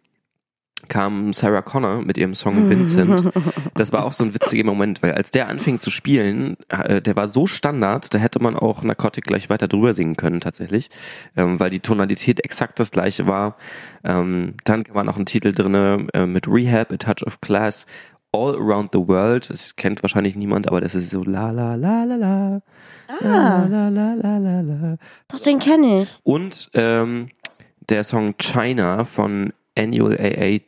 kam 0.90 1.34
Sarah 1.34 1.62
Connor 1.62 2.02
mit 2.02 2.18
ihrem 2.18 2.36
Song 2.36 2.70
Vincent. 2.70 3.30
Das 3.76 3.92
war 3.92 4.06
auch 4.06 4.14
so 4.14 4.24
ein 4.24 4.34
witziger 4.34 4.64
Moment, 4.64 5.02
weil 5.02 5.14
als 5.14 5.32
der 5.32 5.48
anfing 5.48 5.80
zu 5.80 5.90
spielen, 5.90 6.58
äh, 6.70 7.02
der 7.02 7.16
war 7.16 7.28
so 7.28 7.48
Standard, 7.48 8.14
da 8.14 8.20
hätte 8.20 8.42
man 8.42 8.56
auch 8.56 8.84
Narcotic 8.84 9.24
gleich 9.26 9.50
weiter 9.50 9.68
drüber 9.68 9.94
singen 9.94 10.16
können 10.16 10.42
tatsächlich, 10.42 10.90
ähm, 11.36 11.60
weil 11.60 11.70
die 11.70 11.80
Tonalität 11.80 12.44
exakt 12.44 12.80
das 12.80 12.92
gleiche 12.92 13.26
war. 13.28 13.58
Ähm, 14.04 14.56
dann 14.64 14.84
war 14.92 15.04
noch 15.04 15.18
ein 15.18 15.26
Titel 15.26 15.54
drinne 15.54 16.08
äh, 16.14 16.26
mit 16.26 16.48
Rehab, 16.48 16.92
A 16.92 16.98
Touch 16.98 17.26
of 17.26 17.42
Class, 17.42 17.86
All 18.32 18.56
Around 18.56 18.90
the 18.94 19.00
World. 19.08 19.50
Das 19.50 19.76
kennt 19.76 20.04
wahrscheinlich 20.04 20.36
niemand, 20.36 20.68
aber 20.68 20.82
das 20.82 20.96
ist 20.96 21.12
so 21.12 21.24
la 21.24 21.50
la 21.52 21.76
la 21.76 22.04
la 22.04 22.16
la. 22.16 22.62
La, 23.22 23.30
Ah, 23.30 23.68
la, 23.70 23.90
la, 23.90 24.14
la, 24.16 24.38
la, 24.38 24.62
la. 24.62 24.98
doch, 25.28 25.40
den 25.40 25.60
kenne 25.60 26.04
ich. 26.04 26.20
Und 26.24 26.70
ähm, 26.74 27.30
der 27.90 28.04
Song 28.04 28.36
China 28.38 29.06
von 29.06 29.52
Annual 29.78 30.18
AA, 30.20 30.60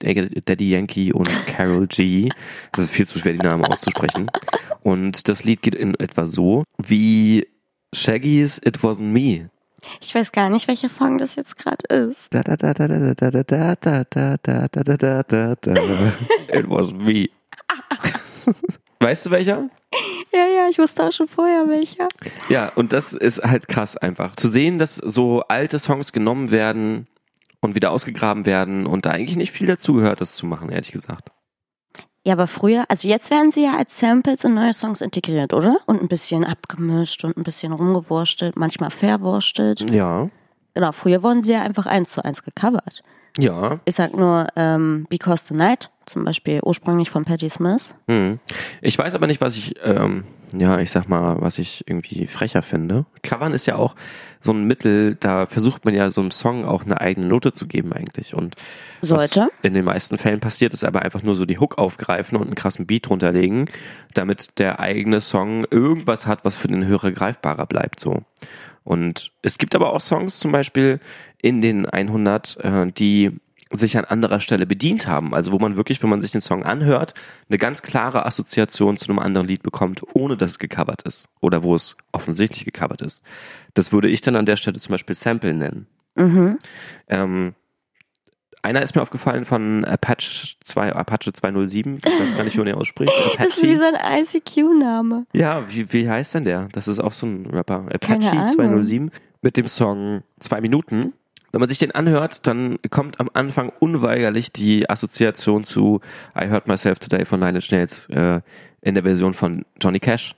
Daddy 0.46 0.72
Yankee 0.72 1.14
und 1.14 1.30
Carol 1.48 1.88
G. 1.88 2.30
Das 2.72 2.86
ist 2.86 2.92
viel 2.92 3.08
zu 3.08 3.20
schwer, 3.20 3.34
die 3.34 3.40
Namen 3.40 3.66
auszusprechen. 3.66 4.32
Und 4.84 5.28
das 5.28 5.44
Lied 5.44 5.62
geht 5.62 5.76
in 5.76 5.96
etwa 5.96 6.26
so 6.26 6.64
wie 6.78 7.48
Shaggy's 7.94 8.60
It 8.64 8.80
Wasn't 8.80 9.02
Me. 9.02 9.50
Ich 10.02 10.16
weiß 10.16 10.32
gar 10.32 10.50
nicht, 10.50 10.68
welcher 10.68 10.90
Song 10.90 11.18
das 11.18 11.36
jetzt 11.36 11.58
gerade 11.58 11.86
ist. 11.88 12.34
It 12.34 12.48
was 16.70 16.92
me. 16.94 17.30
Weißt 19.00 19.26
du 19.26 19.32
welcher? 19.32 19.70
Ja, 20.34 20.48
ja, 20.48 20.68
ich 20.70 20.80
wusste 20.80 21.04
auch 21.04 21.12
schon 21.12 21.28
vorher 21.28 21.68
welcher. 21.70 22.08
Ja, 22.50 22.72
und 22.76 22.94
das 22.94 23.14
ist 23.14 23.44
halt 23.44 23.68
krass 23.68 23.96
einfach. 23.96 24.36
Zu 24.36 24.50
sehen, 24.50 24.80
dass 24.80 24.96
so 24.96 25.42
alte 25.48 25.80
Songs 25.80 26.12
genommen 26.12 26.52
werden 26.52 27.08
und 27.66 27.76
wieder 27.76 27.92
ausgegraben 27.92 28.46
werden 28.46 28.86
und 28.86 29.06
da 29.06 29.12
eigentlich 29.12 29.36
nicht 29.36 29.52
viel 29.52 29.68
dazugehört, 29.68 30.22
das 30.22 30.36
zu 30.36 30.46
machen, 30.46 30.70
ehrlich 30.70 30.92
gesagt. 30.92 31.32
Ja, 32.26 32.34
aber 32.34 32.48
früher, 32.48 32.86
also 32.90 33.08
jetzt 33.08 33.30
werden 33.30 33.52
sie 33.52 33.64
ja 33.64 33.78
als 33.78 34.00
Samples 34.00 34.44
in 34.44 34.56
neue 34.56 34.74
Songs 34.74 35.02
integriert, 35.02 35.54
oder? 35.54 35.78
Und 35.86 36.02
ein 36.02 36.08
bisschen 36.08 36.44
abgemischt 36.44 37.24
und 37.24 37.38
ein 37.38 37.44
bisschen 37.44 37.72
rumgewurstelt, 37.72 38.56
manchmal 38.56 38.90
verwurstelt. 38.90 39.92
Ja. 39.92 40.30
Genau, 40.74 40.92
früher 40.92 41.22
wurden 41.22 41.44
sie 41.44 41.54
ja 41.54 41.62
einfach 41.62 41.86
eins 41.86 42.12
zu 42.12 42.26
eins 42.26 42.44
gecovert. 42.44 43.04
Ja. 43.38 43.80
Ich 43.86 43.96
sag 43.96 44.16
nur 44.16 44.48
ähm, 44.56 45.06
Because 45.10 45.46
the 45.48 45.54
Night, 45.54 45.92
zum 46.06 46.26
Beispiel 46.26 46.62
ursprünglich 46.64 47.12
von 47.12 47.26
Patti 47.26 47.50
Smith. 47.50 47.94
Hm. 48.08 48.40
Ich 48.82 48.98
weiß 48.98 49.14
aber 49.14 49.28
nicht, 49.28 49.42
was 49.42 49.56
ich, 49.56 49.76
ähm, 49.84 50.24
ja, 50.58 50.80
ich 50.80 50.92
sag 50.92 51.08
mal, 51.08 51.42
was 51.42 51.60
ich 51.60 51.84
irgendwie 51.88 52.28
frecher 52.28 52.62
finde. 52.62 53.06
Covern 53.24 53.54
ist 53.54 53.66
ja 53.66 53.76
auch 53.76 53.96
so 54.42 54.52
ein 54.52 54.66
Mittel, 54.66 55.16
da 55.16 55.48
versucht 55.48 55.86
man 55.86 55.94
ja 55.94 56.10
so 56.10 56.22
einem 56.22 56.32
Song 56.32 56.66
auch 56.66 56.84
eine 56.84 57.02
eigene 57.02 57.28
Note 57.28 57.54
zu 57.54 57.68
geben 57.68 57.94
eigentlich. 57.94 58.34
Und 58.34 58.56
Sollte. 59.02 59.50
In 59.64 59.74
den 59.74 59.86
meisten 59.86 60.18
Fällen 60.18 60.40
passiert, 60.40 60.74
ist 60.74 60.84
aber 60.84 61.02
einfach 61.02 61.24
nur 61.24 61.36
so 61.36 61.46
die 61.46 61.60
Hook 61.60 61.78
aufgreifen 61.78 62.38
und 62.38 62.46
einen 62.46 62.56
krassen 62.56 62.86
Beat 62.86 63.10
drunterlegen, 63.10 63.70
damit 64.14 64.60
der 64.60 64.80
eigene 64.80 65.22
Song 65.22 65.66
irgendwas 65.72 66.28
hat, 66.28 66.46
was 66.46 66.58
für 66.58 66.68
den 66.68 66.86
Hörer 66.86 67.12
greifbarer 67.12 67.66
bleibt, 67.66 68.00
so. 68.00 68.24
Und 68.84 69.32
es 69.42 69.58
gibt 69.58 69.74
aber 69.74 69.94
auch 69.94 70.00
Songs, 70.00 70.40
zum 70.40 70.52
Beispiel 70.52 71.00
in 71.42 71.62
den 71.62 71.88
100, 71.88 72.58
äh, 72.62 72.92
die 72.92 73.40
sich 73.72 73.98
an 73.98 74.06
anderer 74.06 74.40
Stelle 74.40 74.66
bedient 74.66 75.08
haben. 75.08 75.34
Also 75.34 75.52
wo 75.52 75.60
man 75.60 75.76
wirklich, 75.76 76.02
wenn 76.04 76.10
man 76.10 76.22
sich 76.22 76.32
den 76.32 76.42
Song 76.42 76.64
anhört, 76.64 77.14
eine 77.50 77.58
ganz 77.58 77.82
klare 77.82 78.26
Assoziation 78.26 78.98
zu 78.98 79.10
einem 79.10 79.20
anderen 79.20 79.48
Lied 79.48 79.64
bekommt, 79.64 80.04
ohne 80.14 80.38
dass 80.38 80.52
es 80.52 80.60
gecovert 80.60 81.02
ist. 81.02 81.28
Oder 81.42 81.64
wo 81.64 81.76
es 81.76 81.98
offensichtlich 82.12 82.66
gecovert 82.66 83.02
ist. 83.02 83.24
Das 83.74 83.92
würde 83.92 84.08
ich 84.08 84.22
dann 84.22 84.36
an 84.36 84.46
der 84.46 84.56
Stelle 84.56 84.80
zum 84.80 84.92
Beispiel 84.92 85.16
Sample 85.16 85.54
nennen. 85.54 85.88
Mhm. 86.16 86.60
Ähm, 87.08 87.56
einer 88.62 88.82
ist 88.82 88.96
mir 88.96 89.02
aufgefallen 89.02 89.46
von 89.46 89.86
Apache 89.86 90.56
2, 90.64 90.94
Apache 90.94 91.32
207. 91.32 91.98
Ich 91.98 92.06
weiß 92.06 92.36
gar 92.36 92.44
nicht, 92.44 92.56
wie 92.56 92.60
man 92.60 92.68
den 92.68 92.76
ausspricht. 92.76 93.14
Das 93.38 93.58
ist 93.58 93.64
wie 93.64 93.76
so 93.76 93.84
ein 93.84 94.24
ICQ-Name. 94.24 95.28
Ja, 95.34 95.64
wie, 95.70 95.92
wie 95.94 96.10
heißt 96.10 96.34
denn 96.34 96.46
der? 96.46 96.70
Das 96.72 96.88
ist 96.88 97.00
auch 97.00 97.12
so 97.12 97.28
ein 97.28 97.46
Rapper. 97.48 97.86
Apache 97.94 98.32
Ahnung. 98.32 98.50
207 98.50 99.12
mit 99.42 99.58
dem 99.58 99.68
Song 99.68 100.24
Zwei 100.40 100.62
Minuten. 100.62 101.14
Wenn 101.56 101.62
man 101.62 101.70
sich 101.70 101.80
den 101.80 101.92
anhört, 101.94 102.46
dann 102.48 102.80
kommt 102.90 103.22
am 103.22 103.30
Anfang 103.34 103.72
unweigerlich 103.80 104.52
die 104.52 104.90
Assoziation 104.90 105.64
zu 105.64 106.02
I 106.38 106.50
Heard 106.50 106.68
Myself 106.68 107.00
Today 107.00 107.24
von 107.24 107.40
Nine 107.40 107.60
Inch 107.60 107.72
Nails 107.72 108.10
äh, 108.10 108.42
in 108.82 108.94
der 108.94 109.04
Version 109.04 109.34
von 109.34 109.64
Johnny 109.80 110.02
Cash. 110.02 110.36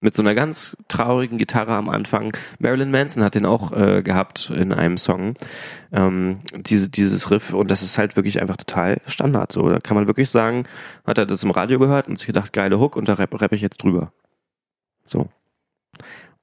Mit 0.00 0.14
so 0.14 0.22
einer 0.22 0.36
ganz 0.36 0.76
traurigen 0.86 1.36
Gitarre 1.36 1.74
am 1.74 1.88
Anfang. 1.88 2.32
Marilyn 2.60 2.92
Manson 2.92 3.24
hat 3.24 3.34
den 3.34 3.44
auch 3.44 3.72
äh, 3.72 4.04
gehabt 4.04 4.52
in 4.54 4.72
einem 4.72 4.98
Song. 4.98 5.34
Ähm, 5.90 6.42
diese, 6.54 6.88
dieses 6.88 7.32
Riff 7.32 7.52
und 7.52 7.68
das 7.68 7.82
ist 7.82 7.98
halt 7.98 8.14
wirklich 8.14 8.40
einfach 8.40 8.56
total 8.56 9.00
Standard. 9.06 9.50
So, 9.50 9.68
da 9.68 9.80
kann 9.80 9.96
man 9.96 10.06
wirklich 10.06 10.30
sagen, 10.30 10.68
hat 11.08 11.18
er 11.18 11.26
das 11.26 11.42
im 11.42 11.50
Radio 11.50 11.80
gehört 11.80 12.06
und 12.06 12.18
sich 12.18 12.28
gedacht, 12.28 12.52
geile 12.52 12.78
Hook 12.78 12.94
und 12.94 13.08
da 13.08 13.14
rapp, 13.14 13.40
rapp 13.40 13.52
ich 13.52 13.62
jetzt 13.62 13.82
drüber. 13.82 14.12
So. 15.06 15.28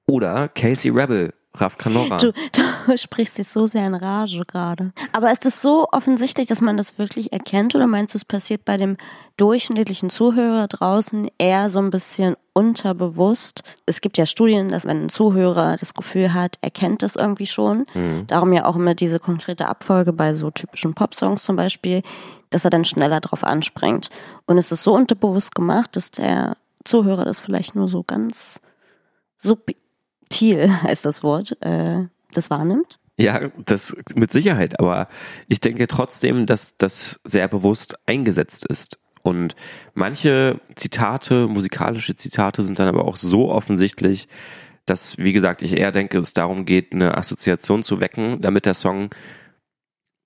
Oder 0.08 0.50
Casey 0.50 0.92
Rebel, 0.92 1.34
Raf 1.62 1.78
Canora. 1.78 2.18
Du, 2.18 2.32
du 2.88 2.98
sprichst 2.98 3.38
dich 3.38 3.48
so 3.48 3.68
sehr 3.68 3.88
in 3.88 3.96
Rage 3.96 4.44
gerade. 4.46 4.92
Aber 5.12 5.32
ist 5.32 5.46
es 5.46 5.62
so 5.62 5.88
offensichtlich, 5.92 6.48
dass 6.48 6.62
man 6.62 6.78
das 6.78 6.98
wirklich 6.98 7.32
erkennt 7.34 7.76
oder 7.76 7.88
meinst 7.88 8.14
du, 8.14 8.18
es 8.18 8.26
passiert 8.26 8.66
bei 8.66 8.78
dem 8.78 8.98
durchschnittlichen 9.38 10.10
Zuhörer 10.10 10.68
draußen 10.68 11.30
eher 11.38 11.70
so 11.70 11.80
ein 11.80 11.90
bisschen 11.90 12.36
unterbewusst? 12.54 13.64
Es 13.86 14.02
gibt 14.02 14.18
ja 14.18 14.26
Studien, 14.26 14.70
dass 14.70 14.86
wenn 14.86 15.06
ein 15.06 15.10
Zuhörer 15.10 15.78
das 15.78 15.94
Gefühl 15.94 16.34
hat, 16.34 16.58
er 16.62 16.72
kennt 16.72 17.02
das 17.04 17.16
irgendwie 17.16 17.48
schon, 17.48 17.86
Mhm. 17.94 18.28
darum 18.28 18.54
ja 18.54 18.66
auch 18.66 18.76
immer 18.76 18.96
diese 18.96 19.20
konkrete 19.20 19.68
Abfolge 19.68 20.14
bei 20.14 20.34
so 20.34 20.52
typischen 20.52 20.94
Popsongs 20.94 21.44
zum 21.44 21.56
Beispiel, 21.56 22.02
dass 22.50 22.64
er 22.64 22.70
dann 22.70 22.86
schneller 22.86 23.20
drauf 23.20 23.44
anspringt. 23.44 24.10
Und 24.46 24.58
es 24.58 24.72
ist 24.72 24.84
so 24.84 24.94
unterbewusst 24.94 25.56
gemacht, 25.56 25.96
dass 25.96 26.12
der 26.12 26.56
Zuhörer 26.84 27.26
das 27.26 27.40
vielleicht 27.40 27.76
nur 27.76 27.88
so 27.88 28.04
ganz 28.04 28.62
subtil 30.36 30.82
heißt 30.84 31.06
das 31.06 31.24
Wort, 31.24 31.58
äh, 31.62 32.06
das 32.34 32.50
wahrnimmt? 32.50 33.00
Ja, 33.18 33.50
das 33.66 33.96
mit 34.14 34.32
Sicherheit, 34.32 34.80
aber 34.80 35.08
ich 35.48 35.62
denke 35.62 35.88
trotzdem, 35.88 36.46
dass 36.46 36.76
das 36.78 37.20
sehr 37.24 37.48
bewusst 37.48 37.98
eingesetzt 38.06 38.66
ist. 38.66 39.00
Und 39.24 39.56
manche 39.94 40.60
Zitate, 40.76 41.48
musikalische 41.48 42.16
Zitate 42.16 42.62
sind 42.62 42.78
dann 42.78 42.90
aber 42.90 43.06
auch 43.06 43.16
so 43.16 43.50
offensichtlich, 43.50 44.28
dass, 44.86 45.18
wie 45.18 45.34
gesagt, 45.34 45.62
ich 45.62 45.78
eher 45.78 45.92
denke, 45.92 46.20
es 46.20 46.34
darum 46.34 46.66
geht, 46.66 46.92
eine 46.92 47.18
Assoziation 47.18 47.84
zu 47.84 48.00
wecken, 48.02 48.42
damit 48.42 48.66
der 48.66 48.76
Song 48.76 49.10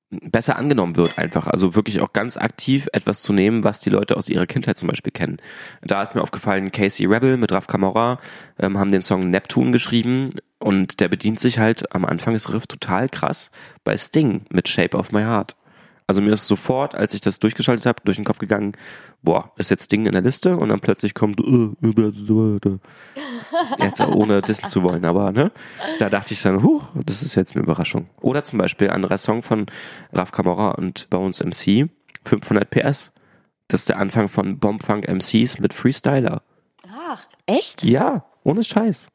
besser 0.09 0.57
angenommen 0.57 0.95
wird 0.95 1.17
einfach. 1.17 1.47
Also 1.47 1.75
wirklich 1.75 2.01
auch 2.01 2.13
ganz 2.13 2.37
aktiv 2.37 2.87
etwas 2.93 3.21
zu 3.21 3.33
nehmen, 3.33 3.63
was 3.63 3.81
die 3.81 3.89
Leute 3.89 4.17
aus 4.17 4.29
ihrer 4.29 4.45
Kindheit 4.45 4.77
zum 4.77 4.89
Beispiel 4.89 5.11
kennen. 5.11 5.37
Da 5.81 6.01
ist 6.01 6.15
mir 6.15 6.21
aufgefallen, 6.21 6.71
Casey 6.71 7.05
Rebel 7.05 7.37
mit 7.37 7.51
Raf 7.51 7.67
Kamora 7.67 8.19
ähm, 8.59 8.77
haben 8.77 8.91
den 8.91 9.01
Song 9.01 9.29
Neptune 9.29 9.71
geschrieben 9.71 10.35
und 10.59 10.99
der 10.99 11.07
bedient 11.07 11.39
sich 11.39 11.59
halt 11.59 11.93
am 11.93 12.05
Anfang 12.05 12.33
des 12.33 12.51
Riff 12.51 12.67
total 12.67 13.07
krass 13.07 13.51
bei 13.83 13.95
Sting 13.95 14.45
mit 14.49 14.67
Shape 14.67 14.97
of 14.97 15.11
My 15.11 15.21
Heart. 15.21 15.55
Also 16.09 16.23
mir 16.23 16.31
ist 16.31 16.47
sofort, 16.47 16.95
als 16.95 17.13
ich 17.13 17.21
das 17.21 17.37
durchgeschaltet 17.37 17.85
habe, 17.85 18.01
durch 18.03 18.17
den 18.17 18.25
Kopf 18.25 18.39
gegangen, 18.39 18.71
boah, 19.21 19.51
ist 19.57 19.69
jetzt 19.69 19.91
Ding 19.91 20.07
in 20.07 20.13
der 20.13 20.23
Liste 20.23 20.57
und 20.57 20.69
dann 20.69 20.79
plötzlich 20.79 21.13
kommt 21.13 21.39
äh, 21.39 21.69
jetzt 23.77 24.01
ohne 24.01 24.41
dissen 24.41 24.67
zu 24.69 24.81
wollen, 24.81 25.05
aber 25.05 25.31
ne, 25.31 25.51
da 25.99 26.09
dachte 26.09 26.33
ich 26.33 26.41
dann, 26.41 26.63
huch, 26.63 26.85
das 26.95 27.21
ist 27.21 27.35
jetzt 27.35 27.55
eine 27.55 27.63
Überraschung. 27.63 28.09
Oder 28.21 28.41
zum 28.41 28.57
Beispiel 28.57 28.87
ein 28.87 28.95
anderer 28.95 29.19
Song 29.19 29.43
von 29.43 29.67
Raf 30.11 30.31
Kamora 30.31 30.71
und 30.71 31.07
Bones 31.11 31.43
MC, 31.43 31.91
500 32.25 32.67
PS. 32.71 33.11
Das 33.67 33.81
ist 33.81 33.89
der 33.89 33.99
Anfang 33.99 34.29
von 34.29 34.57
Bombfunk 34.57 35.07
MCs 35.07 35.59
mit 35.59 35.75
Freestyler. 35.75 36.41
Ach, 36.91 37.23
echt? 37.45 37.83
Ja, 37.83 38.25
ohne 38.43 38.63
Scheiß. 38.63 39.09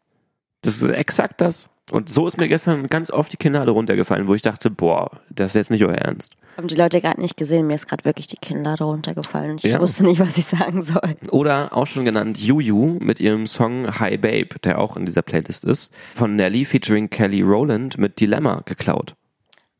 Das 0.63 0.77
ist 0.81 0.89
exakt 0.89 1.41
das. 1.41 1.71
Und 1.91 2.09
so 2.09 2.27
ist 2.27 2.39
mir 2.39 2.49
gestern 2.49 2.87
ganz 2.87 3.11
oft 3.11 3.33
die 3.33 3.37
Kinnlade 3.37 3.71
runtergefallen, 3.71 4.27
wo 4.27 4.35
ich 4.35 4.43
dachte, 4.43 4.71
boah, 4.71 5.11
das 5.29 5.51
ist 5.51 5.55
jetzt 5.55 5.71
nicht 5.71 5.85
euer 5.85 5.97
Ernst. 5.97 6.35
Haben 6.57 6.69
die 6.69 6.77
Leute 6.77 7.01
gerade 7.01 7.21
nicht 7.21 7.37
gesehen, 7.37 7.67
mir 7.67 7.75
ist 7.75 7.89
gerade 7.89 8.05
wirklich 8.05 8.27
die 8.27 8.37
Kinnlade 8.37 8.85
runtergefallen. 8.85 9.57
Ich 9.57 9.65
ja. 9.65 9.81
wusste 9.81 10.05
nicht, 10.05 10.21
was 10.21 10.39
ich 10.39 10.47
sagen 10.47 10.83
soll. 10.83 11.17
Oder 11.31 11.77
auch 11.77 11.87
schon 11.87 12.05
genannt 12.05 12.39
Juju 12.39 12.99
mit 13.01 13.21
ihrem 13.21 13.47
Song 13.47 13.99
Hi 13.99 14.17
Babe, 14.17 14.59
der 14.63 14.79
auch 14.79 14.97
in 14.97 15.05
dieser 15.05 15.23
Playlist 15.23 15.65
ist, 15.65 15.93
von 16.15 16.37
Nelly 16.37 16.65
featuring 16.65 17.11
Kelly 17.11 17.43
Rowland 17.43 17.99
mit 17.99 18.19
Dilemma 18.19 18.63
geklaut. 18.65 19.15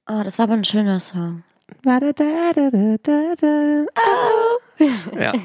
Oh, 0.07 0.21
das 0.23 0.39
war 0.39 0.45
aber 0.45 0.55
ein 0.55 0.65
schöner 0.65 1.01
Song. 1.01 1.43
Ja, 1.85 2.01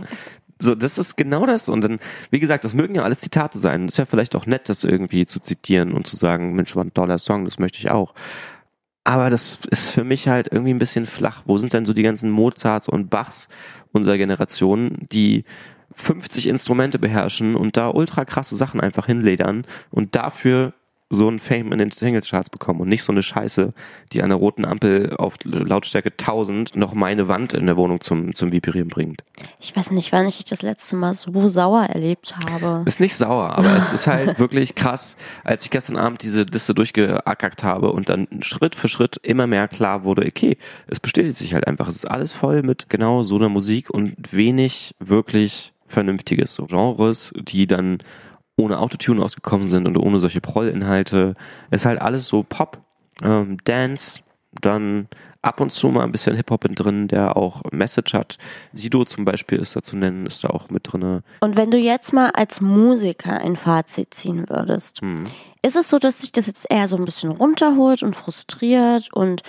so, 0.60 0.76
das 0.76 0.98
ist 0.98 1.16
genau 1.16 1.46
das. 1.46 1.70
Und 1.70 1.82
dann, 1.82 2.00
wie 2.32 2.40
gesagt, 2.40 2.66
das 2.66 2.74
mögen 2.74 2.96
ja 2.96 3.04
alles 3.04 3.20
Zitate 3.20 3.58
sein. 3.58 3.88
Das 3.88 3.96
ist 3.96 3.98
ja 3.98 4.06
vielleicht 4.06 4.36
auch 4.36 4.46
nett, 4.46 4.68
das 4.68 4.84
irgendwie 4.84 5.26
zu 5.26 5.40
zitieren 5.40 5.94
und 5.94 6.06
zu 6.06 6.18
sagen, 6.18 6.54
Mensch, 6.54 6.76
war 6.76 6.84
ein 6.84 6.94
toller 6.94 7.18
Song, 7.18 7.46
das 7.46 7.60
möchte 7.60 7.80
ich 7.80 7.90
auch. 7.90 8.14
Aber 9.06 9.30
das 9.30 9.60
ist 9.72 9.92
für 9.92 10.04
mich 10.04 10.28
halt 10.28 10.50
irgendwie 10.52 10.74
ein 10.74 10.80
bisschen 10.80 11.06
flach. 11.06 11.44
Wo 11.46 11.58
sind 11.58 11.74
denn 11.74 11.86
so 11.86 11.94
die 11.94 12.04
ganzen 12.04 12.30
Mozarts 12.30 12.90
und 12.90 13.10
Bachs 13.10 13.48
unserer 13.92 14.18
Generation, 14.18 15.08
die 15.12 15.46
50 15.96 16.48
Instrumente 16.48 17.00
beherrschen 17.00 17.56
und 17.56 17.78
da 17.78 17.90
ultra 17.90 18.26
krasse 18.26 18.56
Sachen 18.56 18.80
einfach 18.82 19.06
hinledern 19.06 19.66
und 19.90 20.16
dafür 20.16 20.74
so 21.10 21.28
ein 21.28 21.40
Fame 21.40 21.72
in 21.72 21.80
den 21.80 21.92
Singlecharts 21.92 22.50
bekommen 22.50 22.82
und 22.82 22.88
nicht 22.88 23.04
so 23.04 23.12
eine 23.12 23.24
Scheiße, 23.24 23.74
die 24.14 24.22
an 24.22 24.30
der 24.30 24.38
roten 24.38 24.64
Ampel 24.64 25.16
auf 25.18 25.36
Lautstärke 25.44 26.12
1000 26.12 26.76
noch 26.76 26.94
meine 26.94 27.28
Wand 27.28 27.54
in 27.54 27.66
der 27.66 27.78
Wohnung 27.78 28.00
zum, 28.00 28.36
zum 28.36 28.52
Vibrieren 28.52 28.90
bringt. 28.90 29.24
Ich 29.60 29.76
weiß 29.76 29.92
nicht, 29.92 30.12
wann 30.12 30.28
ich 30.28 30.44
das 30.46 30.62
letzte 30.62 30.96
Mal 30.96 31.16
so 31.16 31.48
sauer 31.48 31.84
erlebt 31.84 32.36
habe. 32.38 32.84
Ist 32.86 33.00
nicht 33.00 33.16
sauer, 33.16 33.58
aber 33.58 33.76
es 33.78 33.92
ist 33.92 34.06
halt 34.06 34.40
wirklich 34.40 34.76
krass, 34.76 35.16
als 35.44 35.64
ich 35.64 35.72
gestern 35.72 35.98
Abend 35.98 36.22
diese 36.22 36.44
Liste 36.44 36.76
durchgeackert 36.76 37.64
habe 37.64 37.92
und 37.92 38.10
dann 38.10 38.28
Schritt 38.42 38.76
für 38.76 38.88
Schritt 38.88 39.18
immer 39.24 39.48
mehr 39.48 39.68
klar 39.68 40.04
wurde, 40.04 40.26
okay, 40.26 40.58
es 40.88 41.00
bestätigt 41.00 41.38
sich 41.38 41.54
halt 41.56 41.66
einfach. 41.66 41.88
Es 41.88 41.96
ist 41.96 42.10
alles 42.10 42.34
voll 42.34 42.62
mit 42.62 42.90
genau 42.90 43.24
so 43.24 43.36
einer 43.36 43.50
Musik 43.50 43.90
und 43.90 44.16
wenig 44.32 44.94
wirklich 45.00 45.74
vernünftiges 45.88 46.54
so 46.54 46.66
Genres, 46.68 47.34
die 47.36 47.66
dann 47.66 47.98
ohne 48.60 48.80
Autotune 48.80 49.24
ausgekommen 49.24 49.68
sind 49.68 49.88
und 49.88 49.98
ohne 49.98 50.20
solche 50.20 50.42
Prollinhalte. 50.42 51.34
Ist 51.72 51.86
halt 51.86 52.02
alles 52.02 52.28
so 52.28 52.44
Pop, 52.44 52.80
ähm, 53.24 53.58
Dance, 53.64 54.22
dann 54.62 55.08
ab 55.42 55.62
und 55.62 55.72
zu 55.72 55.88
mal 55.90 56.04
ein 56.04 56.12
bisschen 56.12 56.36
Hip-Hop 56.36 56.62
drin, 56.76 57.08
der 57.08 57.38
auch 57.38 57.62
Message 57.72 58.14
hat. 58.14 58.38
Sido 58.74 59.06
zum 59.06 59.26
Beispiel 59.26 59.60
ist 59.60 59.76
da 59.76 59.82
zu 59.82 59.96
nennen, 59.96 60.26
ist 60.26 60.44
da 60.44 60.50
auch 60.50 60.70
mit 60.70 60.92
drin. 60.92 61.22
Und 61.40 61.56
wenn 61.56 61.72
du 61.72 61.78
jetzt 61.78 62.14
mal 62.14 62.32
als 62.32 62.60
Musiker 62.60 63.40
ein 63.40 63.56
Fazit 63.56 64.14
ziehen 64.14 64.50
würdest, 64.50 65.02
hm. 65.02 65.24
ist 65.62 65.76
es 65.76 65.90
so, 65.90 65.98
dass 65.98 66.20
sich 66.20 66.32
das 66.32 66.48
jetzt 66.48 66.66
eher 66.70 66.88
so 66.88 66.98
ein 66.98 67.06
bisschen 67.06 67.32
runterholt 67.32 68.04
und 68.04 68.16
frustriert 68.16 69.14
und 69.14 69.44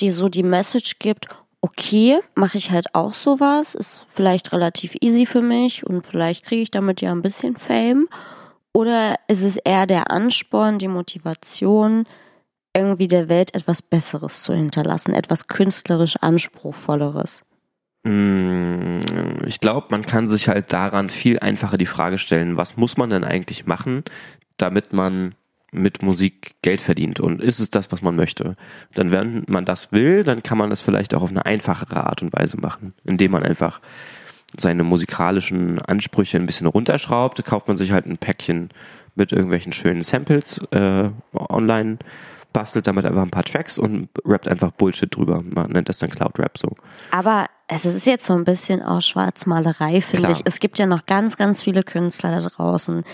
dir 0.00 0.12
so 0.12 0.28
die 0.28 0.42
Message 0.42 0.98
gibt, 0.98 1.28
okay, 1.60 2.20
mache 2.34 2.58
ich 2.58 2.70
halt 2.70 2.94
auch 2.94 3.14
sowas, 3.14 3.74
ist 3.74 4.06
vielleicht 4.08 4.52
relativ 4.52 4.94
easy 5.00 5.26
für 5.26 5.42
mich 5.42 5.86
und 5.86 6.06
vielleicht 6.06 6.44
kriege 6.44 6.62
ich 6.62 6.70
damit 6.70 7.00
ja 7.00 7.12
ein 7.12 7.22
bisschen 7.22 7.56
Fame. 7.56 8.08
Oder 8.76 9.14
ist 9.26 9.42
es 9.42 9.56
eher 9.56 9.86
der 9.86 10.10
Ansporn, 10.10 10.78
die 10.78 10.88
Motivation, 10.88 12.04
irgendwie 12.76 13.08
der 13.08 13.30
Welt 13.30 13.54
etwas 13.54 13.80
Besseres 13.80 14.42
zu 14.42 14.52
hinterlassen, 14.52 15.14
etwas 15.14 15.46
künstlerisch 15.46 16.16
Anspruchvolleres? 16.20 17.42
Mm, 18.02 18.98
ich 19.46 19.60
glaube, 19.60 19.86
man 19.88 20.04
kann 20.04 20.28
sich 20.28 20.48
halt 20.48 20.74
daran 20.74 21.08
viel 21.08 21.38
einfacher 21.38 21.78
die 21.78 21.86
Frage 21.86 22.18
stellen, 22.18 22.58
was 22.58 22.76
muss 22.76 22.98
man 22.98 23.08
denn 23.08 23.24
eigentlich 23.24 23.64
machen, 23.64 24.04
damit 24.58 24.92
man 24.92 25.34
mit 25.72 26.02
Musik 26.02 26.56
Geld 26.60 26.82
verdient 26.82 27.18
und 27.18 27.40
ist 27.40 27.60
es 27.60 27.70
das, 27.70 27.90
was 27.92 28.02
man 28.02 28.14
möchte? 28.14 28.56
Dann, 28.92 29.10
wenn 29.10 29.44
man 29.48 29.64
das 29.64 29.90
will, 29.90 30.22
dann 30.22 30.42
kann 30.42 30.58
man 30.58 30.68
das 30.68 30.82
vielleicht 30.82 31.14
auch 31.14 31.22
auf 31.22 31.30
eine 31.30 31.46
einfachere 31.46 32.04
Art 32.04 32.20
und 32.20 32.34
Weise 32.34 32.60
machen, 32.60 32.92
indem 33.04 33.30
man 33.30 33.42
einfach 33.42 33.80
seine 34.58 34.84
musikalischen 34.84 35.78
Ansprüche 35.80 36.36
ein 36.38 36.46
bisschen 36.46 36.66
runterschraubt, 36.66 37.44
kauft 37.44 37.68
man 37.68 37.76
sich 37.76 37.92
halt 37.92 38.06
ein 38.06 38.18
Päckchen 38.18 38.70
mit 39.14 39.32
irgendwelchen 39.32 39.72
schönen 39.72 40.02
Samples 40.02 40.60
äh, 40.70 41.10
online, 41.34 41.98
bastelt 42.52 42.86
damit 42.86 43.04
einfach 43.04 43.22
ein 43.22 43.30
paar 43.30 43.44
Tracks 43.44 43.78
und 43.78 44.08
rappt 44.24 44.48
einfach 44.48 44.70
Bullshit 44.70 45.14
drüber. 45.14 45.42
Man 45.42 45.70
nennt 45.70 45.88
das 45.88 45.98
dann 45.98 46.10
Cloud 46.10 46.38
Rap 46.38 46.56
so. 46.56 46.74
Aber 47.10 47.46
es 47.68 47.84
ist 47.84 48.06
jetzt 48.06 48.24
so 48.24 48.34
ein 48.34 48.44
bisschen 48.44 48.82
auch 48.82 49.02
Schwarzmalerei, 49.02 50.00
finde 50.00 50.30
ich. 50.30 50.40
Es 50.44 50.60
gibt 50.60 50.78
ja 50.78 50.86
noch 50.86 51.04
ganz, 51.04 51.36
ganz 51.36 51.62
viele 51.62 51.82
Künstler 51.82 52.40
da 52.40 52.48
draußen, 52.48 53.04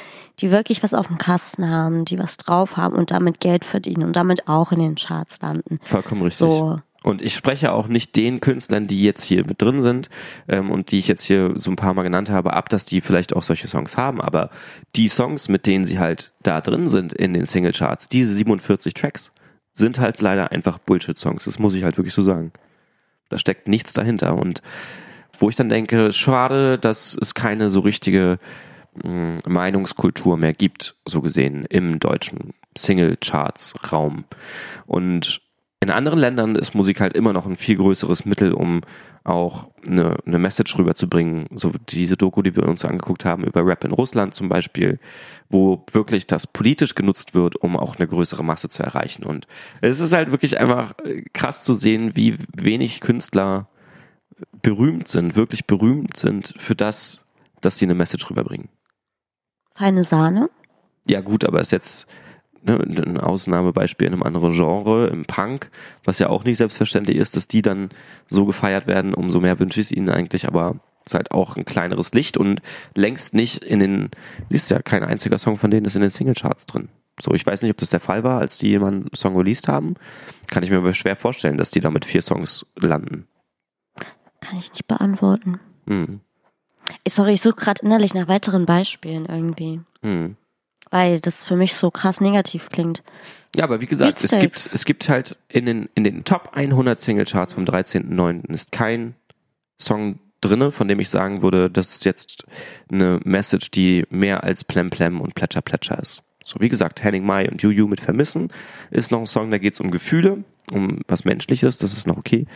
die 0.40 0.50
wirklich 0.50 0.82
was 0.82 0.92
auf 0.94 1.06
dem 1.06 1.18
Kasten 1.18 1.68
haben, 1.70 2.04
die 2.04 2.18
was 2.18 2.36
drauf 2.36 2.76
haben 2.76 2.94
und 2.94 3.10
damit 3.10 3.40
Geld 3.40 3.64
verdienen 3.64 4.04
und 4.04 4.14
damit 4.14 4.48
auch 4.48 4.70
in 4.70 4.78
den 4.78 4.94
Charts 4.94 5.40
landen. 5.40 5.80
Vollkommen 5.82 6.22
richtig. 6.22 6.46
So, 6.46 6.80
und 7.02 7.20
ich 7.20 7.34
spreche 7.34 7.72
auch 7.72 7.88
nicht 7.88 8.14
den 8.16 8.40
Künstlern, 8.40 8.86
die 8.86 9.02
jetzt 9.02 9.24
hier 9.24 9.44
mit 9.46 9.60
drin 9.60 9.82
sind 9.82 10.08
ähm, 10.48 10.70
und 10.70 10.92
die 10.92 10.98
ich 10.98 11.08
jetzt 11.08 11.24
hier 11.24 11.52
so 11.56 11.70
ein 11.70 11.76
paar 11.76 11.94
Mal 11.94 12.02
genannt 12.02 12.30
habe, 12.30 12.52
ab, 12.52 12.68
dass 12.68 12.84
die 12.84 13.00
vielleicht 13.00 13.34
auch 13.34 13.42
solche 13.42 13.66
Songs 13.66 13.96
haben. 13.96 14.20
Aber 14.20 14.50
die 14.94 15.08
Songs, 15.08 15.48
mit 15.48 15.66
denen 15.66 15.84
sie 15.84 15.98
halt 15.98 16.32
da 16.42 16.60
drin 16.60 16.88
sind 16.88 17.12
in 17.12 17.34
den 17.34 17.44
Singlecharts, 17.44 18.08
diese 18.08 18.32
47 18.34 18.94
Tracks, 18.94 19.32
sind 19.74 19.98
halt 19.98 20.20
leider 20.20 20.52
einfach 20.52 20.78
Bullshit-Songs. 20.78 21.44
Das 21.44 21.58
muss 21.58 21.74
ich 21.74 21.82
halt 21.82 21.96
wirklich 21.96 22.14
so 22.14 22.22
sagen. 22.22 22.52
Da 23.28 23.38
steckt 23.38 23.66
nichts 23.66 23.92
dahinter. 23.92 24.36
Und 24.36 24.62
wo 25.38 25.48
ich 25.48 25.56
dann 25.56 25.68
denke, 25.68 26.12
schade, 26.12 26.78
dass 26.78 27.16
es 27.20 27.34
keine 27.34 27.68
so 27.68 27.80
richtige 27.80 28.38
mh, 29.02 29.38
hm, 29.44 29.52
Meinungskultur 29.52 30.36
mehr 30.36 30.52
gibt, 30.52 30.94
so 31.04 31.20
gesehen, 31.20 31.64
im 31.64 31.98
deutschen 31.98 32.54
Single-Charts-Raum. 32.76 34.24
Und 34.86 35.40
in 35.82 35.90
anderen 35.90 36.20
Ländern 36.20 36.54
ist 36.54 36.76
Musik 36.76 37.00
halt 37.00 37.14
immer 37.14 37.32
noch 37.32 37.44
ein 37.44 37.56
viel 37.56 37.76
größeres 37.76 38.24
Mittel, 38.24 38.52
um 38.52 38.82
auch 39.24 39.68
eine, 39.84 40.16
eine 40.24 40.38
Message 40.38 40.78
rüberzubringen. 40.78 41.48
So 41.56 41.72
diese 41.88 42.16
Doku, 42.16 42.40
die 42.42 42.54
wir 42.54 42.68
uns 42.68 42.84
angeguckt 42.84 43.24
haben 43.24 43.42
über 43.42 43.66
Rap 43.66 43.82
in 43.82 43.90
Russland 43.90 44.32
zum 44.32 44.48
Beispiel, 44.48 45.00
wo 45.48 45.84
wirklich 45.90 46.28
das 46.28 46.46
politisch 46.46 46.94
genutzt 46.94 47.34
wird, 47.34 47.56
um 47.56 47.76
auch 47.76 47.96
eine 47.96 48.06
größere 48.06 48.44
Masse 48.44 48.68
zu 48.68 48.84
erreichen. 48.84 49.24
Und 49.24 49.48
es 49.80 49.98
ist 49.98 50.12
halt 50.12 50.30
wirklich 50.30 50.60
einfach 50.60 50.94
krass 51.32 51.64
zu 51.64 51.74
sehen, 51.74 52.14
wie 52.14 52.38
wenig 52.56 53.00
Künstler 53.00 53.68
berühmt 54.62 55.08
sind, 55.08 55.34
wirklich 55.34 55.66
berühmt 55.66 56.16
sind 56.16 56.54
für 56.58 56.76
das, 56.76 57.24
dass 57.60 57.78
sie 57.78 57.86
eine 57.86 57.94
Message 57.94 58.30
rüberbringen. 58.30 58.68
Feine 59.74 60.04
Sahne? 60.04 60.48
Ja 61.08 61.22
gut, 61.22 61.44
aber 61.44 61.58
es 61.58 61.68
ist 61.68 61.72
jetzt 61.72 62.06
ne, 62.62 62.78
ein 62.78 63.18
Ausnahmebeispiel 63.18 64.06
in 64.06 64.14
einem 64.14 64.22
anderen 64.22 64.52
Genre, 64.52 65.08
im 65.08 65.24
Punk, 65.24 65.70
was 66.04 66.18
ja 66.18 66.28
auch 66.28 66.44
nicht 66.44 66.58
selbstverständlich 66.58 67.16
ist, 67.16 67.36
dass 67.36 67.48
die 67.48 67.62
dann 67.62 67.90
so 68.28 68.44
gefeiert 68.44 68.86
werden, 68.86 69.14
umso 69.14 69.40
mehr 69.40 69.58
wünsche 69.58 69.80
ich 69.80 69.88
es 69.88 69.92
ihnen 69.92 70.10
eigentlich, 70.10 70.46
aber 70.46 70.76
es 71.04 71.12
ist 71.12 71.14
halt 71.14 71.30
auch 71.32 71.56
ein 71.56 71.64
kleineres 71.64 72.12
Licht 72.12 72.36
und 72.36 72.62
längst 72.94 73.34
nicht 73.34 73.62
in 73.64 73.80
den, 73.80 74.10
siehst 74.50 74.70
ja, 74.70 74.80
kein 74.80 75.02
einziger 75.02 75.38
Song 75.38 75.58
von 75.58 75.70
denen 75.70 75.86
ist 75.86 75.96
in 75.96 76.02
den 76.02 76.10
Singlecharts 76.10 76.66
drin. 76.66 76.88
So, 77.20 77.32
ich 77.34 77.44
weiß 77.44 77.62
nicht, 77.62 77.70
ob 77.70 77.76
das 77.78 77.90
der 77.90 78.00
Fall 78.00 78.24
war, 78.24 78.40
als 78.40 78.58
die 78.58 78.68
jemanden 78.68 79.14
Song 79.14 79.36
released 79.36 79.68
haben. 79.68 79.94
Kann 80.48 80.62
ich 80.62 80.70
mir 80.70 80.78
aber 80.78 80.94
schwer 80.94 81.16
vorstellen, 81.16 81.58
dass 81.58 81.70
die 81.70 81.80
da 81.80 81.90
mit 81.90 82.04
vier 82.04 82.22
Songs 82.22 82.66
landen. 82.76 83.26
Kann 84.40 84.58
ich 84.58 84.70
nicht 84.70 84.88
beantworten. 84.88 85.60
Hm. 85.86 86.20
Sorry, 87.06 87.34
ich 87.34 87.42
suche 87.42 87.56
gerade 87.56 87.82
innerlich 87.82 88.14
nach 88.14 88.28
weiteren 88.28 88.66
Beispielen 88.66 89.26
irgendwie. 89.26 89.80
Hm. 90.02 90.36
Weil 90.92 91.20
das 91.20 91.44
für 91.44 91.56
mich 91.56 91.74
so 91.74 91.90
krass 91.90 92.20
negativ 92.20 92.68
klingt. 92.68 93.02
Ja, 93.56 93.64
aber 93.64 93.80
wie 93.80 93.86
gesagt, 93.86 94.22
es 94.22 94.30
gibt, 94.30 94.56
es 94.56 94.84
gibt 94.84 95.08
halt 95.08 95.36
in 95.48 95.66
den, 95.66 95.88
in 95.94 96.04
den 96.04 96.24
Top 96.24 96.50
100 96.52 97.00
Singlecharts 97.00 97.54
vom 97.54 97.64
13.09. 97.64 98.52
ist 98.52 98.72
kein 98.72 99.14
Song 99.80 100.20
drinne, 100.42 100.70
von 100.70 100.88
dem 100.88 101.00
ich 101.00 101.08
sagen 101.08 101.42
würde, 101.42 101.70
das 101.70 101.94
ist 101.94 102.04
jetzt 102.04 102.44
eine 102.90 103.20
Message, 103.24 103.70
die 103.70 104.04
mehr 104.10 104.44
als 104.44 104.64
Plem 104.64 104.90
Plem 104.90 105.20
und 105.20 105.34
Plätscher 105.34 105.62
Plätscher 105.62 105.98
ist. 105.98 106.22
So, 106.44 106.60
wie 106.60 106.68
gesagt, 106.68 107.02
Henning 107.02 107.24
Mai 107.24 107.48
und 107.48 107.62
Juju 107.62 107.86
mit 107.86 108.00
Vermissen 108.00 108.52
ist 108.90 109.10
noch 109.10 109.20
ein 109.20 109.26
Song, 109.26 109.50
da 109.50 109.58
geht 109.58 109.74
es 109.74 109.80
um 109.80 109.90
Gefühle, 109.90 110.44
um 110.70 111.00
was 111.08 111.24
Menschliches, 111.24 111.78
das 111.78 111.94
ist 111.94 112.06
noch 112.06 112.18
okay. 112.18 112.46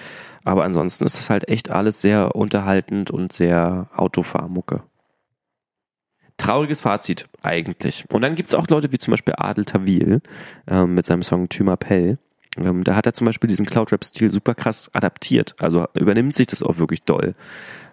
Aber 0.45 0.65
ansonsten 0.65 1.07
ist 1.07 1.17
das 1.17 1.31
halt 1.31 1.49
echt 1.49 1.71
alles 1.71 2.01
sehr 2.01 2.35
unterhaltend 2.35 3.11
und 3.11 3.33
sehr 3.33 3.89
Autofahrmucke. 3.95 4.83
Trauriges 6.39 6.83
Fazit 6.83 7.29
eigentlich. 7.43 8.05
Und 8.13 8.23
dann 8.23 8.35
gibt's 8.35 8.55
auch 8.55 8.69
Leute 8.69 8.93
wie 8.93 8.99
zum 8.99 9.13
Beispiel 9.13 9.35
Adel 9.37 9.65
Tawil 9.65 10.21
ähm, 10.67 10.95
mit 10.95 11.07
seinem 11.07 11.23
Song 11.23 11.49
Tümapell. 11.49 12.19
Ähm, 12.59 12.85
da 12.85 12.95
hat 12.95 13.07
er 13.07 13.15
zum 13.15 13.27
Beispiel 13.27 13.49
diesen 13.49 13.67
Cloud-Rap-Stil 13.67 14.31
super 14.31 14.55
krass 14.55 14.91
adaptiert. 14.93 15.55
Also 15.59 15.87
übernimmt 15.95 16.37
sich 16.37 16.47
das 16.47 16.63
auch 16.63 16.79
wirklich 16.79 17.03
doll. 17.03 17.35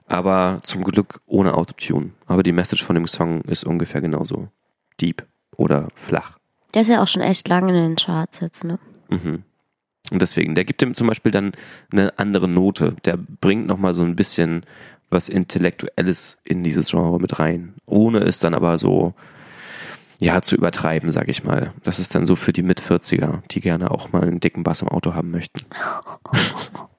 Aber 0.08 0.60
zum 0.64 0.84
Glück 0.84 1.22
ohne 1.26 1.54
Autotune. 1.54 2.12
Aber 2.28 2.44
die 2.44 2.52
Message 2.52 2.84
von 2.84 2.96
dem 2.96 3.08
Song 3.08 3.42
ist 3.44 3.64
ungefähr 3.64 4.02
genauso 4.02 4.50
deep 5.00 5.26
oder 5.56 5.88
flach. 5.96 6.38
Der 6.74 6.82
ist 6.82 6.90
ja 6.90 7.02
auch 7.02 7.08
schon 7.08 7.22
echt 7.22 7.48
lange 7.48 7.70
in 7.70 7.76
den 7.76 7.96
Charts 7.96 8.40
jetzt, 8.40 8.64
ne? 8.64 8.80
Mhm. 9.10 9.44
Und 10.12 10.22
deswegen, 10.22 10.54
der 10.54 10.66
gibt 10.66 10.82
ihm 10.82 10.94
zum 10.94 11.08
Beispiel 11.08 11.32
dann 11.32 11.54
eine 11.92 12.20
andere 12.20 12.48
Note. 12.48 12.96
Der 13.06 13.18
bringt 13.18 13.68
nochmal 13.68 13.94
so 13.94 14.04
ein 14.04 14.16
bisschen 14.16 14.66
was 15.14 15.30
Intellektuelles 15.30 16.38
in 16.44 16.64
dieses 16.64 16.90
Genre 16.90 17.20
mit 17.20 17.40
rein. 17.40 17.76
Ohne 17.86 18.20
es 18.20 18.40
dann 18.40 18.54
aber 18.54 18.78
so, 18.78 19.14
ja, 20.20 20.42
zu 20.42 20.56
übertreiben, 20.56 21.12
sag 21.12 21.30
ich 21.30 21.44
mal. 21.44 21.74
Das 21.84 22.00
ist 22.00 22.16
dann 22.16 22.26
so 22.26 22.36
für 22.36 22.54
die 22.54 22.64
Mit-40er, 22.64 23.42
die 23.52 23.62
gerne 23.62 23.92
auch 23.92 24.12
mal 24.12 24.24
einen 24.24 24.40
dicken 24.40 24.64
Bass 24.64 24.82
im 24.82 24.90
Auto 24.90 25.14
haben 25.14 25.32
möchten. 25.32 25.62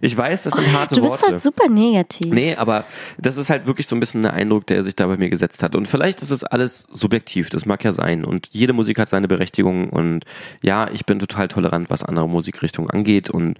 Ich 0.00 0.16
weiß, 0.16 0.44
das 0.44 0.54
sind 0.54 0.72
harte 0.72 0.96
Du 0.96 1.02
bist 1.02 1.12
Worte. 1.14 1.26
halt 1.32 1.40
super 1.40 1.68
negativ. 1.68 2.32
Nee, 2.32 2.56
aber 2.56 2.84
das 3.18 3.36
ist 3.36 3.50
halt 3.50 3.66
wirklich 3.66 3.86
so 3.86 3.96
ein 3.96 4.00
bisschen 4.00 4.22
der 4.22 4.32
Eindruck, 4.34 4.66
der 4.66 4.82
sich 4.82 4.96
da 4.96 5.06
bei 5.06 5.16
mir 5.16 5.30
gesetzt 5.30 5.62
hat. 5.62 5.74
Und 5.74 5.88
vielleicht 5.88 6.22
ist 6.22 6.30
es 6.30 6.44
alles 6.44 6.88
subjektiv, 6.92 7.50
das 7.50 7.66
mag 7.66 7.84
ja 7.84 7.92
sein. 7.92 8.24
Und 8.24 8.48
jede 8.50 8.72
Musik 8.72 8.98
hat 8.98 9.08
seine 9.08 9.28
Berechtigung. 9.28 9.90
Und 9.90 10.24
ja, 10.62 10.90
ich 10.90 11.06
bin 11.06 11.18
total 11.18 11.48
tolerant, 11.48 11.90
was 11.90 12.02
andere 12.02 12.28
Musikrichtungen 12.28 12.90
angeht. 12.90 13.30
Und 13.30 13.58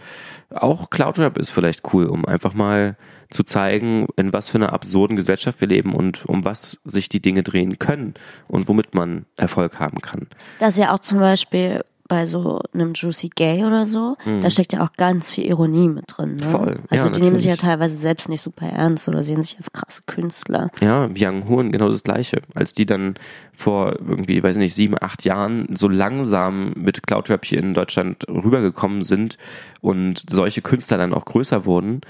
auch 0.51 0.91
Cloudrap 0.91 1.39
ist 1.39 1.51
vielleicht 1.51 1.93
cool, 1.93 2.07
um 2.07 2.25
einfach 2.25 2.55
mal 2.55 2.97
zu 3.31 3.45
zeigen, 3.45 4.07
in 4.17 4.33
was 4.33 4.51
für 4.51 4.59
einer 4.59 4.73
absurden 4.73 5.17
Gesellschaft 5.17 5.61
wir 5.61 5.69
leben 5.69 5.95
und 5.95 6.27
um 6.27 6.45
was 6.45 6.79
sich 6.85 7.09
die 7.09 7.21
Dinge 7.21 7.43
drehen 7.43 7.79
können 7.79 8.15
und 8.47 8.69
womit 8.69 8.95
man 8.95 9.25
Erfolg 9.37 9.79
haben 9.81 10.01
kann. 10.03 10.27
Das 10.59 10.75
ist 10.75 10.79
ja 10.79 10.93
auch 10.93 10.99
zum 10.99 11.19
Beispiel 11.19 11.83
bei 12.13 12.27
so 12.27 12.61
einem 12.75 12.93
Juicy 12.93 13.31
Gay 13.31 13.65
oder 13.65 13.87
so, 13.87 14.19
da 14.43 14.51
steckt 14.51 14.75
ja 14.75 14.85
auch 14.85 14.93
ganz 14.99 15.31
viel 15.31 15.47
Ironie 15.47 15.89
mit 15.89 16.05
drin. 16.09 16.37
Ne? 16.37 16.45
Mhm. 16.47 16.51
Voll, 16.51 16.81
Also 16.91 17.07
ja, 17.07 17.11
die 17.11 17.23
nehmen 17.23 17.37
sich 17.37 17.47
ja 17.47 17.53
natürlich. 17.53 17.71
teilweise 17.71 17.97
selbst 17.97 18.29
nicht 18.29 18.43
super 18.43 18.67
ernst 18.67 19.09
oder 19.09 19.25
sehen 19.25 19.43
sich 19.43 19.57
als 19.57 19.73
krasse 19.73 20.03
Künstler. 20.05 20.71
Ja, 20.83 21.09
Young 21.17 21.49
Horn 21.49 21.73
genau 21.73 21.89
das 21.89 22.03
gleiche. 22.03 22.43
Als 22.55 22.75
die 22.75 22.85
dann 22.85 23.15
vor 23.55 23.97
irgendwie, 24.07 24.43
weiß 24.43 24.59
nicht, 24.59 24.75
sieben, 24.75 24.95
acht 25.01 25.25
Jahren 25.25 25.75
so 25.75 25.89
langsam 25.89 26.75
mit 26.77 27.07
Cloudrap 27.07 27.47
hier 27.47 27.61
in 27.61 27.73
Deutschland 27.73 28.29
rübergekommen 28.29 29.01
sind 29.01 29.39
und 29.81 30.23
solche 30.29 30.61
Künstler 30.61 30.99
dann 30.99 31.15
auch 31.15 31.25
größer 31.25 31.65
wurden, 31.65 32.03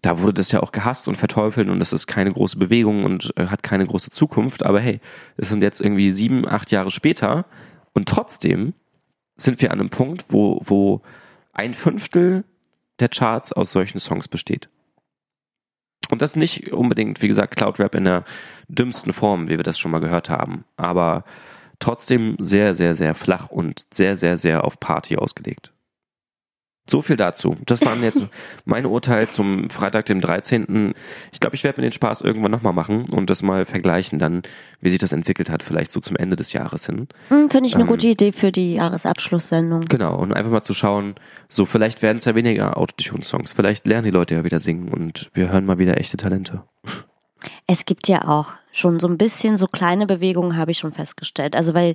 da 0.00 0.18
wurde 0.18 0.32
das 0.32 0.50
ja 0.50 0.62
auch 0.62 0.72
gehasst 0.72 1.08
und 1.08 1.16
verteufelt 1.16 1.68
und 1.68 1.78
das 1.78 1.92
ist 1.92 2.06
keine 2.06 2.32
große 2.32 2.56
Bewegung 2.58 3.04
und 3.04 3.34
äh, 3.36 3.48
hat 3.48 3.62
keine 3.62 3.86
große 3.86 4.08
Zukunft. 4.08 4.64
Aber 4.64 4.80
hey, 4.80 5.00
es 5.36 5.50
sind 5.50 5.62
jetzt 5.62 5.82
irgendwie 5.82 6.10
sieben, 6.10 6.48
acht 6.48 6.70
Jahre 6.70 6.90
später 6.90 7.44
und 7.92 8.08
trotzdem 8.08 8.72
sind 9.36 9.60
wir 9.60 9.70
an 9.70 9.80
einem 9.80 9.90
Punkt, 9.90 10.26
wo, 10.28 10.60
wo 10.64 11.02
ein 11.52 11.74
Fünftel 11.74 12.44
der 13.00 13.08
Charts 13.08 13.52
aus 13.52 13.72
solchen 13.72 14.00
Songs 14.00 14.28
besteht. 14.28 14.68
Und 16.10 16.20
das 16.20 16.36
nicht 16.36 16.72
unbedingt, 16.72 17.22
wie 17.22 17.28
gesagt, 17.28 17.56
Cloud 17.56 17.78
Rap 17.78 17.94
in 17.94 18.04
der 18.04 18.24
dümmsten 18.68 19.12
Form, 19.12 19.48
wie 19.48 19.56
wir 19.56 19.62
das 19.62 19.78
schon 19.78 19.90
mal 19.90 20.00
gehört 20.00 20.28
haben, 20.28 20.64
aber 20.76 21.24
trotzdem 21.78 22.36
sehr, 22.38 22.74
sehr, 22.74 22.94
sehr 22.94 23.14
flach 23.14 23.48
und 23.48 23.82
sehr, 23.92 24.16
sehr, 24.16 24.36
sehr 24.36 24.64
auf 24.64 24.78
Party 24.78 25.16
ausgelegt. 25.16 25.72
So 26.84 27.00
viel 27.00 27.16
dazu. 27.16 27.56
Das 27.66 27.80
waren 27.84 28.02
jetzt 28.02 28.26
meine 28.64 28.88
Urteile 28.88 29.28
zum 29.28 29.70
Freitag, 29.70 30.06
dem 30.06 30.20
13. 30.20 30.94
Ich 31.32 31.38
glaube, 31.38 31.54
ich 31.54 31.62
werde 31.62 31.80
mir 31.80 31.86
den 31.86 31.92
Spaß 31.92 32.22
irgendwann 32.22 32.50
nochmal 32.50 32.72
machen 32.72 33.08
und 33.10 33.30
das 33.30 33.42
mal 33.42 33.64
vergleichen 33.64 34.18
dann, 34.18 34.42
wie 34.80 34.90
sich 34.90 34.98
das 34.98 35.12
entwickelt 35.12 35.48
hat, 35.48 35.62
vielleicht 35.62 35.92
so 35.92 36.00
zum 36.00 36.16
Ende 36.16 36.34
des 36.34 36.52
Jahres 36.52 36.86
hin. 36.86 37.06
Hm, 37.28 37.50
Finde 37.50 37.68
ich 37.68 37.74
eine 37.74 37.84
Ähm, 37.84 37.88
gute 37.88 38.08
Idee 38.08 38.32
für 38.32 38.50
die 38.50 38.74
Jahresabschlusssendung. 38.74 39.82
Genau, 39.82 40.16
und 40.16 40.32
einfach 40.32 40.50
mal 40.50 40.62
zu 40.62 40.74
schauen, 40.74 41.14
so 41.48 41.66
vielleicht 41.66 42.02
werden 42.02 42.18
es 42.18 42.24
ja 42.24 42.34
weniger 42.34 42.76
Autotune-Songs, 42.76 43.52
vielleicht 43.52 43.86
lernen 43.86 44.04
die 44.04 44.10
Leute 44.10 44.34
ja 44.34 44.44
wieder 44.44 44.58
singen 44.58 44.88
und 44.88 45.30
wir 45.34 45.50
hören 45.50 45.64
mal 45.64 45.78
wieder 45.78 45.98
echte 45.98 46.16
Talente. 46.16 46.64
Es 47.66 47.84
gibt 47.86 48.08
ja 48.08 48.28
auch 48.28 48.52
schon 48.72 48.98
so 49.00 49.06
ein 49.08 49.18
bisschen 49.18 49.56
so 49.56 49.66
kleine 49.66 50.06
Bewegungen, 50.06 50.56
habe 50.56 50.70
ich 50.72 50.78
schon 50.78 50.92
festgestellt. 50.92 51.56
Also 51.56 51.74
weil 51.74 51.94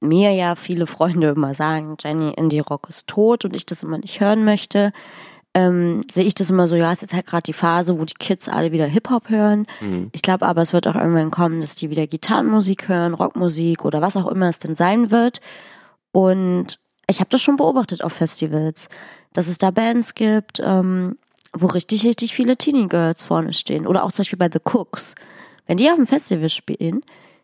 mir 0.00 0.32
ja 0.32 0.56
viele 0.56 0.86
Freunde 0.86 1.28
immer 1.28 1.54
sagen, 1.54 1.96
Jenny, 2.00 2.32
Indie 2.32 2.60
Rock 2.60 2.88
ist 2.88 3.06
tot 3.06 3.44
und 3.44 3.54
ich 3.54 3.66
das 3.66 3.82
immer 3.82 3.98
nicht 3.98 4.20
hören 4.20 4.44
möchte, 4.44 4.92
ähm, 5.52 6.02
sehe 6.10 6.24
ich 6.24 6.34
das 6.34 6.50
immer 6.50 6.66
so, 6.66 6.76
ja, 6.76 6.92
ist 6.92 7.02
jetzt 7.02 7.14
halt 7.14 7.26
gerade 7.26 7.42
die 7.42 7.52
Phase, 7.52 7.98
wo 7.98 8.04
die 8.04 8.14
Kids 8.14 8.48
alle 8.48 8.70
wieder 8.72 8.86
Hip-Hop 8.86 9.28
hören. 9.28 9.66
Mhm. 9.80 10.10
Ich 10.12 10.22
glaube 10.22 10.46
aber, 10.46 10.62
es 10.62 10.72
wird 10.72 10.86
auch 10.86 10.94
irgendwann 10.94 11.32
kommen, 11.32 11.60
dass 11.60 11.74
die 11.74 11.90
wieder 11.90 12.06
Gitarrenmusik 12.06 12.88
hören, 12.88 13.14
Rockmusik 13.14 13.84
oder 13.84 14.00
was 14.00 14.16
auch 14.16 14.28
immer 14.28 14.48
es 14.48 14.60
denn 14.60 14.74
sein 14.74 15.10
wird. 15.10 15.40
Und 16.12 16.78
ich 17.08 17.18
habe 17.18 17.30
das 17.30 17.42
schon 17.42 17.56
beobachtet 17.56 18.04
auf 18.04 18.12
Festivals, 18.12 18.88
dass 19.32 19.48
es 19.48 19.58
da 19.58 19.72
Bands 19.72 20.14
gibt, 20.14 20.60
ähm, 20.64 21.18
wo 21.52 21.66
richtig, 21.66 22.06
richtig 22.06 22.32
viele 22.34 22.56
Teenie-Girls 22.56 23.24
vorne 23.24 23.52
stehen. 23.52 23.88
Oder 23.88 24.04
auch 24.04 24.12
zum 24.12 24.22
Beispiel 24.22 24.38
bei 24.38 24.50
The 24.52 24.60
Cooks. 24.62 25.16
Wenn 25.66 25.78
die 25.78 25.90
auf 25.90 25.96
dem 25.96 26.06
Festival 26.06 26.48
spielen, 26.48 27.02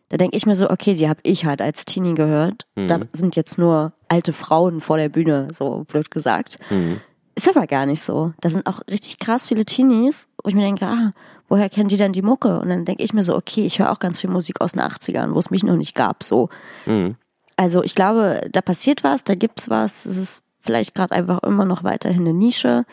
da 0.09 0.17
denke 0.17 0.37
ich 0.37 0.45
mir 0.45 0.55
so, 0.55 0.69
okay, 0.69 0.93
die 0.93 1.09
habe 1.09 1.19
ich 1.23 1.45
halt 1.45 1.61
als 1.61 1.85
Teenie 1.85 2.15
gehört. 2.15 2.65
Da 2.75 2.99
sind 3.13 3.35
jetzt 3.35 3.57
nur 3.57 3.93
alte 4.07 4.33
Frauen 4.33 4.79
vor 4.81 4.97
der 4.97 5.09
Bühne, 5.09 5.49
so 5.53 5.83
blöd 5.87 6.11
gesagt. 6.11 6.59
Mhm. 6.69 7.01
Ist 7.35 7.49
aber 7.49 7.67
gar 7.67 7.85
nicht 7.85 8.01
so. 8.01 8.33
Da 8.41 8.49
sind 8.49 8.65
auch 8.65 8.81
richtig 8.89 9.19
krass 9.19 9.47
viele 9.47 9.65
Teenies, 9.65 10.27
wo 10.43 10.49
ich 10.49 10.55
mir 10.55 10.63
denke, 10.63 10.85
ah, 10.85 11.11
woher 11.49 11.69
kennen 11.69 11.89
die 11.89 11.97
denn 11.97 12.13
die 12.13 12.21
Mucke? 12.21 12.59
Und 12.59 12.69
dann 12.69 12.85
denke 12.85 13.03
ich 13.03 13.13
mir 13.13 13.23
so, 13.23 13.35
okay, 13.35 13.65
ich 13.65 13.79
höre 13.79 13.91
auch 13.91 13.99
ganz 13.99 14.19
viel 14.19 14.29
Musik 14.29 14.61
aus 14.61 14.71
den 14.71 14.81
80ern, 14.81 15.33
wo 15.33 15.39
es 15.39 15.51
mich 15.51 15.63
noch 15.63 15.75
nicht 15.75 15.93
gab, 15.93 16.23
so. 16.23 16.49
Mhm. 16.85 17.15
Also 17.57 17.83
ich 17.83 17.95
glaube, 17.95 18.47
da 18.51 18.61
passiert 18.61 19.03
was, 19.03 19.23
da 19.23 19.35
gibt's 19.35 19.69
was. 19.69 20.05
Es 20.05 20.17
ist 20.17 20.43
vielleicht 20.59 20.95
gerade 20.95 21.13
einfach 21.13 21.43
immer 21.43 21.65
noch 21.65 21.83
weiterhin 21.83 22.21
eine 22.21 22.33
Nische. 22.33 22.85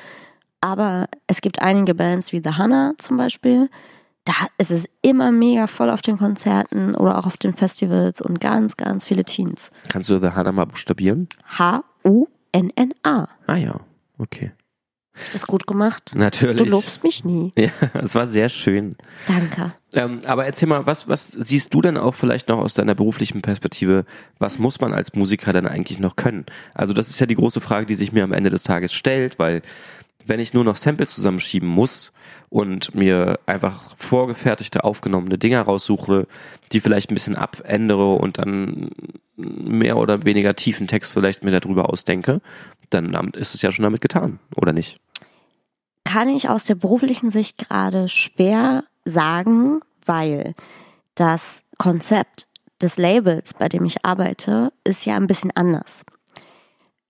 Aber 0.61 1.07
es 1.27 1.41
gibt 1.43 1.61
einige 1.61 1.95
Bands 1.95 2.33
wie 2.33 2.41
The 2.43 2.53
Hannah 2.53 2.95
zum 2.99 3.17
Beispiel. 3.17 3.69
Da 4.25 4.47
ist 4.57 4.71
es 4.71 4.89
immer 5.03 5.31
mega 5.33 5.67
voll 5.67 5.91
auf 5.91 6.01
den 6.01 6.17
Konzerten 6.17 6.95
oder 6.95 7.19
auch 7.19 7.27
auf 7.27 7.37
den 7.37 7.53
Festivals 7.53 8.23
und 8.23 8.41
ganz, 8.41 8.77
ganz 8.77 9.05
viele 9.07 9.25
Teens. 9.25 9.71
Kannst 9.89 10.09
du 10.09 10.19
The 10.19 10.31
Hannah 10.31 10.53
mal 10.53 10.65
buchstabieren? 10.65 11.29
H-U-N-N-A. 11.59 13.29
Ah 13.47 13.57
ja, 13.57 13.81
okay. 14.19 14.53
Hab 15.15 15.23
ich 15.27 15.31
das 15.31 15.47
gut 15.47 15.67
gemacht? 15.67 16.13
Natürlich. 16.17 16.57
Du 16.57 16.65
lobst 16.65 17.05
mich 17.05 17.25
nie. 17.25 17.53
Ja, 17.57 17.71
es 18.03 18.17
war 18.17 18.27
sehr 18.27 18.49
schön. 18.49 18.97
Danke. 19.29 19.73
Ähm, 19.93 20.19
aber 20.27 20.45
erzähl 20.45 20.69
mal, 20.69 20.87
was, 20.87 21.07
was 21.07 21.29
siehst 21.31 21.73
du 21.73 21.83
denn 21.83 21.97
auch 21.97 22.15
vielleicht 22.17 22.49
noch 22.49 22.59
aus 22.59 22.75
deiner 22.75 22.97
beruflichen 22.97 23.41
Perspektive? 23.41 24.07
Was 24.41 24.59
muss 24.59 24.81
man 24.81 24.93
als 24.93 25.15
Musiker 25.15 25.53
denn 25.53 25.69
eigentlich 25.69 26.01
noch 26.01 26.17
können? 26.17 26.47
Also 26.75 26.95
das 26.95 27.11
ist 27.11 27.21
ja 27.21 27.27
die 27.27 27.37
große 27.37 27.61
Frage, 27.61 27.87
die 27.87 27.95
sich 27.95 28.11
mir 28.11 28.25
am 28.25 28.33
Ende 28.33 28.51
des 28.51 28.65
Tages 28.65 28.93
stellt, 28.93 29.39
weil 29.39 29.63
wenn 30.27 30.41
ich 30.41 30.55
nur 30.55 30.65
noch 30.65 30.77
Samples 30.77 31.15
zusammenschieben 31.15 31.69
muss 31.69 32.13
und 32.49 32.95
mir 32.95 33.39
einfach 33.47 33.97
vorgefertigte, 33.97 34.85
aufgenommene 34.85 35.39
Dinger 35.39 35.63
raussuche, 35.63 36.27
die 36.73 36.81
vielleicht 36.81 37.11
ein 37.11 37.15
bisschen 37.15 37.37
abändere 37.37 38.15
und 38.15 38.39
dann 38.39 38.91
mehr 39.37 39.97
oder 39.97 40.25
weniger 40.25 40.55
tiefen 40.55 40.87
Text 40.87 41.13
vielleicht 41.13 41.43
mir 41.43 41.59
darüber 41.59 41.91
ausdenke, 41.91 42.41
dann 42.91 43.31
ist 43.31 43.55
es 43.55 43.63
ja 43.63 43.73
schon 43.73 43.83
damit 43.83 44.01
getan, 44.01 44.39
oder 44.57 44.73
nicht? 44.73 45.01
Kann 46.05 46.29
ich 46.29 46.49
aus 46.49 46.65
der 46.65 46.77
beruflichen 46.77 47.31
Sicht 47.31 47.59
gerade 47.59 48.09
schwer 48.09 48.85
sagen, 49.05 49.81
weil 50.05 50.55
das 51.15 51.65
Konzept 51.79 52.47
des 52.81 52.99
Labels, 52.99 53.55
bei 53.55 53.69
dem 53.69 53.85
ich 53.85 54.05
arbeite, 54.05 54.73
ist 54.85 55.07
ja 55.07 55.17
ein 55.17 55.27
bisschen 55.27 55.51
anders. 55.55 56.05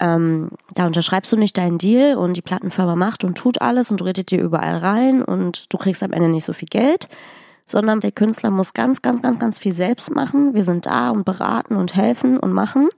Ähm, 0.04 0.50
da 0.74 0.86
unterschreibst 0.86 1.32
du 1.32 1.36
nicht 1.38 1.56
deinen 1.56 1.78
Deal 1.78 2.18
und 2.18 2.36
die 2.36 2.42
Plattenfirma 2.42 2.94
macht 2.94 3.24
und 3.24 3.38
tut 3.38 3.62
alles 3.62 3.90
und 3.90 4.04
redet 4.04 4.30
dir 4.30 4.42
überall 4.42 4.76
rein 4.76 5.22
und 5.22 5.72
du 5.72 5.78
kriegst 5.78 6.02
am 6.02 6.12
Ende 6.12 6.28
nicht 6.28 6.44
so 6.44 6.52
viel 6.52 6.68
Geld, 6.68 7.08
sondern 7.64 8.00
der 8.00 8.12
Künstler 8.12 8.50
muss 8.50 8.74
ganz, 8.74 9.00
ganz, 9.00 9.22
ganz, 9.22 9.38
ganz 9.38 9.58
viel 9.58 9.72
selbst 9.72 10.10
machen. 10.10 10.52
Wir 10.52 10.62
sind 10.62 10.84
da 10.84 11.08
und 11.08 11.24
beraten 11.24 11.74
und 11.74 11.96
helfen 11.96 12.38
und 12.38 12.52
machen, 12.52 12.90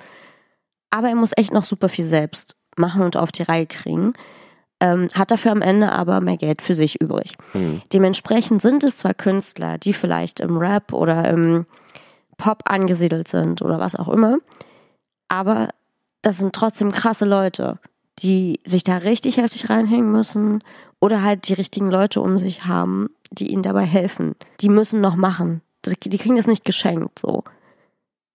aber 0.90 1.08
er 1.08 1.14
muss 1.14 1.30
echt 1.36 1.52
noch 1.52 1.62
super 1.62 1.88
viel 1.88 2.04
selbst 2.04 2.56
machen 2.76 3.02
und 3.02 3.16
auf 3.16 3.30
die 3.30 3.44
Reihe 3.44 3.66
kriegen. 3.66 4.14
Ähm, 4.80 5.06
hat 5.14 5.30
dafür 5.30 5.52
am 5.52 5.62
Ende 5.62 5.92
aber 5.92 6.20
mehr 6.20 6.36
Geld 6.36 6.60
für 6.60 6.74
sich 6.74 7.00
übrig. 7.00 7.36
Hm. 7.52 7.82
Dementsprechend 7.92 8.60
sind 8.60 8.82
es 8.82 8.96
zwar 8.96 9.14
Künstler, 9.14 9.78
die 9.78 9.92
vielleicht 9.92 10.40
im 10.40 10.58
Rap 10.58 10.92
oder 10.92 11.28
im 11.30 11.66
Pop 12.36 12.62
angesiedelt 12.64 13.28
sind 13.28 13.62
oder 13.62 13.78
was 13.78 13.94
auch 13.94 14.08
immer. 14.08 14.38
Aber 15.28 15.68
das 16.26 16.38
sind 16.38 16.56
trotzdem 16.56 16.90
krasse 16.90 17.24
Leute, 17.24 17.78
die 18.18 18.58
sich 18.64 18.82
da 18.82 18.96
richtig 18.96 19.36
heftig 19.36 19.70
reinhängen 19.70 20.10
müssen 20.10 20.64
oder 20.98 21.22
halt 21.22 21.46
die 21.46 21.52
richtigen 21.52 21.88
Leute 21.88 22.20
um 22.20 22.36
sich 22.36 22.64
haben, 22.64 23.10
die 23.30 23.52
ihnen 23.52 23.62
dabei 23.62 23.84
helfen. 23.84 24.34
Die 24.60 24.68
müssen 24.68 25.00
noch 25.00 25.14
machen. 25.14 25.62
Die 25.86 26.18
kriegen 26.18 26.34
das 26.34 26.48
nicht 26.48 26.64
geschenkt 26.64 27.20
so. 27.20 27.44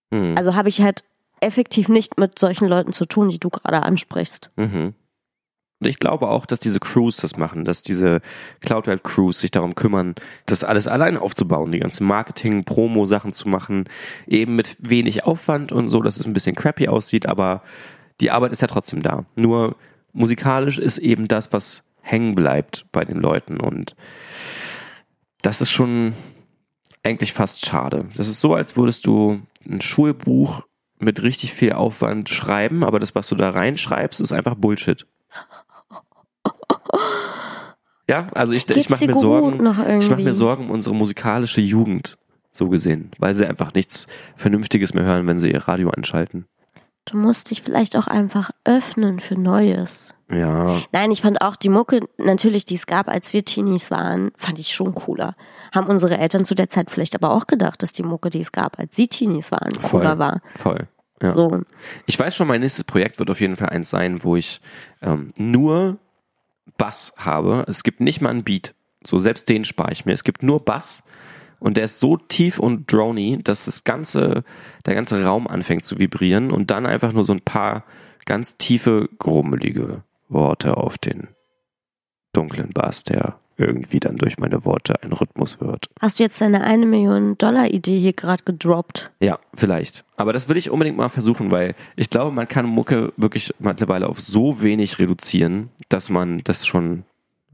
Hm. 0.09 0.37
Also 0.37 0.55
habe 0.55 0.69
ich 0.69 0.81
halt 0.81 1.03
effektiv 1.41 1.89
nicht 1.89 2.17
mit 2.17 2.39
solchen 2.39 2.69
Leuten 2.69 2.93
zu 2.93 3.05
tun, 3.05 3.27
die 3.27 3.39
du 3.39 3.49
gerade 3.49 3.83
ansprichst. 3.83 4.51
Mhm. 4.55 4.93
Und 5.81 5.87
ich 5.87 5.97
glaube 5.97 6.27
auch, 6.29 6.45
dass 6.45 6.59
diese 6.59 6.79
Crews 6.79 7.17
das 7.17 7.37
machen, 7.37 7.65
dass 7.65 7.81
diese 7.81 8.21
Cloudweb 8.59 9.03
Crews 9.03 9.39
sich 9.39 9.49
darum 9.49 9.73
kümmern, 9.73 10.13
das 10.45 10.63
alles 10.63 10.87
allein 10.87 11.17
aufzubauen, 11.17 11.71
die 11.71 11.79
ganzen 11.79 12.05
Marketing, 12.05 12.63
Promo-Sachen 12.63 13.33
zu 13.33 13.49
machen, 13.49 13.85
eben 14.27 14.55
mit 14.55 14.77
wenig 14.79 15.23
Aufwand 15.23 15.71
und 15.71 15.87
so, 15.87 16.01
dass 16.01 16.17
es 16.17 16.25
ein 16.27 16.33
bisschen 16.33 16.55
crappy 16.55 16.87
aussieht, 16.87 17.25
aber 17.25 17.63
die 18.21 18.29
Arbeit 18.29 18.51
ist 18.51 18.61
ja 18.61 18.67
trotzdem 18.67 19.01
da. 19.01 19.25
Nur 19.35 19.75
musikalisch 20.13 20.77
ist 20.77 20.99
eben 20.99 21.27
das, 21.27 21.51
was 21.51 21.83
hängen 22.01 22.35
bleibt 22.35 22.85
bei 22.91 23.03
den 23.03 23.17
Leuten 23.17 23.59
und 23.59 23.95
das 25.41 25.61
ist 25.61 25.71
schon 25.71 26.13
eigentlich 27.01 27.33
fast 27.33 27.65
schade. 27.65 28.05
Das 28.15 28.27
ist 28.27 28.39
so, 28.39 28.53
als 28.53 28.77
würdest 28.77 29.07
du 29.07 29.41
ein 29.67 29.81
Schulbuch 29.81 30.61
mit 30.99 31.23
richtig 31.23 31.53
viel 31.53 31.73
Aufwand 31.73 32.29
schreiben, 32.29 32.83
aber 32.83 32.99
das, 32.99 33.15
was 33.15 33.27
du 33.27 33.35
da 33.35 33.49
reinschreibst, 33.49 34.21
ist 34.21 34.31
einfach 34.31 34.53
Bullshit. 34.53 35.07
Ja, 38.07 38.27
also 38.33 38.53
ich, 38.53 38.69
ich 38.69 38.89
mache 38.89 39.05
mir 39.05 39.15
Sorgen, 39.15 39.65
ich 39.99 40.09
mache 40.09 40.21
mir 40.21 40.33
Sorgen 40.33 40.65
um 40.65 40.71
unsere 40.71 40.93
musikalische 40.95 41.61
Jugend, 41.61 42.17
so 42.51 42.67
gesehen, 42.67 43.11
weil 43.19 43.35
sie 43.35 43.47
einfach 43.47 43.73
nichts 43.73 44.07
Vernünftiges 44.35 44.93
mehr 44.93 45.05
hören, 45.05 45.27
wenn 45.27 45.39
sie 45.39 45.51
ihr 45.51 45.67
Radio 45.67 45.89
anschalten. 45.89 46.45
Du 47.05 47.17
musst 47.17 47.49
dich 47.49 47.61
vielleicht 47.61 47.95
auch 47.95 48.07
einfach 48.07 48.51
öffnen 48.63 49.19
für 49.19 49.35
Neues. 49.35 50.13
Ja. 50.31 50.81
Nein, 50.91 51.11
ich 51.11 51.21
fand 51.21 51.41
auch 51.41 51.55
die 51.55 51.69
Mucke, 51.69 52.01
natürlich, 52.17 52.65
die 52.65 52.75
es 52.75 52.85
gab, 52.85 53.09
als 53.09 53.33
wir 53.33 53.43
Teenies 53.43 53.91
waren, 53.91 54.31
fand 54.37 54.59
ich 54.59 54.73
schon 54.73 54.93
cooler. 54.93 55.35
Haben 55.73 55.87
unsere 55.87 56.17
Eltern 56.17 56.45
zu 56.45 56.55
der 56.55 56.69
Zeit 56.69 56.89
vielleicht 56.89 57.15
aber 57.15 57.31
auch 57.31 57.47
gedacht, 57.47 57.81
dass 57.81 57.91
die 57.91 58.03
Mucke, 58.03 58.29
die 58.29 58.39
es 58.39 58.51
gab, 58.51 58.79
als 58.79 58.95
sie 58.95 59.07
Teenies 59.07 59.51
waren, 59.51 59.71
cooler 59.81 60.11
voll, 60.11 60.19
war. 60.19 60.41
Voll. 60.53 60.87
Ja. 61.21 61.31
So. 61.31 61.61
Ich 62.05 62.17
weiß 62.17 62.35
schon, 62.35 62.47
mein 62.47 62.61
nächstes 62.61 62.83
Projekt 62.83 63.19
wird 63.19 63.29
auf 63.29 63.41
jeden 63.41 63.55
Fall 63.55 63.69
eins 63.69 63.89
sein, 63.89 64.23
wo 64.23 64.35
ich 64.35 64.61
ähm, 65.01 65.29
nur 65.37 65.97
Bass 66.81 67.13
habe. 67.15 67.63
Es 67.67 67.83
gibt 67.83 68.01
nicht 68.01 68.21
mal 68.21 68.29
einen 68.29 68.43
Beat. 68.43 68.73
So, 69.03 69.19
selbst 69.19 69.49
den 69.49 69.65
spare 69.65 69.91
ich 69.91 70.05
mir. 70.05 70.13
Es 70.13 70.23
gibt 70.23 70.41
nur 70.41 70.65
Bass 70.65 71.03
und 71.59 71.77
der 71.77 71.83
ist 71.83 71.99
so 71.99 72.17
tief 72.17 72.57
und 72.57 72.91
drony, 72.91 73.39
dass 73.43 73.65
das 73.65 73.83
ganze, 73.83 74.43
der 74.87 74.95
ganze 74.95 75.23
Raum 75.23 75.47
anfängt 75.47 75.85
zu 75.85 75.99
vibrieren 75.99 76.49
und 76.49 76.71
dann 76.71 76.87
einfach 76.87 77.13
nur 77.13 77.23
so 77.23 77.33
ein 77.33 77.41
paar 77.41 77.83
ganz 78.25 78.57
tiefe, 78.57 79.09
grummelige 79.19 80.03
Worte 80.27 80.75
auf 80.75 80.97
den 80.97 81.27
dunklen 82.33 82.71
Bass, 82.71 83.03
der 83.03 83.39
irgendwie 83.65 83.99
dann 83.99 84.17
durch 84.17 84.37
meine 84.37 84.65
Worte 84.65 85.01
ein 85.03 85.13
Rhythmus 85.13 85.59
wird. 85.61 85.87
Hast 85.99 86.19
du 86.19 86.23
jetzt 86.23 86.39
deine 86.41 86.63
eine 86.63 86.85
Million 86.85 87.37
Dollar 87.37 87.67
Idee 87.67 87.99
hier 87.99 88.13
gerade 88.13 88.43
gedroppt? 88.43 89.11
Ja, 89.19 89.39
vielleicht. 89.53 90.03
Aber 90.17 90.33
das 90.33 90.49
will 90.49 90.57
ich 90.57 90.69
unbedingt 90.69 90.97
mal 90.97 91.09
versuchen, 91.09 91.51
weil 91.51 91.75
ich 91.95 92.09
glaube, 92.09 92.31
man 92.31 92.47
kann 92.47 92.65
Mucke 92.65 93.13
wirklich 93.17 93.53
mittlerweile 93.59 94.07
auf 94.07 94.19
so 94.19 94.61
wenig 94.61 94.99
reduzieren, 94.99 95.69
dass 95.89 96.09
man 96.09 96.41
das 96.43 96.65
schon 96.65 97.03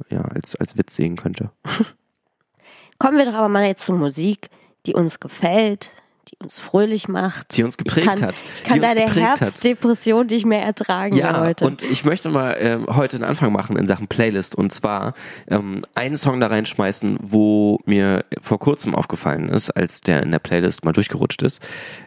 ja, 0.10 0.22
als, 0.22 0.56
als 0.56 0.78
Witz 0.78 0.96
sehen 0.96 1.16
könnte. 1.16 1.52
Kommen 3.00 3.18
wir 3.18 3.26
doch 3.26 3.34
aber 3.34 3.50
mal 3.50 3.66
jetzt 3.66 3.86
zur 3.86 3.96
Musik, 3.96 4.50
die 4.86 4.94
uns 4.94 5.20
gefällt, 5.20 5.92
die 6.32 6.38
uns 6.44 6.60
fröhlich 6.60 7.08
macht. 7.08 7.56
Die 7.58 7.64
uns 7.64 7.78
geprägt 7.78 8.08
ich 8.08 8.20
kann, 8.20 8.22
hat. 8.22 8.36
Ich 8.56 8.64
kann 8.64 8.76
die 8.76 8.80
deine 8.82 9.06
geprägt 9.06 9.26
hat. 9.28 9.42
Herbstdepression 9.42 10.28
nicht 10.28 10.46
mehr 10.46 10.62
ertragen 10.62 11.16
Ja, 11.16 11.40
heute. 11.40 11.66
und 11.66 11.84
ich 11.84 12.04
möchte 12.06 12.30
mal 12.30 12.56
ähm, 12.60 12.86
heute 12.88 13.16
einen 13.18 13.26
Anfang 13.26 13.52
machen 13.52 13.78
in 13.78 13.88
Sachen 13.88 14.08
Playlist 14.08 14.56
und 14.56 14.72
zwar 14.72 15.14
ähm, 15.48 15.82
einen 15.96 16.18
Song 16.18 16.40
da 16.40 16.48
reinschmeißen, 16.48 17.18
wo 17.22 17.80
mir 17.86 18.26
vor 18.42 18.60
kurzem 18.60 18.96
aufgefallen 18.96 19.50
ist, 19.50 19.70
als 19.72 20.02
der 20.02 20.24
in 20.24 20.32
der 20.32 20.40
Playlist 20.40 20.84
mal 20.86 20.92
durchgerutscht 20.94 21.42
ist, 21.44 21.62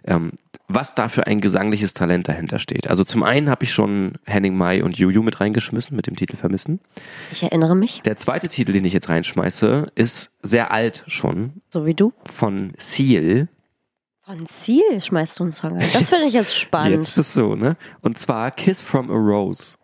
ähm, 0.05 0.33
was 0.69 0.95
da 0.95 1.09
für 1.09 1.27
ein 1.27 1.41
gesangliches 1.41 1.95
Talent 1.95 2.29
dahinter 2.29 2.59
steht. 2.61 2.89
Also 2.89 3.03
zum 3.05 3.23
einen 3.25 3.51
habe 3.51 3.65
ich 3.65 3.73
schon 3.73 4.13
Henning 4.25 4.57
Mai 4.57 4.85
und 4.85 4.97
Juju 4.99 5.23
mit 5.23 5.41
reingeschmissen 5.41 5.97
mit 5.97 6.07
dem 6.07 6.15
Titel 6.17 6.37
Vermissen. 6.37 6.81
ich 7.33 7.43
erinnere 7.43 7.75
mich, 7.75 8.03
Der 8.03 8.17
zweite 8.17 8.49
Titel, 8.49 8.73
den 8.73 8.85
ich 8.85 8.93
jetzt 8.93 9.09
reinschmeiße, 9.09 9.89
ist 9.97 10.31
sehr 10.43 10.71
alt 10.71 11.03
schon 11.09 11.55
so 11.69 11.87
wie 11.87 11.95
du. 11.95 12.13
von 12.25 12.73
Seal. 12.79 13.49
Von 14.31 14.47
Ziel 14.47 15.01
schmeißt 15.01 15.41
du 15.41 15.43
einen 15.43 15.51
Song 15.51 15.77
ein. 15.77 15.89
Das 15.93 16.09
finde 16.09 16.27
ich 16.27 16.33
jetzt 16.33 16.57
spannend. 16.57 16.99
Jetzt 16.99 17.17
bist 17.17 17.37
du, 17.37 17.57
ne? 17.57 17.77
Und 18.01 18.17
zwar 18.17 18.53
Kiss 18.53 18.81
from 18.81 19.11
a 19.11 19.15
Rose. 19.15 19.75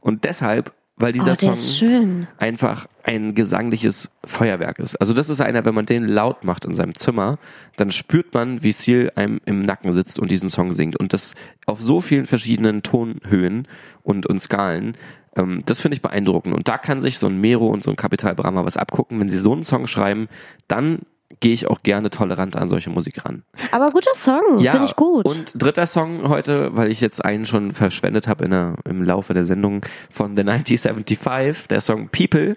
Und 0.00 0.24
deshalb, 0.24 0.72
weil 0.96 1.10
oh, 1.10 1.12
dieser 1.12 1.34
der 1.34 1.56
Song 1.56 2.26
einfach 2.38 2.86
ein 3.02 3.34
gesangliches 3.34 4.10
Feuerwerk 4.24 4.78
ist. 4.78 4.96
Also 4.96 5.12
das 5.12 5.28
ist 5.28 5.42
einer, 5.42 5.66
wenn 5.66 5.74
man 5.74 5.84
den 5.84 6.04
laut 6.04 6.42
macht 6.42 6.64
in 6.64 6.74
seinem 6.74 6.94
Zimmer, 6.94 7.38
dann 7.76 7.90
spürt 7.90 8.32
man, 8.32 8.62
wie 8.62 8.72
Seal 8.72 9.12
einem 9.14 9.42
im 9.44 9.60
Nacken 9.60 9.92
sitzt 9.92 10.18
und 10.18 10.30
diesen 10.30 10.48
Song 10.48 10.72
singt. 10.72 10.96
Und 10.96 11.12
das 11.12 11.34
auf 11.66 11.82
so 11.82 12.00
vielen 12.00 12.24
verschiedenen 12.24 12.82
Tonhöhen 12.82 13.68
und, 14.02 14.24
und 14.24 14.40
Skalen. 14.40 14.96
Ähm, 15.36 15.64
das 15.66 15.82
finde 15.82 15.96
ich 15.96 16.02
beeindruckend. 16.02 16.54
Und 16.54 16.66
da 16.66 16.78
kann 16.78 17.02
sich 17.02 17.18
so 17.18 17.26
ein 17.26 17.42
Mero 17.42 17.66
und 17.66 17.82
so 17.82 17.90
ein 17.90 17.96
Kapital 17.96 18.34
Brammer 18.34 18.64
was 18.64 18.78
abgucken. 18.78 19.20
Wenn 19.20 19.28
sie 19.28 19.36
so 19.36 19.52
einen 19.52 19.64
Song 19.64 19.86
schreiben, 19.86 20.28
dann 20.66 21.00
gehe 21.40 21.52
ich 21.52 21.66
auch 21.66 21.82
gerne 21.82 22.10
tolerant 22.10 22.56
an 22.56 22.68
solche 22.68 22.90
Musik 22.90 23.24
ran. 23.24 23.42
Aber 23.72 23.90
guter 23.90 24.14
Song, 24.14 24.58
finde 24.58 24.84
ich 24.84 24.96
gut. 24.96 25.24
Und 25.24 25.52
dritter 25.54 25.86
Song 25.86 26.28
heute, 26.28 26.74
weil 26.74 26.90
ich 26.90 27.00
jetzt 27.00 27.24
einen 27.24 27.46
schon 27.46 27.72
verschwendet 27.72 28.26
habe 28.28 28.44
im 28.84 29.02
Laufe 29.02 29.34
der 29.34 29.44
Sendung 29.44 29.82
von 30.10 30.36
The 30.36 30.42
1975, 30.42 31.68
der 31.68 31.80
Song 31.80 32.08
People, 32.08 32.56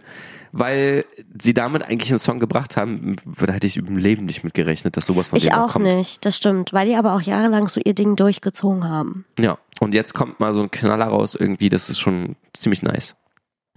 weil 0.51 1.05
sie 1.39 1.53
damit 1.53 1.83
eigentlich 1.83 2.09
einen 2.09 2.19
Song 2.19 2.39
gebracht 2.39 2.75
haben, 2.75 3.17
da 3.39 3.53
hätte 3.53 3.67
ich 3.67 3.77
im 3.77 3.97
Leben 3.97 4.25
nicht 4.25 4.43
mit 4.43 4.53
gerechnet, 4.53 4.97
dass 4.97 5.05
sowas 5.05 5.27
von 5.27 5.37
ich 5.37 5.43
denen 5.43 5.55
auch 5.55 5.73
kommt. 5.73 5.85
nicht, 5.85 6.25
das 6.25 6.37
stimmt, 6.37 6.73
weil 6.73 6.87
die 6.87 6.95
aber 6.95 7.13
auch 7.13 7.21
jahrelang 7.21 7.67
so 7.67 7.79
ihr 7.83 7.93
Ding 7.93 8.15
durchgezogen 8.15 8.89
haben. 8.89 9.25
Ja, 9.37 9.59
und 9.79 9.93
jetzt 9.93 10.13
kommt 10.13 10.39
mal 10.39 10.53
so 10.53 10.61
ein 10.61 10.71
Knaller 10.71 11.05
raus 11.05 11.35
irgendwie, 11.35 11.69
das 11.69 11.89
ist 11.89 11.99
schon 11.99 12.35
ziemlich 12.53 12.81
nice. 12.81 13.15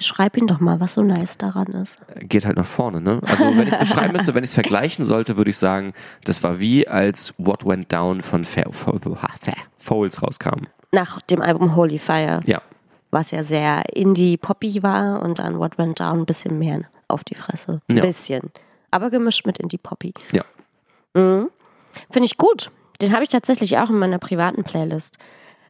Schreib 0.02 0.36
ihn 0.36 0.46
doch 0.46 0.60
mal, 0.60 0.80
was 0.80 0.94
so 0.94 1.02
nice 1.02 1.38
daran 1.38 1.66
ist. 1.68 1.98
Geht 2.20 2.44
halt 2.44 2.56
nach 2.56 2.66
vorne, 2.66 3.00
ne? 3.00 3.20
Also 3.26 3.44
wenn 3.56 3.66
ich 3.66 3.72
es 3.72 3.78
beschreiben 3.78 4.12
müsste, 4.12 4.34
wenn 4.34 4.44
ich 4.44 4.50
es 4.50 4.54
vergleichen 4.54 5.04
sollte, 5.04 5.36
würde 5.36 5.50
ich 5.50 5.56
sagen, 5.58 5.92
das 6.24 6.42
war 6.42 6.58
wie 6.60 6.86
als 6.88 7.32
What 7.38 7.64
Went 7.66 7.92
Down 7.92 8.20
von 8.20 8.44
Foles 9.78 10.22
rauskam. 10.22 10.66
Nach 10.92 11.20
dem 11.22 11.40
Album 11.40 11.74
Holy 11.76 11.98
Fire, 11.98 12.40
Ja, 12.44 12.60
was 13.10 13.30
ja 13.30 13.42
sehr 13.44 13.84
Indie-Poppy 13.94 14.82
war 14.82 15.22
und 15.22 15.38
dann 15.38 15.58
What 15.58 15.78
Went 15.78 16.00
Down 16.00 16.20
ein 16.20 16.26
bisschen 16.26 16.58
mehr 16.58 16.82
auf 17.08 17.24
die 17.24 17.34
Fresse. 17.34 17.80
Ein 17.90 17.96
Ja. 17.98 18.02
bisschen. 18.02 18.50
Aber 18.90 19.10
gemischt 19.10 19.46
mit 19.46 19.58
Indie-Poppy. 19.58 20.12
ja. 20.32 20.44
Mhm. 21.14 21.48
Finde 22.10 22.24
ich 22.26 22.38
gut. 22.38 22.70
Den 23.02 23.12
habe 23.12 23.22
ich 23.22 23.28
tatsächlich 23.28 23.76
auch 23.78 23.90
in 23.90 23.98
meiner 23.98 24.18
privaten 24.18 24.64
Playlist. 24.64 25.18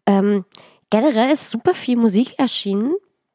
Ähm, 0.06 0.44
generell 0.90 1.32
ist 1.32 1.48
super 1.50 1.74
viel 1.74 1.96
Musik 1.96 2.38
erschienen. 2.38 2.94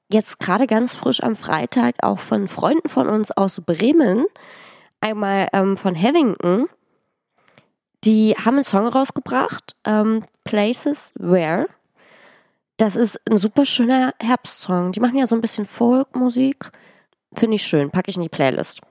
Jetzt 0.10 0.40
gerade 0.40 0.68
ganz 0.68 0.96
frisch 0.96 1.22
am 1.22 1.36
Freitag 1.36 1.96
auch 2.02 2.20
von 2.20 2.48
Freunden 2.48 2.88
von 2.88 3.08
uns 3.08 3.32
aus 3.32 3.62
Bremen. 3.66 4.26
Einmal 5.02 5.50
ähm, 5.54 5.76
von 5.78 5.96
Hevington. 5.96 6.68
Die 8.04 8.36
haben 8.36 8.56
einen 8.56 8.64
Song 8.64 8.88
rausgebracht, 8.88 9.76
ähm, 9.84 10.24
Places 10.44 11.14
Where. 11.18 11.68
Das 12.78 12.96
ist 12.96 13.20
ein 13.30 13.38
super 13.38 13.66
schöner 13.66 14.14
Herbstsong. 14.20 14.92
Die 14.92 15.00
machen 15.00 15.18
ja 15.18 15.28
so 15.28 15.36
ein 15.36 15.42
bisschen 15.42 15.66
Folkmusik. 15.66 16.72
Finde 17.34 17.56
ich 17.56 17.64
schön. 17.64 17.90
Packe 17.90 18.10
ich 18.10 18.16
in 18.16 18.22
die 18.22 18.30
Playlist. 18.30 18.82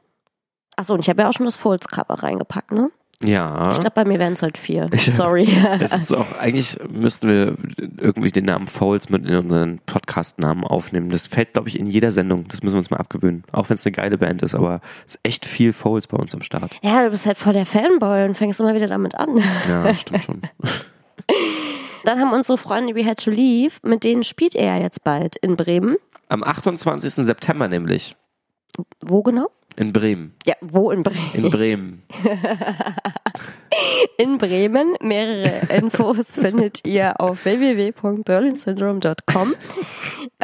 Achso, 0.77 0.93
und 0.93 1.01
ich 1.01 1.09
habe 1.09 1.23
ja 1.23 1.29
auch 1.29 1.33
schon 1.33 1.47
das 1.47 1.57
Folds-Cover 1.57 2.23
reingepackt, 2.23 2.73
ne? 2.73 2.91
Ja. 3.25 3.71
Ich 3.73 3.81
glaube, 3.81 3.95
bei 3.95 4.05
mir 4.05 4.19
wären 4.19 4.35
es 4.35 4.43
halt 4.43 4.59
vier. 4.59 4.91
Sorry. 4.97 5.49
Es 5.81 5.93
ist 5.93 6.12
auch, 6.12 6.33
eigentlich 6.39 6.77
müssten 6.89 7.29
wir 7.29 7.57
irgendwie 7.99 8.31
den 8.31 8.45
Namen 8.45 8.67
Fouls 8.67 9.09
mit 9.09 9.27
in 9.27 9.35
unseren 9.35 9.79
Podcast-Namen 9.87 10.64
aufnehmen. 10.64 11.09
Das 11.09 11.27
fällt, 11.27 11.55
glaube 11.55 11.69
ich, 11.71 11.79
in 11.79 11.87
jeder 11.87 12.12
Sendung. 12.12 12.47
Das 12.49 12.62
müssen 12.62 12.75
wir 12.75 12.79
uns 12.79 12.91
mal 12.91 12.99
abgewöhnen. 12.99 13.45
Auch 13.53 13.71
wenn 13.71 13.77
es 13.77 13.87
eine 13.87 13.93
geile 13.93 14.19
Band 14.19 14.43
ist, 14.43 14.55
aber 14.55 14.81
es 15.07 15.14
ist 15.14 15.21
echt 15.23 15.47
viel 15.47 15.73
Fouls 15.73 16.07
bei 16.07 16.19
uns 16.19 16.35
am 16.35 16.43
Start. 16.43 16.73
ja, 16.83 17.05
du 17.05 17.11
bist 17.11 17.25
halt 17.25 17.39
voll 17.39 17.55
der 17.55 17.67
Fanboy 17.67 18.25
und 18.25 18.37
fängst 18.37 18.61
immer 18.61 18.75
wieder 18.75 18.87
damit 18.87 19.14
an. 19.14 19.43
Ja, 19.67 19.95
stimmt 19.95 20.25
schon. 20.25 20.43
Dann 22.05 22.21
haben 22.21 22.33
unsere 22.33 22.59
Freunde 22.59 22.95
We 22.95 23.05
Had 23.05 23.25
to 23.25 23.31
Leave, 23.31 23.75
mit 23.83 24.05
denen 24.05 24.25
spielt 24.25 24.55
er 24.55 24.77
ja 24.77 24.83
jetzt 24.83 25.03
bald 25.03 25.37
in 25.37 25.57
Bremen. 25.57 25.97
Am 26.29 26.43
28. 26.45 27.14
September 27.25 27.67
nämlich. 27.69 28.14
Wo 29.01 29.23
genau? 29.23 29.49
In 29.77 29.93
Bremen. 29.93 30.35
Ja, 30.47 30.55
wo 30.62 30.91
in 30.91 31.03
Bremen? 31.03 31.35
In 31.35 31.51
Bremen. 31.51 32.03
In 34.19 34.39
Bremen. 34.39 34.95
Mehrere 35.03 35.67
Infos 35.75 36.27
findet 36.31 36.87
ihr 36.87 37.21
auf 37.21 37.45
www.berlinsyndrome.com 37.45 39.55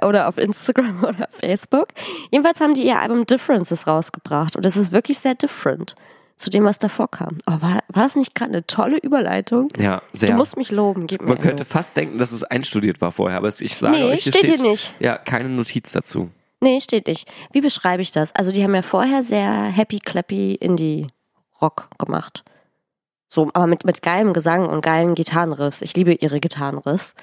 oder 0.03 0.29
auf 0.29 0.37
Instagram 0.39 1.03
oder 1.05 1.29
Facebook. 1.31 1.89
Jedenfalls 2.31 2.61
haben 2.61 2.75
die 2.75 2.85
ihr 2.87 2.99
Album 3.01 3.25
Differences 3.25 3.87
rausgebracht 3.87 4.57
und 4.57 4.67
es 4.67 4.77
ist 4.77 4.93
wirklich 4.93 5.19
sehr 5.19 5.35
different. 5.35 5.95
zu 6.37 6.51
dem, 6.51 6.65
was 6.65 6.79
davor 6.79 7.11
kam. 7.11 7.39
Oh, 7.47 7.53
war, 7.61 7.79
war 7.89 8.03
das 8.03 8.17
nicht 8.17 8.35
gerade 8.35 8.53
eine 8.53 8.67
tolle 8.67 8.99
Überleitung? 8.99 9.69
Ja, 9.79 10.03
sehr. 10.13 10.29
Du 10.31 10.35
musst 10.37 10.57
mich 10.59 10.71
loben, 10.71 11.07
gib 11.07 11.23
Man 11.23 11.39
könnte 11.39 11.63
Lob. 11.63 11.73
fast 11.73 11.97
denken, 11.97 12.19
dass 12.19 12.33
es 12.33 12.43
einstudiert 12.45 13.01
war 13.01 13.13
vorher, 13.13 13.39
aber 13.39 13.49
ich 13.49 13.77
sage 13.77 13.97
Nee, 13.97 14.05
euch, 14.05 14.25
steht 14.25 14.47
hier 14.47 14.61
nicht. 14.61 14.93
Ja, 14.99 15.17
keine 15.17 15.49
Notiz 15.49 15.93
dazu. 15.93 16.29
Nee, 16.63 16.81
steht 16.81 17.09
nicht. 17.09 17.31
Wie 17.53 17.61
beschreibe 17.61 18.03
ich 18.03 18.13
das? 18.13 18.35
Also 18.35 18.53
die 18.53 18.63
haben 18.63 18.75
ja 18.75 18.83
vorher 18.83 19.23
sehr 19.23 19.51
happy 19.65 19.99
clappy 19.99 20.55
Indie 20.55 21.09
Rock 21.61 21.89
gemacht. 21.99 22.45
So, 23.29 23.51
aber 23.53 23.67
mit, 23.67 23.85
mit 23.85 24.01
geilem 24.03 24.33
Gesang 24.33 24.69
und 24.69 24.81
geilen 24.83 25.15
Gitarrenriffs. 25.15 25.83
Ich 25.83 25.97
liebe 25.97 26.13
ihre 26.13 26.39
Gitarrenriffs. 26.39 27.15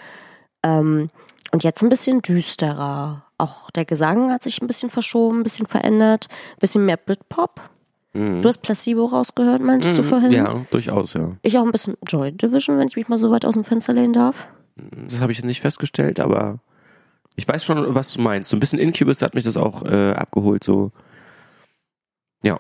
Ähm, 0.64 1.10
und 1.52 1.64
jetzt 1.64 1.82
ein 1.82 1.90
bisschen 1.90 2.22
düsterer. 2.22 3.24
Auch 3.38 3.72
der 3.72 3.86
Gesang 3.86 4.32
hat 4.32 4.44
sich 4.44 4.62
ein 4.62 4.68
bisschen 4.68 4.90
verschoben, 4.90 5.40
ein 5.40 5.44
bisschen 5.44 5.68
verändert, 5.68 6.28
ein 6.30 6.60
bisschen 6.60 6.86
mehr 6.86 6.98
Britpop. 6.98 7.62
Mhm. 8.14 8.42
Du 8.42 8.50
hast 8.50 8.58
Placebo 8.62 9.06
rausgehört, 9.06 9.62
meintest 9.62 9.98
du 9.98 10.02
Mhm, 10.02 10.08
vorhin? 10.08 10.32
Ja, 10.34 10.66
durchaus, 10.72 11.14
ja. 11.14 11.38
Ich 11.44 11.58
auch 11.58 11.64
ein 11.64 11.72
bisschen 11.72 11.96
Joy 12.06 12.32
Division, 12.34 12.78
wenn 12.78 12.88
ich 12.90 12.96
mich 12.98 13.08
mal 13.08 13.18
so 13.18 13.32
weit 13.32 13.46
aus 13.46 13.54
dem 13.54 13.64
Fenster 13.64 13.94
lehnen 13.94 14.14
darf. 14.14 14.48
Das 14.76 15.22
habe 15.22 15.32
ich 15.32 15.44
nicht 15.44 15.62
festgestellt, 15.62 16.20
aber 16.20 16.60
ich 17.40 17.48
weiß 17.48 17.64
schon, 17.64 17.96
was 17.96 18.14
du 18.14 18.22
meinst. 18.22 18.50
So 18.50 18.58
ein 18.58 18.60
bisschen 18.60 18.80
Incubus 18.80 19.22
hat 19.22 19.34
mich 19.34 19.46
das 19.46 19.56
auch 19.56 19.84
äh, 19.86 20.12
abgeholt, 20.12 20.64
so. 20.64 20.92
Ja. 22.44 22.60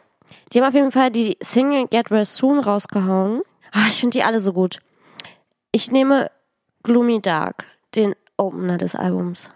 Die 0.52 0.60
haben 0.60 0.68
auf 0.68 0.74
jeden 0.74 0.92
Fall 0.92 1.12
die 1.12 1.38
Single 1.42 1.88
Get 1.88 2.10
Well 2.12 2.26
Soon 2.26 2.60
rausgehauen. 2.60 3.42
Ah, 3.72 3.88
ich 3.90 4.00
finde 4.00 4.18
die 4.18 4.24
alle 4.24 4.40
so 4.40 4.54
gut. 4.54 4.80
Ich 5.72 5.92
nehme 5.92 6.32
Gloomy 6.84 7.22
Dark, 7.22 7.66
den 7.94 8.16
Opener 8.38 8.78
des 8.78 8.96
Albums. 8.96 9.52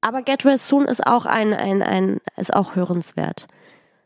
Aber 0.00 0.22
Get 0.22 0.46
Well 0.46 0.58
Soon 0.58 0.86
ist 0.86 1.06
auch 1.06 1.26
ein, 1.26 1.52
ein, 1.52 1.82
ein, 1.82 2.20
ist 2.36 2.54
auch 2.54 2.74
hörenswert. 2.74 3.48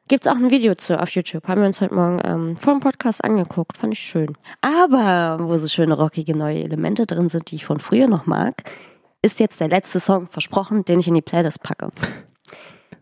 Gibt's 0.09 0.26
auch 0.26 0.34
ein 0.34 0.51
Video 0.51 0.74
zu 0.74 1.01
auf 1.01 1.11
YouTube. 1.11 1.47
Haben 1.47 1.61
wir 1.61 1.68
uns 1.68 1.80
heute 1.80 1.95
Morgen 1.95 2.20
ähm, 2.24 2.57
vor 2.57 2.74
dem 2.74 2.80
Podcast 2.80 3.22
angeguckt. 3.22 3.76
Fand 3.78 3.93
ich 3.93 4.01
schön. 4.01 4.36
Aber 4.61 5.38
wo 5.40 5.57
so 5.57 5.68
schöne 5.68 5.97
rockige 5.97 6.36
neue 6.36 6.64
Elemente 6.64 7.07
drin 7.07 7.28
sind, 7.28 7.51
die 7.51 7.55
ich 7.55 7.64
von 7.64 7.78
früher 7.78 8.09
noch 8.09 8.26
mag, 8.26 8.64
ist 9.23 9.41
jetzt 9.41 9.61
der 9.61 9.68
letzte 9.68 10.01
Song 10.01 10.27
versprochen, 10.27 10.85
den 10.85 11.01
ich 11.01 11.09
in 11.09 11.14
die 11.14 11.23
Playlist 11.23 11.62
packe. 11.62 11.91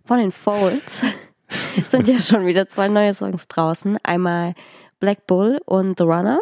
Von 0.05 0.19
den 0.19 0.33
Folds 0.33 1.03
sind 1.89 2.07
ja 2.07 2.19
schon 2.19 2.47
wieder 2.47 2.69
zwei 2.69 2.89
neue 2.89 3.15
Songs 3.15 3.49
draußen. 3.49 3.99
Einmal 4.03 4.55
Black 5.01 5.27
Bull 5.27 5.61
und 5.65 5.99
The 5.99 6.05
Runner. 6.05 6.41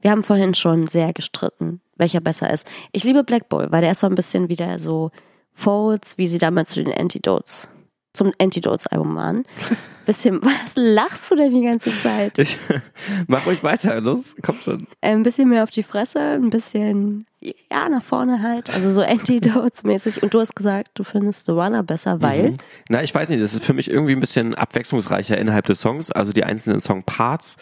Wir 0.00 0.10
haben 0.10 0.24
vorhin 0.24 0.54
schon 0.54 0.86
sehr 0.88 1.12
gestritten, 1.12 1.80
welcher 1.96 2.20
besser 2.20 2.52
ist. 2.52 2.66
Ich 2.92 3.04
liebe 3.04 3.24
Black 3.24 3.48
Bull, 3.48 3.68
weil 3.70 3.80
der 3.80 3.92
ist 3.92 4.00
so 4.00 4.06
ein 4.06 4.14
bisschen 4.14 4.48
wieder 4.48 4.78
so 4.78 5.10
Folds, 5.52 6.18
wie 6.18 6.26
sie 6.26 6.38
damals 6.38 6.70
zu 6.70 6.84
den 6.84 6.92
Antidotes, 6.92 7.68
zum 8.16 8.32
Antidotes-Album 8.38 9.14
waren. 9.14 9.44
Bisschen, 10.06 10.40
was 10.40 10.74
lachst 10.76 11.32
du 11.32 11.34
denn 11.34 11.52
die 11.52 11.64
ganze 11.64 11.90
Zeit? 11.90 12.38
Ich 12.38 12.58
mach 13.26 13.44
euch 13.48 13.64
weiter, 13.64 14.00
los, 14.00 14.36
komm 14.40 14.56
schon. 14.60 14.86
Ein 15.00 15.24
bisschen 15.24 15.48
mehr 15.48 15.64
auf 15.64 15.70
die 15.70 15.82
Fresse, 15.82 16.20
ein 16.20 16.48
bisschen, 16.48 17.26
ja, 17.40 17.88
nach 17.88 18.04
vorne 18.04 18.40
halt. 18.40 18.72
Also 18.72 18.92
so 18.92 19.02
Antidotes-mäßig. 19.02 20.22
Und 20.22 20.32
du 20.32 20.38
hast 20.38 20.54
gesagt, 20.54 20.92
du 20.94 21.02
findest 21.02 21.46
The 21.46 21.52
Runner 21.52 21.82
besser, 21.82 22.20
weil. 22.20 22.52
Mhm. 22.52 22.56
Na, 22.88 23.02
ich 23.02 23.12
weiß 23.12 23.30
nicht, 23.30 23.42
das 23.42 23.54
ist 23.54 23.64
für 23.64 23.72
mich 23.72 23.90
irgendwie 23.90 24.12
ein 24.12 24.20
bisschen 24.20 24.54
abwechslungsreicher 24.54 25.36
innerhalb 25.38 25.66
des 25.66 25.80
Songs. 25.80 26.12
Also 26.12 26.32
die 26.32 26.44
einzelnen 26.44 26.78
Songparts 26.78 27.56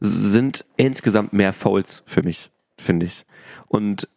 sind 0.00 0.64
insgesamt 0.76 1.32
mehr 1.32 1.52
Folds 1.52 2.02
für 2.06 2.24
mich, 2.24 2.50
finde 2.76 3.06
ich. 3.06 3.24
Und 3.68 4.08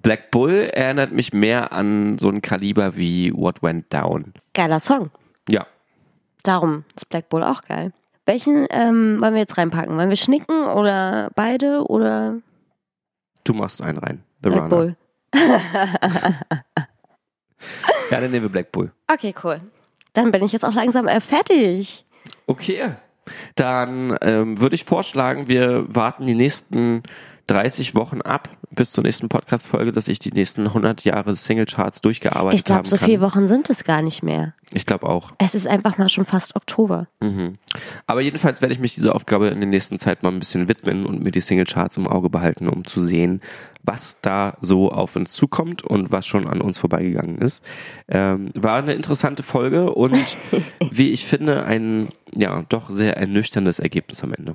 Black 0.00 0.30
Bull 0.30 0.70
erinnert 0.72 1.12
mich 1.12 1.32
mehr 1.32 1.72
an 1.72 2.18
so 2.18 2.28
ein 2.28 2.42
Kaliber 2.42 2.96
wie 2.96 3.32
What 3.34 3.62
Went 3.62 3.92
Down. 3.92 4.32
Geiler 4.54 4.80
Song. 4.80 5.10
Ja, 5.48 5.66
Darum 6.42 6.84
ist 6.96 7.08
Black 7.08 7.28
Bull 7.28 7.42
auch 7.42 7.62
geil. 7.62 7.92
Welchen 8.26 8.66
ähm, 8.70 9.20
wollen 9.20 9.34
wir 9.34 9.40
jetzt 9.40 9.58
reinpacken? 9.58 9.96
Wollen 9.96 10.08
wir 10.08 10.16
schnicken 10.16 10.64
oder 10.64 11.30
beide 11.34 11.84
oder 11.84 12.36
du 13.44 13.54
machst 13.54 13.82
einen 13.82 13.98
rein. 13.98 14.22
The 14.42 14.50
Black 14.50 14.62
Runner. 14.62 14.68
Bull? 14.68 14.96
Ja, 18.10 18.20
dann 18.20 18.30
nehmen 18.30 18.44
wir 18.44 18.50
Black 18.50 18.72
Bull. 18.72 18.92
Okay, 19.12 19.34
cool. 19.44 19.60
Dann 20.14 20.30
bin 20.30 20.42
ich 20.42 20.52
jetzt 20.52 20.64
auch 20.64 20.72
langsam 20.72 21.06
äh, 21.06 21.20
fertig. 21.20 22.06
Okay. 22.46 22.94
Dann 23.56 24.16
ähm, 24.22 24.58
würde 24.58 24.74
ich 24.74 24.84
vorschlagen, 24.84 25.48
wir 25.48 25.84
warten 25.94 26.26
die 26.26 26.34
nächsten 26.34 27.02
30 27.48 27.94
Wochen 27.94 28.20
ab 28.20 28.50
bis 28.70 28.92
zur 28.92 29.04
nächsten 29.04 29.28
Podcast-Folge, 29.28 29.90
dass 29.90 30.06
ich 30.06 30.18
die 30.18 30.30
nächsten 30.30 30.66
100 30.66 31.02
Jahre 31.04 31.34
Singlecharts 31.34 32.02
durchgearbeitet 32.02 32.58
Ich 32.58 32.64
glaube, 32.64 32.86
so 32.86 32.98
viele 32.98 33.22
Wochen 33.22 33.48
sind 33.48 33.70
es 33.70 33.84
gar 33.84 34.02
nicht 34.02 34.22
mehr. 34.22 34.54
Ich 34.70 34.84
glaube 34.84 35.08
auch. 35.08 35.32
Es 35.38 35.54
ist 35.54 35.66
einfach 35.66 35.96
mal 35.96 36.10
schon 36.10 36.26
fast 36.26 36.54
Oktober. 36.56 37.08
Mhm. 37.20 37.54
Aber 38.06 38.20
jedenfalls 38.20 38.60
werde 38.60 38.74
ich 38.74 38.80
mich 38.80 38.94
dieser 38.94 39.14
Aufgabe 39.14 39.48
in 39.48 39.60
der 39.60 39.68
nächsten 39.68 39.98
Zeit 39.98 40.22
mal 40.22 40.30
ein 40.30 40.38
bisschen 40.38 40.68
widmen 40.68 41.06
und 41.06 41.24
mir 41.24 41.30
die 41.30 41.40
Singlecharts 41.40 41.96
im 41.96 42.06
Auge 42.06 42.28
behalten, 42.28 42.68
um 42.68 42.84
zu 42.84 43.00
sehen, 43.00 43.40
was 43.82 44.18
da 44.20 44.58
so 44.60 44.92
auf 44.92 45.16
uns 45.16 45.32
zukommt 45.32 45.82
und 45.82 46.12
was 46.12 46.26
schon 46.26 46.46
an 46.46 46.60
uns 46.60 46.76
vorbeigegangen 46.76 47.38
ist. 47.38 47.64
Ähm, 48.08 48.50
war 48.54 48.76
eine 48.76 48.92
interessante 48.92 49.42
Folge 49.42 49.90
und 49.94 50.36
wie 50.90 51.12
ich 51.12 51.24
finde, 51.24 51.64
ein 51.64 52.10
ja 52.34 52.62
doch 52.68 52.90
sehr 52.90 53.16
ernüchterndes 53.16 53.78
Ergebnis 53.78 54.22
am 54.22 54.34
Ende. 54.34 54.54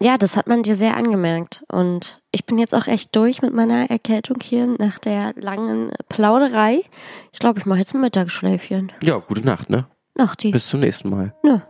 Ja, 0.00 0.18
das 0.18 0.36
hat 0.36 0.46
man 0.46 0.62
dir 0.62 0.76
sehr 0.76 0.96
angemerkt. 0.96 1.64
Und 1.72 2.20
ich 2.30 2.44
bin 2.44 2.58
jetzt 2.58 2.74
auch 2.74 2.86
echt 2.86 3.16
durch 3.16 3.40
mit 3.40 3.54
meiner 3.54 3.90
Erkältung 3.90 4.36
hier 4.42 4.66
nach 4.78 4.98
der 4.98 5.32
langen 5.36 5.90
Plauderei. 6.08 6.82
Ich 7.32 7.38
glaube, 7.38 7.60
ich 7.60 7.66
mache 7.66 7.78
jetzt 7.78 7.94
ein 7.94 8.02
Mittagsschläfchen. 8.02 8.92
Ja, 9.02 9.16
gute 9.18 9.44
Nacht, 9.44 9.70
ne? 9.70 9.86
Nachti. 10.14 10.50
Bis 10.50 10.68
zum 10.68 10.80
nächsten 10.80 11.08
Mal. 11.08 11.34
Nö. 11.42 11.60